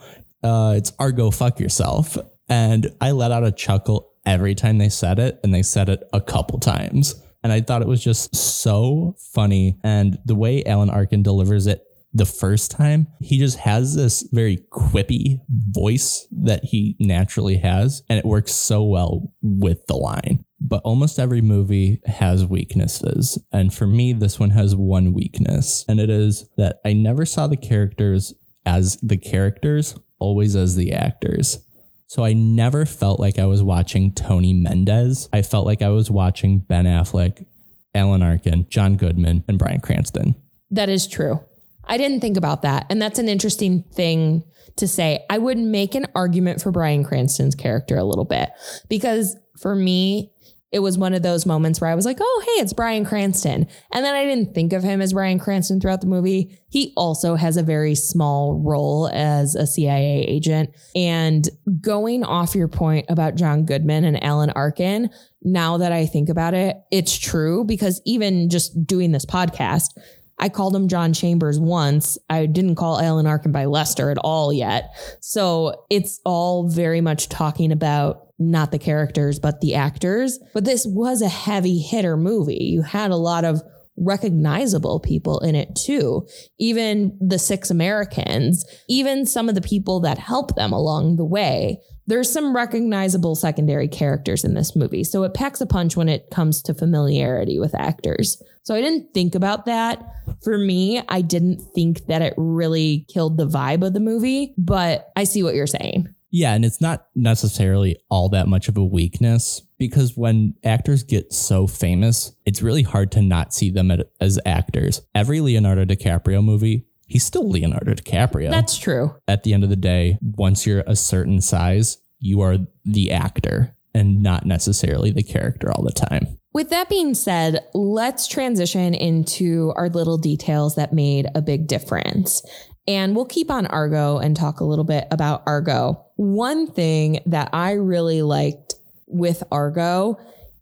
Uh, 0.42 0.76
it's 0.78 0.94
Argo, 0.98 1.30
fuck 1.30 1.60
yourself. 1.60 2.18
And 2.48 2.90
I 3.02 3.12
let 3.12 3.34
out 3.34 3.44
a 3.44 3.52
chuckle 3.52 4.14
every 4.26 4.56
time 4.56 4.78
they 4.78 4.88
said 4.88 5.20
it, 5.20 5.40
and 5.44 5.54
they 5.54 5.64
said 5.64 5.90
it 5.90 6.08
a 6.14 6.22
couple 6.22 6.60
times. 6.60 7.22
And 7.44 7.54
I 7.54 7.62
thought 7.62 7.82
it 7.82 7.88
was 7.88 8.04
just 8.04 8.36
so 8.36 9.16
funny. 9.34 9.78
And 9.84 10.18
the 10.26 10.36
way 10.36 10.64
Alan 10.66 10.90
Arkin 10.90 11.24
delivers 11.24 11.68
it 11.68 11.84
the 12.14 12.26
first 12.26 12.72
time, 12.72 13.08
he 13.20 13.38
just 13.38 13.60
has 13.60 13.96
this 13.96 14.28
very 14.32 14.58
quippy 14.72 15.40
voice 15.50 16.28
that 16.32 16.64
he 16.64 16.96
naturally 17.00 17.58
has, 17.58 18.02
and 18.10 18.18
it 18.18 18.26
works 18.26 18.54
so 18.54 18.84
well 18.84 19.34
with 19.42 19.86
the 19.88 19.96
line. 19.96 20.44
But 20.60 20.82
almost 20.84 21.20
every 21.20 21.42
movie 21.42 22.02
has 22.06 22.46
weaknesses. 22.46 23.38
And 23.52 23.72
for 23.74 23.86
me, 23.86 24.14
this 24.14 24.40
one 24.40 24.50
has 24.52 24.76
one 24.76 25.14
weakness, 25.14 25.86
and 25.88 26.00
it 26.00 26.10
is 26.10 26.50
that 26.58 26.78
I 26.84 26.94
never 26.94 27.26
saw 27.26 27.46
the 27.46 27.58
characters 27.58 28.34
as 28.66 28.98
the 29.04 29.18
characters, 29.18 29.96
always 30.20 30.56
as 30.56 30.76
the 30.76 30.94
actors. 30.94 31.60
So 32.08 32.24
I 32.24 32.34
never 32.34 32.86
felt 32.86 33.20
like 33.20 33.38
I 33.38 33.46
was 33.46 33.62
watching 33.62 34.14
Tony 34.14 34.54
Mendez. 34.54 35.28
I 35.34 35.42
felt 35.42 35.66
like 35.66 35.82
I 35.82 35.90
was 35.90 36.10
watching 36.10 36.60
Ben 36.60 36.86
Affleck, 36.86 37.46
Alan 37.94 38.24
Arkin, 38.24 38.66
John 38.70 38.96
Goodman, 38.96 39.44
and 39.48 39.60
Bryan 39.60 39.82
Cranston. 39.82 40.36
That 40.72 40.88
is 40.88 41.06
true. 41.06 41.42
I 41.84 41.98
didn't 41.98 42.22
think 42.22 42.38
about 42.38 42.62
that. 42.62 42.86
And 42.90 43.02
that's 43.02 43.20
an 43.20 43.28
interesting 43.28 43.84
thing 43.94 44.44
to 44.78 44.88
say. 44.88 45.26
I 45.30 45.38
would 45.38 45.58
make 45.58 45.96
an 45.96 46.06
argument 46.16 46.62
for 46.62 46.72
Bryan 46.72 47.04
Cranston's 47.04 47.56
character 47.56 47.98
a 47.98 48.04
little 48.04 48.26
bit 48.26 48.50
because 48.90 49.36
for 49.60 49.76
me, 49.76 50.32
it 50.72 50.80
was 50.80 50.98
one 50.98 51.14
of 51.14 51.22
those 51.22 51.46
moments 51.46 51.80
where 51.80 51.90
I 51.90 51.96
was 51.96 52.06
like, 52.06 52.18
oh, 52.20 52.44
hey, 52.46 52.62
it's 52.62 52.74
Bryan 52.74 53.06
Cranston. 53.06 53.68
And 53.94 54.06
then 54.06 54.14
I 54.14 54.26
didn't 54.26 54.54
think 54.54 54.74
of 54.74 54.84
him 54.84 55.02
as 55.02 55.14
Bryan 55.14 55.40
Cranston 55.40 55.80
throughout 55.80 56.02
the 56.02 56.08
movie. 56.08 56.60
He 56.70 56.94
also 56.98 57.36
has 57.36 57.56
a 57.56 57.64
very 57.64 57.96
small 57.96 58.62
role 58.62 59.10
as 59.14 59.56
a 59.56 59.66
CIA 59.66 60.26
agent. 60.28 60.72
And 60.94 61.48
going 61.80 62.24
off 62.26 62.54
your 62.54 62.68
point 62.68 63.06
about 63.08 63.36
John 63.36 63.66
Goodman 63.66 64.04
and 64.04 64.22
Alan 64.22 64.50
Arkin, 64.50 65.10
now 65.42 65.78
that 65.78 65.94
I 65.94 66.06
think 66.06 66.28
about 66.28 66.54
it, 66.54 66.76
it's 66.92 67.18
true 67.18 67.64
because 67.64 68.02
even 68.06 68.50
just 68.50 68.86
doing 68.86 69.14
this 69.14 69.26
podcast, 69.26 69.98
I 70.40 70.50
called 70.50 70.76
him 70.76 70.88
John 70.88 71.14
Chambers 71.14 71.60
once. 71.60 72.18
I 72.30 72.46
didn't 72.46 72.76
call 72.76 73.00
Alan 73.00 73.26
Arkin 73.26 73.52
by 73.52 73.66
Lester 73.66 74.12
at 74.12 74.18
all 74.20 74.52
yet. 74.52 74.92
So 75.22 75.86
it's 75.90 76.20
all 76.26 76.70
very 76.70 77.02
much 77.02 77.30
talking 77.30 77.72
about 77.72 78.27
not 78.40 78.72
the 78.72 78.80
characters, 78.80 79.40
but 79.40 79.62
the 79.62 79.76
actors. 79.76 80.40
But 80.54 80.66
this 80.66 80.86
was 80.86 81.22
a 81.22 81.30
heavy 81.30 81.80
hitter 81.80 82.18
movie. 82.18 82.64
You 82.64 82.82
had 82.82 83.12
a 83.12 83.16
lot 83.16 83.46
of 83.46 83.62
recognizable 83.98 85.00
people 85.00 85.40
in 85.40 85.56
it 85.56 85.76
too. 85.76 86.28
Even 86.60 87.18
the 87.20 87.40
six 87.40 87.70
Americans, 87.70 88.64
even 88.88 89.26
some 89.26 89.50
of 89.50 89.56
the 89.56 89.62
people 89.62 90.00
that 90.02 90.20
help 90.20 90.56
them 90.56 90.72
along 90.72 91.16
the 91.16 91.26
way. 91.26 91.80
There's 92.06 92.32
some 92.32 92.56
recognizable 92.56 93.36
secondary 93.36 93.90
characters 93.90 94.46
in 94.46 94.54
this 94.54 94.78
movie. 94.78 95.04
So 95.04 95.24
it 95.24 95.34
packs 95.34 95.60
a 95.60 95.66
punch 95.66 95.98
when 95.98 96.08
it 96.08 96.30
comes 96.32 96.62
to 96.62 96.74
familiarity 96.74 97.60
with 97.60 97.76
actors. 97.76 98.42
So 98.64 98.76
I 98.76 98.82
didn't 98.82 99.14
think 99.14 99.36
about 99.36 99.66
that. 99.66 100.02
For 100.42 100.58
me, 100.58 101.02
I 101.10 101.20
didn't 101.22 101.60
think 101.76 102.06
that 102.06 102.22
it 102.22 102.34
really 102.38 103.06
killed 103.10 103.38
the 103.38 103.48
vibe 103.48 103.86
of 103.86 103.94
the 103.94 104.00
movie, 104.00 104.54
but 104.58 105.10
I 105.18 105.26
see 105.26 105.44
what 105.44 105.56
you're 105.56 105.68
saying. 105.68 106.08
Yeah, 106.30 106.54
and 106.54 106.66
it's 106.66 106.82
not 106.82 107.08
necessarily 107.16 107.98
all 108.10 108.30
that 108.30 108.48
much 108.48 108.68
of 108.68 108.78
a 108.78 108.84
weakness 108.84 109.62
because 109.78 110.18
when 110.18 110.56
actors 110.64 111.04
get 111.04 111.32
so 111.32 111.68
famous, 111.68 112.36
it's 112.46 112.62
really 112.62 112.84
hard 112.84 113.12
to 113.14 113.22
not 113.22 113.54
see 113.54 113.70
them 113.70 113.92
as 114.20 114.40
actors. 114.46 115.02
Every 115.16 115.40
Leonardo 115.40 115.86
DiCaprio 115.86 116.44
movie, 116.44 116.86
he's 117.08 117.24
still 117.24 117.50
Leonardo 117.50 117.94
DiCaprio. 117.94 118.50
That's 118.50 118.78
true. 118.78 119.16
At 119.28 119.44
the 119.44 119.54
end 119.54 119.64
of 119.64 119.70
the 119.70 119.76
day, 119.76 120.18
once 120.22 120.66
you're 120.66 120.84
a 120.86 120.96
certain 120.96 121.40
size, 121.40 121.98
you 122.20 122.42
are 122.42 122.58
the 122.84 123.12
actor 123.12 123.76
and 123.94 124.22
not 124.22 124.46
necessarily 124.46 125.12
the 125.12 125.24
character 125.24 125.72
all 125.72 125.84
the 125.84 125.92
time. 125.92 126.38
With 126.54 126.70
that 126.72 126.90
being 126.90 127.14
said, 127.14 127.64
let's 127.74 128.28
transition 128.28 128.94
into 128.94 129.74
our 129.76 129.90
little 129.90 130.18
details 130.18 130.76
that 130.76 130.92
made 130.92 131.28
a 131.36 131.42
big 131.42 131.68
difference. 131.68 132.42
And 132.88 133.16
we'll 133.16 133.26
keep 133.26 133.52
on 133.52 133.68
Argo 133.68 134.18
and 134.18 134.36
talk 134.36 134.60
a 134.60 134.66
little 134.66 134.86
bit 134.86 135.08
about 135.12 135.44
Argo. 135.46 136.04
One 136.18 136.68
thing 136.68 137.22
that 137.28 137.50
I 137.54 137.74
really 137.74 138.22
liked 138.22 138.76
with 139.08 139.44
Argo, 139.52 140.20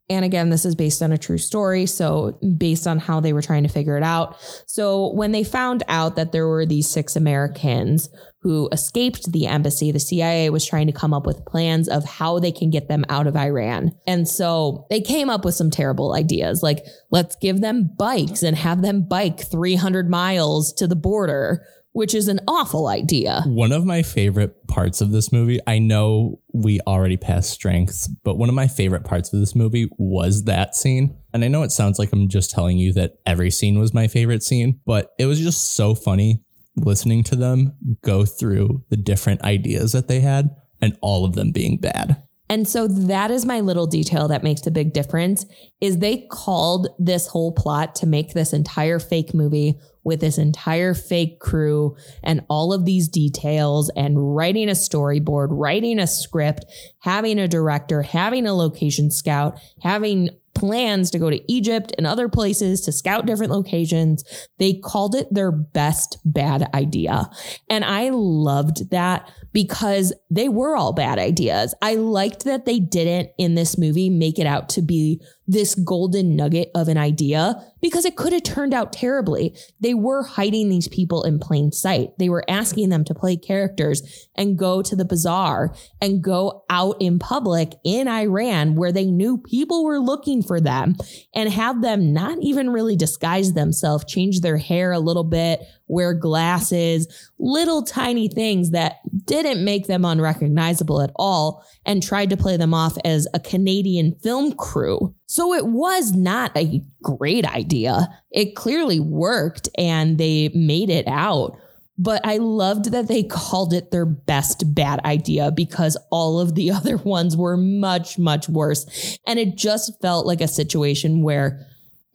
and 0.10 0.24
again, 0.24 0.50
this 0.52 0.66
is 0.66 0.76
based 0.76 1.02
on 1.02 1.12
a 1.12 1.18
true 1.18 1.40
story. 1.40 1.88
So, 1.88 2.38
based 2.58 2.86
on 2.86 3.00
how 3.00 3.20
they 3.22 3.34
were 3.34 3.42
trying 3.42 3.64
to 3.64 3.70
figure 3.70 3.98
it 3.98 4.04
out. 4.04 4.38
So, 4.68 5.12
when 5.14 5.32
they 5.32 5.44
found 5.44 5.82
out 5.88 6.16
that 6.16 6.32
there 6.32 6.48
were 6.48 6.66
these 6.66 6.88
six 6.88 7.16
Americans 7.16 8.10
who 8.46 8.70
escaped 8.72 9.32
the 9.32 9.48
embassy, 9.48 9.92
the 9.92 10.00
CIA 10.00 10.52
was 10.52 10.64
trying 10.64 10.86
to 10.86 10.94
come 10.94 11.16
up 11.16 11.26
with 11.26 11.44
plans 11.46 11.90
of 11.90 12.06
how 12.06 12.38
they 12.38 12.52
can 12.52 12.70
get 12.70 12.88
them 12.88 13.04
out 13.10 13.26
of 13.26 13.36
Iran. 13.36 13.92
And 14.06 14.28
so 14.28 14.86
they 14.92 15.02
came 15.02 15.32
up 15.32 15.44
with 15.44 15.56
some 15.56 15.72
terrible 15.72 16.14
ideas 16.14 16.62
like, 16.62 16.86
let's 17.10 17.36
give 17.38 17.62
them 17.62 17.90
bikes 17.98 18.44
and 18.44 18.56
have 18.56 18.84
them 18.84 19.02
bike 19.02 19.40
300 19.40 20.08
miles 20.08 20.72
to 20.74 20.86
the 20.86 20.96
border 20.96 21.66
which 21.96 22.14
is 22.14 22.28
an 22.28 22.42
awful 22.46 22.88
idea. 22.90 23.42
One 23.46 23.72
of 23.72 23.86
my 23.86 24.04
favorite 24.04 24.68
parts 24.68 25.00
of 25.00 25.12
this 25.12 25.32
movie, 25.32 25.62
I 25.66 25.80
know 25.80 26.42
we 26.54 26.82
already 26.82 27.16
passed 27.16 27.52
strengths, 27.52 28.10
but 28.26 28.38
one 28.38 28.50
of 28.50 28.56
my 28.56 28.68
favorite 28.68 29.06
parts 29.06 29.32
of 29.32 29.40
this 29.40 29.56
movie 29.56 29.90
was 29.98 30.44
that 30.44 30.76
scene. 30.76 31.18
And 31.34 31.46
I 31.46 31.48
know 31.48 31.64
it 31.64 31.72
sounds 31.72 31.98
like 31.98 32.12
I'm 32.12 32.28
just 32.28 32.52
telling 32.52 32.78
you 32.78 32.92
that 32.94 33.14
every 33.26 33.50
scene 33.50 33.80
was 33.80 33.94
my 33.94 34.08
favorite 34.08 34.44
scene, 34.44 34.82
but 34.86 35.12
it 35.18 35.26
was 35.26 35.40
just 35.40 35.74
so 35.74 35.96
funny 35.96 36.44
listening 36.76 37.24
to 37.24 37.36
them 37.38 37.74
go 38.04 38.26
through 38.26 38.84
the 38.90 38.98
different 38.98 39.42
ideas 39.44 39.94
that 39.94 40.10
they 40.10 40.20
had. 40.20 40.50
and 40.82 40.98
all 41.02 41.24
of 41.24 41.36
them 41.36 41.52
being 41.52 41.78
bad. 41.78 42.22
And 42.50 42.68
so 42.68 42.88
that 42.88 43.32
is 43.32 43.46
my 43.46 43.60
little 43.60 43.88
detail 43.88 44.28
that 44.28 44.44
makes 44.44 44.66
a 44.68 44.72
big 44.72 44.94
difference 44.94 45.46
is 45.82 45.98
they 45.98 46.28
called 46.30 46.88
this 47.00 47.28
whole 47.28 47.52
plot 47.52 47.96
to 47.96 48.08
make 48.08 48.34
this 48.34 48.54
entire 48.54 49.00
fake 49.00 49.34
movie 49.34 49.80
with 50.04 50.22
this 50.22 50.38
entire 50.38 50.94
fake 50.94 51.40
crew 51.40 51.96
and 52.24 52.46
all 52.48 52.72
of 52.72 52.86
these 52.86 53.10
details 53.10 53.90
and 53.96 54.36
writing 54.36 54.70
a 54.70 54.74
storyboard, 54.74 55.48
writing 55.50 55.98
a 55.98 56.06
script, 56.06 56.66
having 57.00 57.40
a 57.40 57.48
director, 57.48 58.04
having 58.04 58.46
a 58.46 58.54
location 58.54 59.10
scout, 59.10 59.60
having 59.82 60.30
plans 60.56 61.12
to 61.12 61.20
go 61.20 61.30
to 61.30 61.52
Egypt 61.52 61.94
and 61.98 62.08
other 62.08 62.28
places 62.28 62.82
to 62.82 62.92
scout 62.92 63.26
different 63.26 63.52
locations. 63.52 64.24
They 64.58 64.74
called 64.74 65.14
it 65.14 65.28
their 65.32 65.52
best 65.52 66.18
bad 66.26 66.70
idea. 66.74 67.30
And 67.70 67.86
I 67.86 68.10
loved 68.10 68.90
that 68.92 69.30
because 69.52 70.14
they 70.30 70.50
were 70.50 70.76
all 70.76 70.94
bad 70.94 71.20
ideas. 71.20 71.76
I 71.82 71.96
liked 71.96 72.46
that 72.46 72.66
they 72.66 72.80
didn't 72.80 73.30
in 73.38 73.56
this 73.56 73.78
movie 73.78 74.10
make 74.10 74.40
it 74.40 74.48
out 74.48 74.70
to 74.70 74.82
be 74.82 75.22
this 75.48 75.76
golden 75.76 76.36
nugget 76.36 76.72
of 76.74 76.88
an 76.88 76.98
idea 76.98 77.56
because 77.82 78.06
it 78.06 78.16
could 78.16 78.34
have 78.34 78.44
turned 78.44 78.74
out 78.74 78.92
terribly. 78.92 79.56
They 79.80 79.94
were 79.94 80.24
hiding 80.24 80.70
these 80.70 80.88
people 80.88 81.24
in 81.24 81.40
plain 81.40 81.72
sight. 81.72 82.18
They 82.18 82.30
were 82.30 82.44
asking 82.50 82.90
them 82.90 83.04
to 83.06 83.14
play 83.14 83.38
characters 83.38 84.28
and 84.36 84.58
go 84.58 84.82
to 84.82 84.96
the 84.96 85.06
bazaar 85.06 85.76
and 86.02 86.24
go 86.24 86.64
out 86.70 86.98
in 87.00 87.20
public 87.20 87.74
in 87.84 88.08
Iran 88.08 88.76
where 88.76 88.92
they 88.92 89.06
knew 89.06 89.38
people 89.38 89.86
were 89.86 90.00
looking 90.00 90.42
for 90.42 90.60
them 90.60 90.96
and 91.36 91.50
have 91.50 91.82
them 91.82 92.12
not 92.12 92.40
even 92.42 92.72
really 92.72 92.96
disguise 92.96 93.54
themselves, 93.54 94.06
change 94.06 94.42
their 94.42 94.58
hair 94.58 94.92
a 94.92 95.00
little 95.00 95.24
bit, 95.24 95.62
wear 95.88 96.14
glasses, 96.14 97.08
little 97.40 97.84
tiny 97.84 98.28
things 98.28 98.72
that 98.72 98.98
didn't 99.26 99.64
make 99.64 99.88
them 99.88 100.06
unrecognizable 100.06 101.02
at 101.02 101.12
all 101.16 101.66
and 101.86 102.02
tried 102.02 102.30
to 102.30 102.38
play 102.38 102.58
them 102.58 102.74
off 102.74 102.98
as 103.06 103.28
a 103.34 103.40
Canadian 103.40 104.16
film 104.22 104.54
crew. 104.54 105.14
So 105.28 105.54
it 105.54 105.68
was 105.68 106.14
not 106.14 106.56
a 106.58 106.82
great 107.04 107.46
idea. 107.46 108.08
It 108.32 108.56
clearly 108.56 109.00
worked 109.00 109.70
and 109.78 110.18
they 110.18 110.50
made 110.54 110.90
it 110.90 111.08
out. 111.08 111.58
But 111.98 112.26
I 112.26 112.38
loved 112.38 112.92
that 112.92 113.08
they 113.08 113.24
called 113.24 113.74
it 113.74 113.92
their 113.92 114.06
best 114.06 114.76
bad 114.76 115.00
idea 115.06 115.52
because 115.52 115.98
all 116.12 116.40
of 116.40 116.56
the 116.56 116.72
other 116.72 116.98
ones 116.98 117.38
were 117.38 117.58
much, 117.58 118.18
much 118.18 118.50
worse. 118.50 119.18
And 119.26 119.40
it 119.40 119.56
just 119.56 119.94
felt 120.02 120.26
like 120.26 120.42
a 120.42 120.48
situation 120.48 121.22
where 121.22 121.66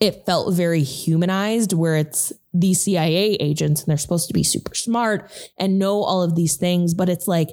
it 0.00 0.24
felt 0.24 0.54
very 0.54 0.82
humanized, 0.82 1.72
where 1.72 1.96
it's 1.96 2.32
these 2.52 2.82
CIA 2.82 3.34
agents 3.34 3.82
and 3.82 3.90
they're 3.90 3.98
supposed 3.98 4.28
to 4.28 4.34
be 4.34 4.42
super 4.42 4.74
smart 4.74 5.30
and 5.58 5.78
know 5.78 6.02
all 6.02 6.22
of 6.22 6.34
these 6.34 6.56
things. 6.56 6.94
But 6.94 7.08
it's 7.08 7.28
like, 7.28 7.50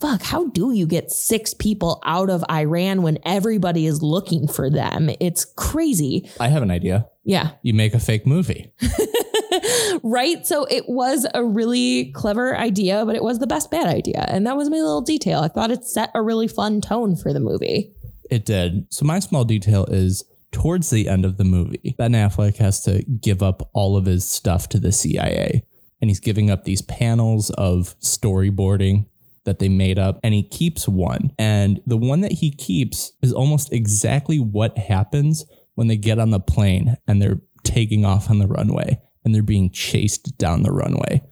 fuck, 0.00 0.22
how 0.22 0.48
do 0.48 0.72
you 0.72 0.86
get 0.86 1.10
six 1.10 1.54
people 1.54 2.00
out 2.04 2.30
of 2.30 2.44
Iran 2.50 3.02
when 3.02 3.18
everybody 3.24 3.86
is 3.86 4.02
looking 4.02 4.46
for 4.46 4.70
them? 4.70 5.10
It's 5.20 5.44
crazy. 5.44 6.30
I 6.38 6.48
have 6.48 6.62
an 6.62 6.70
idea. 6.70 7.08
Yeah. 7.24 7.50
You 7.62 7.74
make 7.74 7.94
a 7.94 8.00
fake 8.00 8.26
movie. 8.26 8.72
right? 10.02 10.46
So 10.46 10.66
it 10.66 10.84
was 10.88 11.26
a 11.34 11.44
really 11.44 12.12
clever 12.12 12.56
idea, 12.56 13.04
but 13.04 13.16
it 13.16 13.22
was 13.22 13.38
the 13.38 13.46
best 13.46 13.70
bad 13.70 13.86
idea. 13.86 14.24
And 14.28 14.46
that 14.46 14.56
was 14.56 14.70
my 14.70 14.76
little 14.76 15.02
detail. 15.02 15.40
I 15.40 15.48
thought 15.48 15.70
it 15.70 15.84
set 15.84 16.10
a 16.14 16.22
really 16.22 16.48
fun 16.48 16.80
tone 16.80 17.16
for 17.16 17.32
the 17.32 17.40
movie. 17.40 17.92
It 18.30 18.44
did. 18.44 18.86
So 18.92 19.04
my 19.04 19.18
small 19.18 19.44
detail 19.44 19.84
is 19.86 20.24
towards 20.52 20.90
the 20.90 21.08
end 21.08 21.24
of 21.24 21.36
the 21.36 21.44
movie, 21.44 21.94
Ben 21.98 22.12
Affleck 22.12 22.56
has 22.56 22.82
to 22.84 23.02
give 23.04 23.42
up 23.42 23.68
all 23.72 23.96
of 23.96 24.06
his 24.06 24.28
stuff 24.28 24.68
to 24.70 24.80
the 24.80 24.92
CIA. 24.92 25.64
And 26.00 26.10
he's 26.10 26.20
giving 26.20 26.50
up 26.50 26.64
these 26.64 26.82
panels 26.82 27.50
of 27.50 27.98
storyboarding 28.00 29.06
that 29.44 29.58
they 29.58 29.68
made 29.68 29.98
up, 29.98 30.20
and 30.22 30.34
he 30.34 30.42
keeps 30.42 30.86
one. 30.86 31.32
And 31.38 31.80
the 31.86 31.96
one 31.96 32.20
that 32.20 32.32
he 32.32 32.50
keeps 32.50 33.12
is 33.22 33.32
almost 33.32 33.72
exactly 33.72 34.38
what 34.38 34.76
happens 34.76 35.44
when 35.74 35.86
they 35.86 35.96
get 35.96 36.18
on 36.18 36.30
the 36.30 36.40
plane 36.40 36.96
and 37.06 37.20
they're 37.20 37.40
taking 37.64 38.04
off 38.04 38.30
on 38.30 38.38
the 38.38 38.46
runway 38.46 38.98
and 39.24 39.34
they're 39.34 39.42
being 39.42 39.70
chased 39.70 40.36
down 40.38 40.62
the 40.62 40.72
runway 40.72 41.22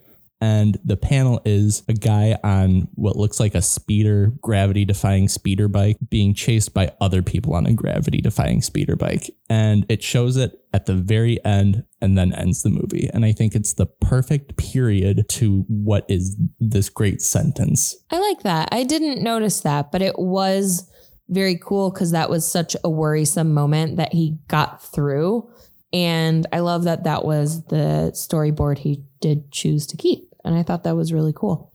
and 0.41 0.78
the 0.84 0.97
panel 0.97 1.41
is 1.45 1.82
a 1.89 1.95
guy 1.95 2.39
on 2.45 2.89
what 2.95 3.16
looks 3.16 3.41
like 3.41 3.55
a 3.55 3.62
speeder, 3.62 4.32
gravity 4.43 4.84
defying 4.84 5.28
speeder 5.28 5.66
bike 5.66 5.97
being 6.11 6.34
chased 6.34 6.74
by 6.74 6.93
other 7.01 7.22
people 7.22 7.55
on 7.55 7.66
a 7.66 7.72
gravity 7.72 8.20
defying 8.20 8.61
speeder 8.61 8.97
bike. 8.97 9.30
And 9.49 9.87
it 9.89 10.03
shows 10.03 10.37
it 10.37 10.53
at 10.74 10.84
the 10.84 10.95
very 10.95 11.43
end 11.45 11.84
and 12.03 12.18
then 12.18 12.34
ends 12.34 12.62
the 12.62 12.68
movie. 12.68 13.09
And 13.14 13.24
I 13.24 13.32
think 13.32 13.55
it's 13.55 13.74
the 13.74 13.87
perfect 13.87 14.59
period 14.59 15.26
to 15.30 15.64
what 15.68 16.05
is 16.09 16.37
this 16.61 16.91
great 16.91 17.22
sentence. 17.22 17.97
I 18.11 18.18
like 18.18 18.43
that. 18.43 18.68
I 18.72 18.84
didn't 18.84 19.22
notice 19.22 19.61
that, 19.61 19.91
but 19.91 20.03
it 20.03 20.18
was 20.18 20.91
very 21.28 21.57
cool 21.57 21.91
because 21.91 22.11
that 22.11 22.28
was 22.28 22.51
such 22.51 22.76
a 22.84 22.91
worrisome 22.91 23.55
moment 23.55 23.97
that 23.97 24.12
he 24.12 24.37
got 24.49 24.82
through. 24.82 25.49
And 25.93 26.47
I 26.53 26.61
love 26.61 26.84
that 26.84 27.05
that 27.05 27.24
was 27.24 27.64
the 27.66 28.11
storyboard 28.12 28.78
he 28.78 29.05
did 29.27 29.51
choose 29.51 29.87
to 29.89 29.97
keep. 29.97 30.33
And 30.45 30.55
I 30.55 30.62
thought 30.62 30.85
that 30.85 30.95
was 30.95 31.12
really 31.12 31.33
cool. 31.35 31.72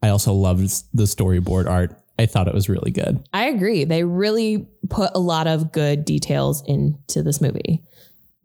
I 0.00 0.10
also 0.10 0.32
loved 0.32 0.70
the 0.92 1.04
storyboard 1.04 1.68
art. 1.68 2.00
I 2.18 2.26
thought 2.26 2.46
it 2.46 2.54
was 2.54 2.68
really 2.68 2.92
good. 2.92 3.26
I 3.32 3.46
agree. 3.46 3.84
They 3.84 4.04
really 4.04 4.68
put 4.88 5.10
a 5.14 5.18
lot 5.18 5.48
of 5.48 5.72
good 5.72 6.04
details 6.04 6.62
into 6.66 7.22
this 7.24 7.40
movie. 7.40 7.82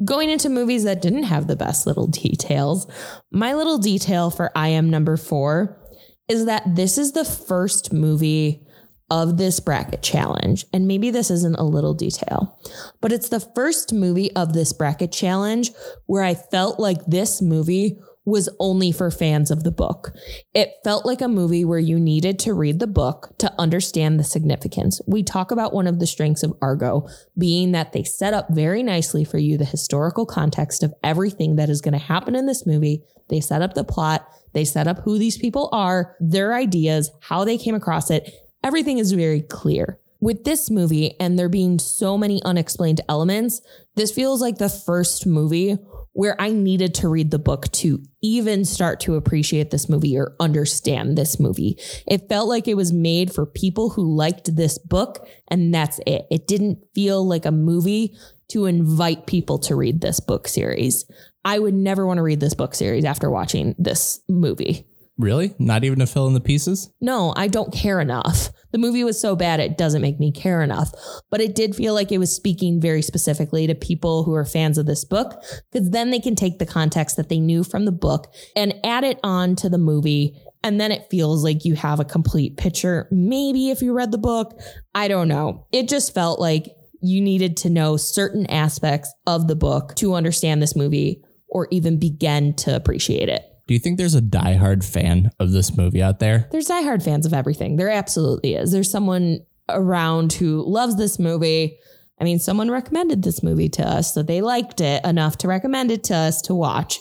Going 0.03 0.31
into 0.31 0.49
movies 0.49 0.85
that 0.85 1.01
didn't 1.01 1.23
have 1.23 1.45
the 1.45 1.55
best 1.55 1.85
little 1.85 2.07
details, 2.25 2.87
my 3.31 3.53
little 3.53 3.77
detail 3.77 4.31
for 4.31 4.51
I 4.55 4.69
am 4.69 4.89
number 4.89 5.15
four 5.15 5.79
is 6.27 6.45
that 6.45 6.63
this 6.75 6.97
is 6.97 7.11
the 7.11 7.25
first 7.25 7.93
movie 7.93 8.65
of 9.11 9.37
this 9.37 9.59
bracket 9.59 10.01
challenge. 10.01 10.65
And 10.73 10.87
maybe 10.87 11.11
this 11.11 11.29
isn't 11.29 11.55
a 11.55 11.63
little 11.63 11.93
detail, 11.93 12.59
but 13.01 13.11
it's 13.11 13.29
the 13.29 13.39
first 13.39 13.93
movie 13.93 14.31
of 14.35 14.53
this 14.53 14.71
bracket 14.73 15.11
challenge 15.11 15.71
where 16.05 16.23
I 16.23 16.33
felt 16.35 16.79
like 16.79 17.05
this 17.05 17.41
movie 17.41 17.99
was 18.25 18.49
only 18.59 18.91
for 18.91 19.09
fans 19.09 19.49
of 19.49 19.63
the 19.63 19.71
book. 19.71 20.11
It 20.53 20.71
felt 20.83 21.05
like 21.05 21.21
a 21.21 21.27
movie 21.27 21.65
where 21.65 21.79
you 21.79 21.99
needed 21.99 22.37
to 22.39 22.53
read 22.53 22.79
the 22.79 22.87
book 22.87 23.33
to 23.39 23.53
understand 23.59 24.19
the 24.19 24.23
significance. 24.23 25.01
We 25.07 25.23
talk 25.23 25.51
about 25.51 25.73
one 25.73 25.87
of 25.87 25.99
the 25.99 26.07
strengths 26.07 26.43
of 26.43 26.53
Argo 26.61 27.07
being 27.37 27.71
that 27.71 27.93
they 27.93 28.03
set 28.03 28.33
up 28.33 28.47
very 28.49 28.83
nicely 28.83 29.23
for 29.23 29.37
you 29.37 29.57
the 29.57 29.65
historical 29.65 30.25
context 30.25 30.83
of 30.83 30.93
everything 31.03 31.55
that 31.55 31.69
is 31.69 31.81
going 31.81 31.93
to 31.93 31.97
happen 31.97 32.35
in 32.35 32.45
this 32.45 32.65
movie. 32.65 33.03
They 33.29 33.39
set 33.39 33.61
up 33.61 33.73
the 33.73 33.83
plot, 33.83 34.27
they 34.53 34.65
set 34.65 34.87
up 34.87 34.99
who 34.99 35.17
these 35.17 35.37
people 35.37 35.69
are, 35.71 36.15
their 36.19 36.53
ideas, 36.53 37.11
how 37.21 37.45
they 37.45 37.57
came 37.57 37.75
across 37.75 38.09
it. 38.09 38.31
Everything 38.63 38.97
is 38.97 39.11
very 39.11 39.41
clear. 39.41 39.99
With 40.21 40.43
this 40.43 40.69
movie 40.69 41.17
and 41.19 41.39
there 41.39 41.47
being 41.47 41.79
so 41.79 42.17
many 42.17 42.43
unexplained 42.43 42.99
elements, 43.07 43.61
this 43.95 44.11
feels 44.11 44.41
like 44.41 44.57
the 44.57 44.67
first 44.67 45.25
movie 45.25 45.77
where 46.19 46.35
I 46.37 46.51
needed 46.51 46.95
to 46.95 47.07
read 47.07 47.31
the 47.31 47.39
book 47.39 47.71
to 47.71 48.03
even 48.21 48.65
start 48.65 48.99
to 48.99 49.15
appreciate 49.15 49.71
this 49.71 49.87
movie 49.87 50.17
or 50.17 50.35
understand 50.37 51.17
this 51.17 51.39
movie. 51.39 51.79
It 52.05 52.27
felt 52.27 52.49
like 52.49 52.67
it 52.67 52.75
was 52.75 52.91
made 52.91 53.33
for 53.33 53.45
people 53.45 53.91
who 53.91 54.17
liked 54.17 54.53
this 54.53 54.77
book, 54.77 55.25
and 55.47 55.73
that's 55.73 56.01
it. 56.05 56.27
It 56.29 56.45
didn't 56.45 56.79
feel 56.93 57.25
like 57.25 57.45
a 57.45 57.53
movie 57.53 58.17
to 58.49 58.65
invite 58.65 59.27
people 59.27 59.59
to 59.59 59.77
read 59.77 60.01
this 60.01 60.19
book 60.19 60.49
series. 60.49 61.09
I 61.45 61.57
would 61.57 61.73
never 61.73 62.05
want 62.05 62.17
to 62.17 62.23
read 62.23 62.41
this 62.41 62.53
book 62.53 62.75
series 62.75 63.05
after 63.05 63.31
watching 63.31 63.73
this 63.79 64.19
movie. 64.27 64.88
Really? 65.19 65.53
Not 65.59 65.83
even 65.83 65.99
to 65.99 66.07
fill 66.07 66.27
in 66.27 66.33
the 66.33 66.39
pieces? 66.39 66.89
No, 67.01 67.33
I 67.35 67.47
don't 67.49 67.73
care 67.73 67.99
enough. 67.99 68.51
The 68.71 68.77
movie 68.77 69.03
was 69.03 69.19
so 69.19 69.35
bad, 69.35 69.59
it 69.59 69.77
doesn't 69.77 70.01
make 70.01 70.17
me 70.17 70.31
care 70.31 70.61
enough. 70.61 70.93
But 71.29 71.41
it 71.41 71.55
did 71.55 71.75
feel 71.75 71.93
like 71.93 72.13
it 72.13 72.19
was 72.19 72.33
speaking 72.33 72.79
very 72.79 73.01
specifically 73.01 73.67
to 73.67 73.75
people 73.75 74.23
who 74.23 74.33
are 74.33 74.45
fans 74.45 74.77
of 74.77 74.85
this 74.85 75.03
book, 75.03 75.43
because 75.71 75.89
then 75.89 76.11
they 76.11 76.21
can 76.21 76.35
take 76.35 76.57
the 76.57 76.65
context 76.65 77.17
that 77.17 77.27
they 77.27 77.39
knew 77.39 77.65
from 77.65 77.83
the 77.83 77.91
book 77.91 78.33
and 78.55 78.73
add 78.85 79.03
it 79.03 79.19
on 79.21 79.57
to 79.57 79.67
the 79.67 79.77
movie. 79.77 80.39
And 80.63 80.79
then 80.79 80.91
it 80.91 81.09
feels 81.11 81.43
like 81.43 81.65
you 81.65 81.75
have 81.75 81.99
a 81.99 82.05
complete 82.05 82.55
picture. 82.55 83.09
Maybe 83.11 83.71
if 83.71 83.81
you 83.81 83.91
read 83.91 84.11
the 84.11 84.17
book, 84.17 84.57
I 84.95 85.09
don't 85.09 85.27
know. 85.27 85.67
It 85.73 85.89
just 85.89 86.13
felt 86.13 86.39
like 86.39 86.69
you 87.01 87.19
needed 87.19 87.57
to 87.57 87.69
know 87.69 87.97
certain 87.97 88.45
aspects 88.45 89.13
of 89.27 89.49
the 89.49 89.55
book 89.55 89.95
to 89.95 90.13
understand 90.13 90.61
this 90.61 90.77
movie 90.77 91.23
or 91.49 91.67
even 91.71 91.99
begin 91.99 92.53
to 92.53 92.73
appreciate 92.73 93.27
it. 93.27 93.43
Do 93.69 93.75
you 93.75 93.79
think 93.79 93.99
there's 93.99 94.15
a 94.15 94.21
diehard 94.21 94.83
fan 94.83 95.29
of 95.39 95.51
this 95.51 95.77
movie 95.77 96.01
out 96.01 96.17
there? 96.17 96.47
There's 96.51 96.69
diehard 96.69 97.03
fans 97.03 97.27
of 97.27 97.35
everything. 97.35 97.75
There 97.75 97.91
absolutely 97.91 98.55
is. 98.55 98.71
There's 98.71 98.89
someone 98.89 99.45
around 99.69 100.33
who 100.33 100.67
loves 100.67 100.95
this 100.95 101.19
movie. 101.19 101.77
I 102.19 102.23
mean, 102.23 102.39
someone 102.39 102.71
recommended 102.71 103.21
this 103.21 103.43
movie 103.43 103.69
to 103.69 103.87
us, 103.87 104.11
so 104.11 104.23
they 104.23 104.41
liked 104.41 104.81
it 104.81 105.05
enough 105.05 105.37
to 105.37 105.47
recommend 105.47 105.91
it 105.91 106.03
to 106.05 106.15
us 106.15 106.41
to 106.43 106.55
watch. 106.55 106.97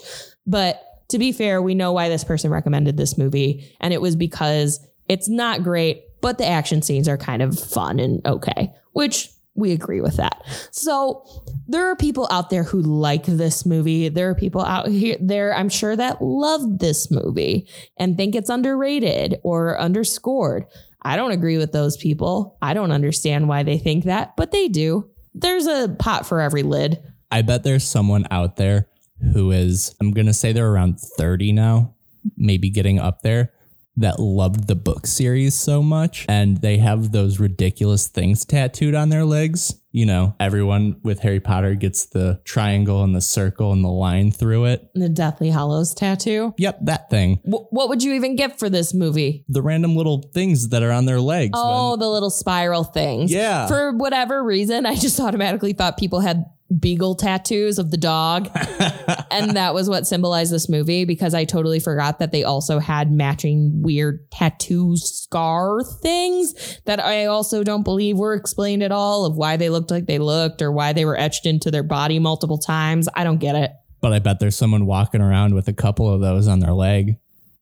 But 0.47 0.79
to 1.09 1.19
be 1.19 1.33
fair, 1.33 1.63
we 1.63 1.75
know 1.75 1.93
why 1.93 2.11
this 2.11 2.23
person 2.23 2.51
recommended 2.51 2.99
this 2.99 3.17
movie, 3.17 3.75
and 3.81 3.95
it 3.95 4.03
was 4.03 4.15
because 4.15 4.87
it's 5.09 5.27
not 5.27 5.63
great, 5.63 6.21
but 6.21 6.37
the 6.37 6.47
action 6.47 6.83
scenes 6.83 7.09
are 7.09 7.17
kind 7.17 7.41
of 7.41 7.59
fun 7.59 7.99
and 7.99 8.21
okay, 8.27 8.75
which 8.93 9.31
we 9.59 9.73
agree 9.73 10.01
with 10.01 10.17
that. 10.17 10.43
So 10.71 11.27
there 11.67 11.91
are 11.91 11.97
people 11.97 12.29
out 12.31 12.49
there 12.49 12.63
who 12.63 12.81
like 12.81 13.27
this 13.27 13.67
movie. 13.67 14.09
There 14.09 14.31
are 14.31 14.35
people 14.35 14.63
out 14.63 14.89
here 14.89 15.17
there, 15.21 15.55
I'm 15.55 15.69
sure, 15.69 15.97
that 15.97 16.23
love 16.23 16.79
this 16.79 17.11
movie 17.11 17.69
and 17.97 18.17
think 18.17 18.35
it's 18.35 18.51
underrated 18.51 19.41
or 19.43 19.79
underscored. 19.79 20.67
I 21.03 21.17
don't 21.17 21.33
agree 21.33 21.59
with 21.59 21.73
those 21.73 21.97
people. 21.97 22.57
I 22.63 22.73
don't 22.75 22.93
understand 22.93 23.49
why 23.49 23.65
they 23.65 23.79
think 23.79 24.05
that, 24.05 24.37
but 24.37 24.53
they 24.53 24.69
do. 24.69 25.11
There's 25.35 25.67
a 25.67 25.95
pot 25.99 26.27
for 26.27 26.41
every 26.41 26.63
lid. 26.63 27.03
I 27.31 27.43
bet 27.43 27.65
there's 27.65 27.85
someone 27.85 28.27
out 28.31 28.57
there 28.57 28.89
who 29.33 29.51
is, 29.51 29.95
I'm 30.01 30.13
going 30.13 30.27
to 30.27 30.33
say 30.33 30.53
they're 30.53 30.71
around 30.71 31.01
30 31.01 31.53
now, 31.53 31.95
maybe 32.37 32.71
getting 32.71 32.99
up 32.99 33.23
there, 33.23 33.53
that 34.01 34.19
loved 34.21 34.67
the 34.67 34.75
book 34.75 35.07
series 35.07 35.55
so 35.55 35.83
much. 35.83 36.25
And 36.29 36.59
they 36.59 36.79
have 36.79 37.13
those 37.13 37.39
ridiculous 37.41 38.07
things 38.09 38.45
tattooed 38.45 38.95
on 38.95 39.09
their 39.09 39.25
legs. 39.25 39.75
You 39.91 40.05
know, 40.07 40.37
everyone 40.39 41.01
with 41.03 41.21
Harry 41.21 41.41
Potter 41.41 41.75
gets 41.75 42.07
the 42.07 42.41
triangle 42.45 43.03
and 43.03 43.15
the 43.17 43.21
circle 43.23 43.73
and 43.73 43.83
the 43.83 43.89
line 43.89 44.31
through 44.31 44.67
it. 44.67 44.89
The 44.95 45.09
Deathly 45.09 45.51
Hallows 45.51 45.95
tattoo. 45.95 46.55
Yep, 46.59 46.79
that 46.83 47.11
thing. 47.11 47.41
W- 47.45 47.67
what 47.71 47.89
would 47.89 48.03
you 48.03 48.13
even 48.13 48.37
get 48.37 48.59
for 48.59 48.69
this 48.69 48.93
movie? 48.93 49.45
The 49.49 49.63
random 49.63 49.97
little 49.97 50.31
things 50.35 50.69
that 50.69 50.83
are 50.83 50.93
on 50.93 51.07
their 51.07 51.21
legs. 51.21 51.53
Oh, 51.55 51.91
when- 51.93 52.01
the 52.01 52.09
little 52.09 52.31
spiral 52.31 52.85
things. 52.85 53.33
Yeah. 53.33 53.67
For 53.67 53.93
whatever 53.97 54.45
reason, 54.45 54.85
I 54.87 54.95
just 54.95 55.19
automatically 55.19 55.73
thought 55.73 55.97
people 55.97 56.21
had 56.21 56.45
beagle 56.77 57.15
tattoos 57.15 57.79
of 57.79 57.91
the 57.91 57.97
dog. 57.97 58.49
and 59.31 59.57
that 59.57 59.75
was 59.75 59.89
what 59.89 60.07
symbolized 60.07 60.53
this 60.53 60.69
movie 60.69 61.05
because 61.05 61.35
I 61.35 61.45
totally 61.45 61.81
forgot 61.81 62.19
that 62.19 62.33
they 62.33 62.45
also 62.45 62.79
had 62.79 63.11
matching 63.11 63.83
weird 63.83 64.31
tattoo 64.31 64.97
scar 64.97 65.83
things 66.03 66.81
that 66.85 67.03
I 67.03 67.27
also 67.27 67.65
don't 67.65 67.85
believe 67.85 68.19
were 68.19 68.35
explained 68.35 68.83
at 68.83 68.93
all 68.93 69.25
of 69.25 69.37
why 69.37 69.57
they 69.57 69.71
looked 69.71 69.91
like 69.91 70.07
they 70.07 70.19
looked 70.19 70.61
or 70.61 70.71
why 70.71 70.93
they 70.93 71.05
were 71.05 71.19
etched 71.19 71.47
into 71.47 71.71
their 71.71 71.83
body 71.83 72.19
multiple 72.19 72.59
times. 72.59 73.09
I 73.15 73.25
don't 73.25 73.39
get 73.39 73.55
it. 73.55 73.73
but 74.01 74.13
I 74.13 74.19
bet 74.19 74.39
there's 74.39 74.57
someone 74.57 74.87
walking 74.87 75.21
around 75.21 75.55
with 75.55 75.69
a 75.69 75.73
couple 75.73 76.13
of 76.13 76.21
those 76.21 76.49
on 76.49 76.61
their 76.61 76.73
leg. 76.73 77.17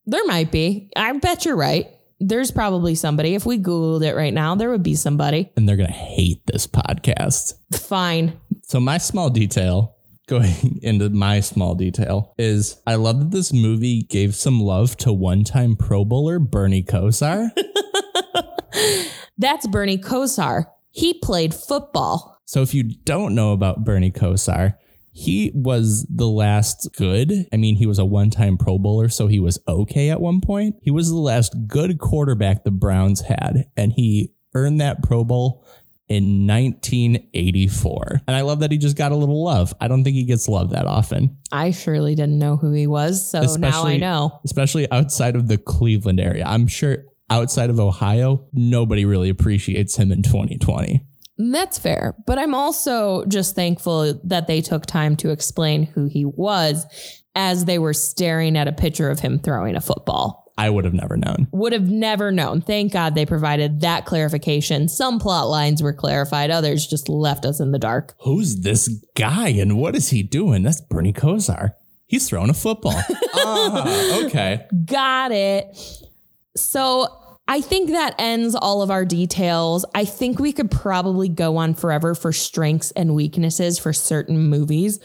There 0.07 0.25
might 0.27 0.53
be. 0.53 0.91
I 0.97 1.13
bet 1.13 1.45
you're 1.45 1.57
right. 1.57 1.87
There's 2.19 2.51
probably 2.51 2.95
somebody. 2.95 3.35
If 3.35 3.45
we 3.45 3.59
Googled 3.59 4.05
it 4.05 4.15
right 4.15 4.33
now, 4.33 4.55
there 4.55 4.71
would 4.71 4.83
be 4.83 4.95
somebody. 4.95 5.53
And 5.57 5.69
they're 5.69 5.77
going 5.77 5.89
to 5.89 5.93
hate 5.93 6.41
this 6.47 6.67
podcast. 6.67 7.55
Fine. 7.75 8.41
So 8.63 8.81
my 8.81 8.99
small 8.99 9.29
detail, 9.31 9.97
going 10.27 10.81
into 10.83 11.11
my 11.11 11.41
small 11.41 11.75
detail, 11.75 12.35
is 12.39 12.81
I 12.87 12.95
love 12.95 13.19
that 13.21 13.31
this 13.31 13.53
movie 13.53 14.03
gave 14.03 14.35
some 14.35 14.61
love 14.61 14.97
to 14.99 15.13
one-time 15.13 15.77
Pro 15.77 16.05
Bowler 16.05 16.39
Bernie 16.39 16.83
Kosar. 16.83 17.51
That's 19.39 19.67
Bernie 19.67 19.99
Kosar. 19.99 20.65
He 20.91 21.15
played 21.15 21.53
football. 21.55 22.41
so 22.47 22.63
if 22.63 22.73
you 22.73 22.83
don't 22.83 23.35
know 23.35 23.53
about 23.53 23.85
Bernie 23.85 24.11
Kosar, 24.11 24.77
he 25.17 25.51
was 25.55 26.07
the 26.15 26.29
last 26.29 26.91
good. 26.95 27.33
I 27.51 27.57
mean, 27.57 27.77
he 27.77 27.87
was 27.87 27.99
a 27.99 28.05
one-time 28.05 28.59
Pro 28.59 28.79
Bowler, 28.79 29.09
so 29.09 29.29
he 29.29 29.41
was 29.41 29.59
okay 29.67 30.11
at 30.11 30.21
one 30.21 30.43
point. 30.43 30.77
He 30.83 30.91
was 30.91 31.09
the 31.09 31.17
last 31.17 31.55
good 31.67 31.99
quarterback 31.99 32.65
the 32.65 32.71
Browns 32.71 33.23
had, 33.23 33.65
and 33.79 33.95
he 33.95 34.35
earned 34.55 34.79
that 34.83 35.03
Pro 35.03 35.25
Bowl 35.25 35.65
in 36.07 36.47
1984. 36.47 38.21
And 38.29 38.37
I 38.37 38.43
love 38.43 38.61
that 38.61 38.71
he 38.71 38.77
just 38.77 38.99
got 38.99 39.11
a 39.11 39.17
little 39.17 39.43
love. 39.43 39.73
I 39.81 39.89
don't 39.89 40.05
think 40.05 40.17
he 40.17 40.25
gets 40.25 40.51
love 40.51 40.71
that 40.73 40.85
often. 40.87 41.39
I 41.51 41.71
surely 41.71 42.15
didn't 42.15 42.39
know 42.39 42.59
who 42.59 42.73
he 42.73 42.87
was, 42.87 43.31
so 43.31 43.41
now 43.57 43.87
I 43.87 43.97
know. 43.97 44.39
especially 44.45 44.87
outside 44.93 45.35
of 45.35 45.49
the 45.49 45.57
Cleveland 45.57 46.21
area. 46.21 46.45
I'm 46.47 46.67
sure 46.67 46.99
outside 47.31 47.71
of 47.71 47.81
Ohio, 47.81 48.47
nobody 48.53 49.07
really 49.07 49.31
appreciates 49.31 49.97
him 49.97 50.13
in 50.13 50.23
2020. 50.23 51.06
That's 51.39 51.79
fair. 51.79 52.15
But 52.27 52.39
I'm 52.39 52.55
also 52.55 53.25
just 53.27 53.55
thankful 53.55 54.19
that 54.25 54.47
they 54.47 54.61
took 54.61 54.87
time 54.87 55.17
to 55.17 55.31
explain 55.31 55.85
who 55.85 56.07
he 56.07 56.25
was 56.25 56.87
as 57.35 57.67
they 57.67 57.79
were 57.79 57.93
staring 57.93 58.57
at 58.57 58.69
a 58.69 58.73
picture 58.73 59.11
of 59.11 59.21
him 59.21 59.39
throwing 59.39 59.77
a 59.77 59.81
football. 59.81 60.47
I 60.59 60.71
would 60.71 60.87
have 60.87 60.95
never 60.95 61.19
known. 61.19 61.49
Would 61.53 61.75
have 61.75 61.91
never 61.91 62.33
known. 62.33 62.63
Thank 62.63 62.93
God 62.93 63.15
they 63.15 63.27
provided 63.27 63.83
that 63.83 64.07
clarification. 64.07 64.89
Some 64.89 65.19
plot 65.19 65.49
lines 65.49 65.83
were 65.83 65.93
clarified, 65.93 66.51
others 66.51 66.87
just 66.87 67.11
left 67.11 67.45
us 67.45 67.61
in 67.61 67.73
the 67.73 67.79
dark. 67.79 68.15
Who's 68.21 68.61
this 68.61 68.89
guy 69.15 69.49
and 69.49 69.77
what 69.77 69.95
is 69.95 70.09
he 70.09 70.23
doing? 70.23 70.63
That's 70.63 70.81
Bernie 70.81 71.13
Kosar. 71.13 71.75
He's 72.07 72.27
throwing 72.29 72.49
a 72.49 72.55
football. 72.55 72.99
ah, 73.35 74.25
okay. 74.25 74.67
Got 74.87 75.33
it. 75.33 75.77
So 76.57 77.09
I 77.49 77.61
think 77.61 77.91
that 77.91 78.15
ends 78.19 78.57
all 78.57 78.83
of 78.83 78.91
our 78.91 79.05
details. 79.05 79.85
I 79.95 80.05
think 80.05 80.41
we 80.41 80.53
could 80.53 80.71
probably 80.71 81.29
go 81.29 81.57
on 81.59 81.75
forever 81.75 82.15
for 82.15 82.33
strengths 82.33 82.91
and 82.93 83.15
weaknesses 83.15 83.79
for 83.79 83.93
certain 83.93 84.49
movies. 84.49 84.99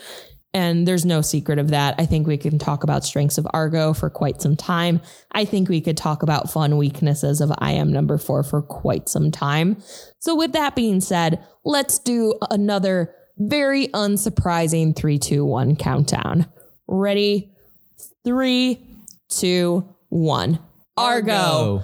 And 0.54 0.86
there's 0.88 1.06
no 1.06 1.22
secret 1.22 1.60
of 1.60 1.70
that. 1.70 1.96
I 1.98 2.06
think 2.06 2.28
we 2.28 2.38
can 2.38 2.58
talk 2.58 2.84
about 2.84 3.06
strengths 3.06 3.38
of 3.38 3.48
Argo 3.54 3.94
for 3.94 4.10
quite 4.10 4.42
some 4.42 4.58
time. 4.58 5.02
I 5.32 5.46
think 5.46 5.70
we 5.70 5.80
could 5.80 5.96
talk 5.96 6.24
about 6.24 6.52
fun 6.52 6.78
weaknesses 6.78 7.40
of 7.40 7.54
I 7.60 7.74
Am 7.74 7.94
Number 7.94 8.18
Four 8.18 8.44
for 8.44 8.62
quite 8.62 9.08
some 9.08 9.32
time. 9.32 9.78
So, 10.20 10.36
with 10.36 10.52
that 10.52 10.76
being 10.76 11.00
said, 11.00 11.42
let's 11.64 12.00
do 12.00 12.34
another 12.50 13.16
very 13.38 13.88
unsurprising 13.90 14.94
three, 14.94 15.20
two, 15.20 15.46
one 15.46 15.78
countdown. 15.78 16.48
Ready? 16.86 17.54
Three, 18.26 18.86
two, 19.30 19.96
one. 20.10 20.60
Argo. 20.98 21.32
Argo 21.32 21.84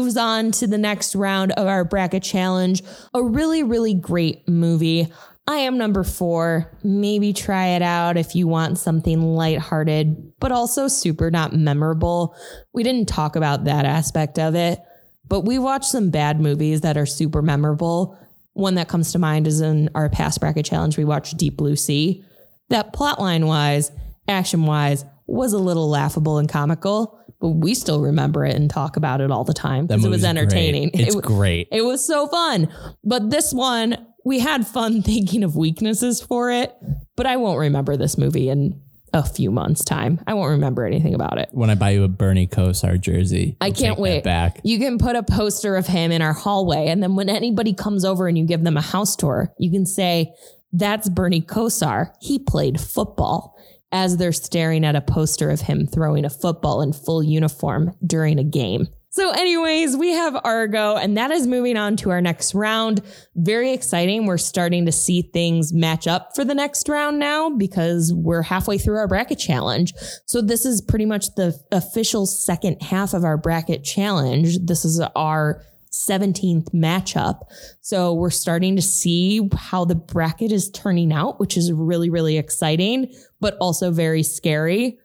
moves 0.00 0.16
on 0.16 0.50
to 0.52 0.66
the 0.66 0.78
next 0.78 1.14
round 1.14 1.52
of 1.52 1.66
our 1.66 1.84
bracket 1.84 2.22
challenge. 2.22 2.82
A 3.14 3.22
really, 3.22 3.62
really 3.62 3.94
great 3.94 4.48
movie. 4.48 5.12
I 5.46 5.56
am 5.56 5.78
number 5.78 6.04
four. 6.04 6.70
Maybe 6.84 7.32
try 7.32 7.68
it 7.68 7.82
out 7.82 8.16
if 8.16 8.34
you 8.34 8.46
want 8.46 8.78
something 8.78 9.20
lighthearted, 9.20 10.32
but 10.38 10.52
also 10.52 10.88
super 10.88 11.30
not 11.30 11.52
memorable. 11.52 12.36
We 12.72 12.82
didn't 12.82 13.08
talk 13.08 13.36
about 13.36 13.64
that 13.64 13.84
aspect 13.84 14.38
of 14.38 14.54
it, 14.54 14.80
but 15.26 15.40
we 15.40 15.58
watched 15.58 15.90
some 15.90 16.10
bad 16.10 16.40
movies 16.40 16.82
that 16.82 16.96
are 16.96 17.06
super 17.06 17.42
memorable. 17.42 18.16
One 18.52 18.76
that 18.76 18.88
comes 18.88 19.12
to 19.12 19.18
mind 19.18 19.46
is 19.46 19.60
in 19.60 19.90
our 19.94 20.08
past 20.08 20.40
bracket 20.40 20.66
challenge, 20.66 20.96
we 20.96 21.04
watched 21.04 21.36
Deep 21.36 21.56
Blue 21.56 21.76
Sea. 21.76 22.24
That 22.68 22.92
plotline 22.92 23.46
wise, 23.46 23.90
action 24.28 24.64
wise, 24.64 25.04
was 25.30 25.52
a 25.52 25.58
little 25.58 25.88
laughable 25.88 26.38
and 26.38 26.48
comical, 26.48 27.18
but 27.40 27.48
we 27.50 27.74
still 27.74 28.00
remember 28.00 28.44
it 28.44 28.54
and 28.54 28.68
talk 28.68 28.96
about 28.96 29.20
it 29.20 29.30
all 29.30 29.44
the 29.44 29.54
time 29.54 29.86
because 29.86 30.04
it 30.04 30.08
was 30.08 30.24
entertaining. 30.24 30.90
Great. 30.90 31.06
It's 31.08 31.14
It- 31.16 31.22
great. 31.22 31.68
it 31.72 31.82
was 31.82 32.06
so 32.06 32.26
fun. 32.26 32.68
But 33.04 33.30
this 33.30 33.52
one, 33.52 33.96
we 34.24 34.40
had 34.40 34.66
fun 34.66 35.02
thinking 35.10 35.42
of 35.44 35.56
weaknesses 35.56 36.20
for 36.20 36.50
it, 36.50 36.74
but 37.16 37.26
I 37.26 37.36
won't 37.36 37.58
remember 37.58 37.96
this 37.96 38.18
movie 38.18 38.48
in 38.48 38.80
a 39.12 39.24
few 39.24 39.50
months' 39.50 39.84
time. 39.84 40.20
I 40.26 40.34
won't 40.34 40.50
remember 40.50 40.84
anything 40.86 41.14
about 41.14 41.38
it. 41.38 41.48
when 41.52 41.68
I 41.70 41.74
buy 41.74 41.90
you 41.90 42.04
a 42.04 42.08
Bernie 42.08 42.46
Kosar 42.46 43.00
jersey, 43.00 43.56
I 43.60 43.70
can't 43.72 43.98
wait. 43.98 44.22
back. 44.22 44.60
You 44.62 44.78
can 44.78 44.98
put 44.98 45.16
a 45.16 45.22
poster 45.24 45.74
of 45.76 45.86
him 45.86 46.12
in 46.12 46.22
our 46.22 46.32
hallway, 46.32 46.86
and 46.88 47.02
then 47.02 47.16
when 47.16 47.28
anybody 47.28 47.72
comes 47.72 48.04
over 48.04 48.28
and 48.28 48.38
you 48.38 48.44
give 48.44 48.62
them 48.62 48.76
a 48.76 48.80
house 48.82 49.16
tour, 49.16 49.52
you 49.58 49.70
can 49.70 49.84
say, 49.86 50.32
That's 50.72 51.08
Bernie 51.08 51.40
Kosar. 51.42 52.12
He 52.20 52.38
played 52.38 52.80
football. 52.80 53.56
As 53.92 54.16
they're 54.16 54.32
staring 54.32 54.84
at 54.84 54.96
a 54.96 55.00
poster 55.00 55.50
of 55.50 55.60
him 55.60 55.86
throwing 55.86 56.24
a 56.24 56.30
football 56.30 56.80
in 56.80 56.92
full 56.92 57.22
uniform 57.22 57.92
during 58.06 58.38
a 58.38 58.44
game. 58.44 58.86
So, 59.12 59.32
anyways, 59.32 59.96
we 59.96 60.10
have 60.12 60.40
Argo, 60.44 60.94
and 60.94 61.16
that 61.16 61.32
is 61.32 61.44
moving 61.44 61.76
on 61.76 61.96
to 61.96 62.10
our 62.10 62.20
next 62.20 62.54
round. 62.54 63.02
Very 63.34 63.72
exciting. 63.72 64.24
We're 64.24 64.38
starting 64.38 64.86
to 64.86 64.92
see 64.92 65.22
things 65.22 65.72
match 65.72 66.06
up 66.06 66.36
for 66.36 66.44
the 66.44 66.54
next 66.54 66.88
round 66.88 67.18
now 67.18 67.50
because 67.50 68.12
we're 68.14 68.42
halfway 68.42 68.78
through 68.78 68.98
our 68.98 69.08
bracket 69.08 69.40
challenge. 69.40 69.94
So, 70.26 70.40
this 70.40 70.64
is 70.64 70.80
pretty 70.80 71.06
much 71.06 71.34
the 71.34 71.58
official 71.72 72.24
second 72.24 72.80
half 72.82 73.12
of 73.12 73.24
our 73.24 73.36
bracket 73.36 73.82
challenge. 73.82 74.58
This 74.60 74.84
is 74.84 75.00
our 75.16 75.64
17th 75.92 76.72
matchup. 76.74 77.40
So, 77.80 78.14
we're 78.14 78.30
starting 78.30 78.76
to 78.76 78.82
see 78.82 79.48
how 79.56 79.84
the 79.84 79.94
bracket 79.94 80.52
is 80.52 80.70
turning 80.70 81.12
out, 81.12 81.40
which 81.40 81.56
is 81.56 81.72
really, 81.72 82.10
really 82.10 82.38
exciting, 82.38 83.14
but 83.40 83.56
also 83.60 83.90
very 83.90 84.22
scary 84.22 84.98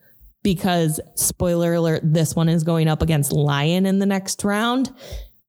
because 0.45 0.99
spoiler 1.15 1.73
alert, 1.73 2.01
this 2.03 2.35
one 2.35 2.47
is 2.47 2.63
going 2.63 2.87
up 2.87 3.01
against 3.01 3.33
Lion 3.33 3.87
in 3.87 3.97
the 3.97 4.05
next 4.05 4.43
round. 4.43 4.93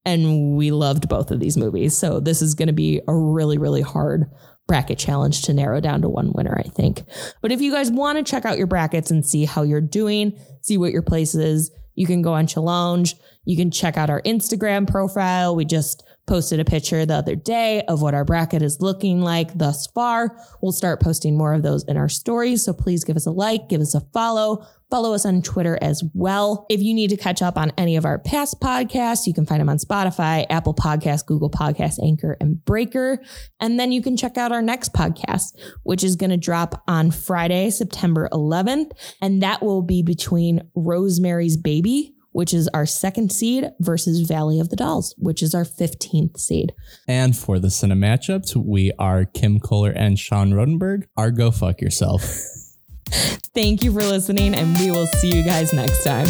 And 0.06 0.56
we 0.56 0.70
loved 0.70 1.08
both 1.08 1.30
of 1.30 1.38
these 1.38 1.58
movies. 1.58 1.94
So 1.94 2.18
this 2.18 2.40
is 2.40 2.54
going 2.54 2.68
to 2.68 2.72
be 2.72 3.02
a 3.06 3.14
really, 3.14 3.58
really 3.58 3.82
hard 3.82 4.24
bracket 4.66 4.98
challenge 4.98 5.42
to 5.42 5.52
narrow 5.52 5.80
down 5.80 6.00
to 6.00 6.08
one 6.08 6.32
winner, 6.34 6.58
I 6.64 6.68
think. 6.70 7.02
But 7.42 7.52
if 7.52 7.60
you 7.60 7.70
guys 7.70 7.90
want 7.90 8.16
to 8.16 8.24
check 8.24 8.46
out 8.46 8.56
your 8.56 8.66
brackets 8.66 9.10
and 9.10 9.24
see 9.24 9.44
how 9.44 9.62
you're 9.62 9.82
doing, 9.82 10.38
see 10.62 10.78
what 10.78 10.92
your 10.92 11.02
place 11.02 11.34
is, 11.34 11.70
you 11.94 12.06
can 12.06 12.22
go 12.22 12.32
on 12.32 12.46
Challenge. 12.46 13.14
You 13.46 13.56
can 13.56 13.70
check 13.70 13.96
out 13.96 14.10
our 14.10 14.20
Instagram 14.22 14.86
profile. 14.86 15.56
We 15.56 15.64
just 15.64 16.04
posted 16.26 16.58
a 16.58 16.64
picture 16.64 17.06
the 17.06 17.14
other 17.14 17.36
day 17.36 17.82
of 17.82 18.02
what 18.02 18.12
our 18.12 18.24
bracket 18.24 18.60
is 18.60 18.80
looking 18.80 19.20
like 19.20 19.56
thus 19.56 19.86
far. 19.86 20.36
We'll 20.60 20.72
start 20.72 21.00
posting 21.00 21.38
more 21.38 21.54
of 21.54 21.62
those 21.62 21.84
in 21.84 21.96
our 21.96 22.08
stories. 22.08 22.64
So 22.64 22.72
please 22.72 23.04
give 23.04 23.16
us 23.16 23.26
a 23.26 23.30
like, 23.30 23.68
give 23.68 23.80
us 23.80 23.94
a 23.94 24.00
follow, 24.12 24.66
follow 24.90 25.14
us 25.14 25.24
on 25.24 25.42
Twitter 25.42 25.78
as 25.80 26.02
well. 26.14 26.66
If 26.68 26.82
you 26.82 26.94
need 26.94 27.10
to 27.10 27.16
catch 27.16 27.42
up 27.42 27.56
on 27.56 27.72
any 27.78 27.96
of 27.96 28.04
our 28.04 28.18
past 28.18 28.60
podcasts, 28.60 29.26
you 29.28 29.34
can 29.34 29.46
find 29.46 29.60
them 29.60 29.68
on 29.68 29.78
Spotify, 29.78 30.46
Apple 30.50 30.74
Podcasts, 30.74 31.24
Google 31.24 31.50
Podcasts, 31.50 32.02
Anchor, 32.02 32.36
and 32.40 32.64
Breaker. 32.64 33.22
And 33.60 33.78
then 33.78 33.92
you 33.92 34.02
can 34.02 34.16
check 34.16 34.36
out 34.36 34.50
our 34.50 34.62
next 34.62 34.92
podcast, 34.92 35.56
which 35.84 36.02
is 36.02 36.16
going 36.16 36.30
to 36.30 36.36
drop 36.36 36.82
on 36.88 37.12
Friday, 37.12 37.70
September 37.70 38.28
11th. 38.32 38.90
And 39.22 39.44
that 39.44 39.62
will 39.62 39.82
be 39.82 40.02
between 40.02 40.68
Rosemary's 40.74 41.56
Baby 41.56 42.15
which 42.36 42.52
is 42.52 42.68
our 42.74 42.84
second 42.84 43.32
seed, 43.32 43.70
versus 43.80 44.20
Valley 44.28 44.60
of 44.60 44.68
the 44.68 44.76
Dolls, 44.76 45.14
which 45.16 45.42
is 45.42 45.54
our 45.54 45.64
15th 45.64 46.38
seed. 46.38 46.74
And 47.08 47.34
for 47.34 47.58
the 47.58 47.70
cinema 47.70 48.06
matchups, 48.06 48.54
we 48.54 48.92
are 48.98 49.24
Kim 49.24 49.58
Kohler 49.58 49.92
and 49.92 50.18
Sean 50.18 50.52
Rodenberg. 50.52 51.04
Argo 51.16 51.50
fuck 51.50 51.80
yourself. 51.80 52.20
Thank 53.54 53.82
you 53.82 53.90
for 53.90 54.02
listening, 54.02 54.54
and 54.54 54.78
we 54.78 54.90
will 54.90 55.06
see 55.06 55.34
you 55.34 55.44
guys 55.44 55.72
next 55.72 56.04
time. 56.04 56.26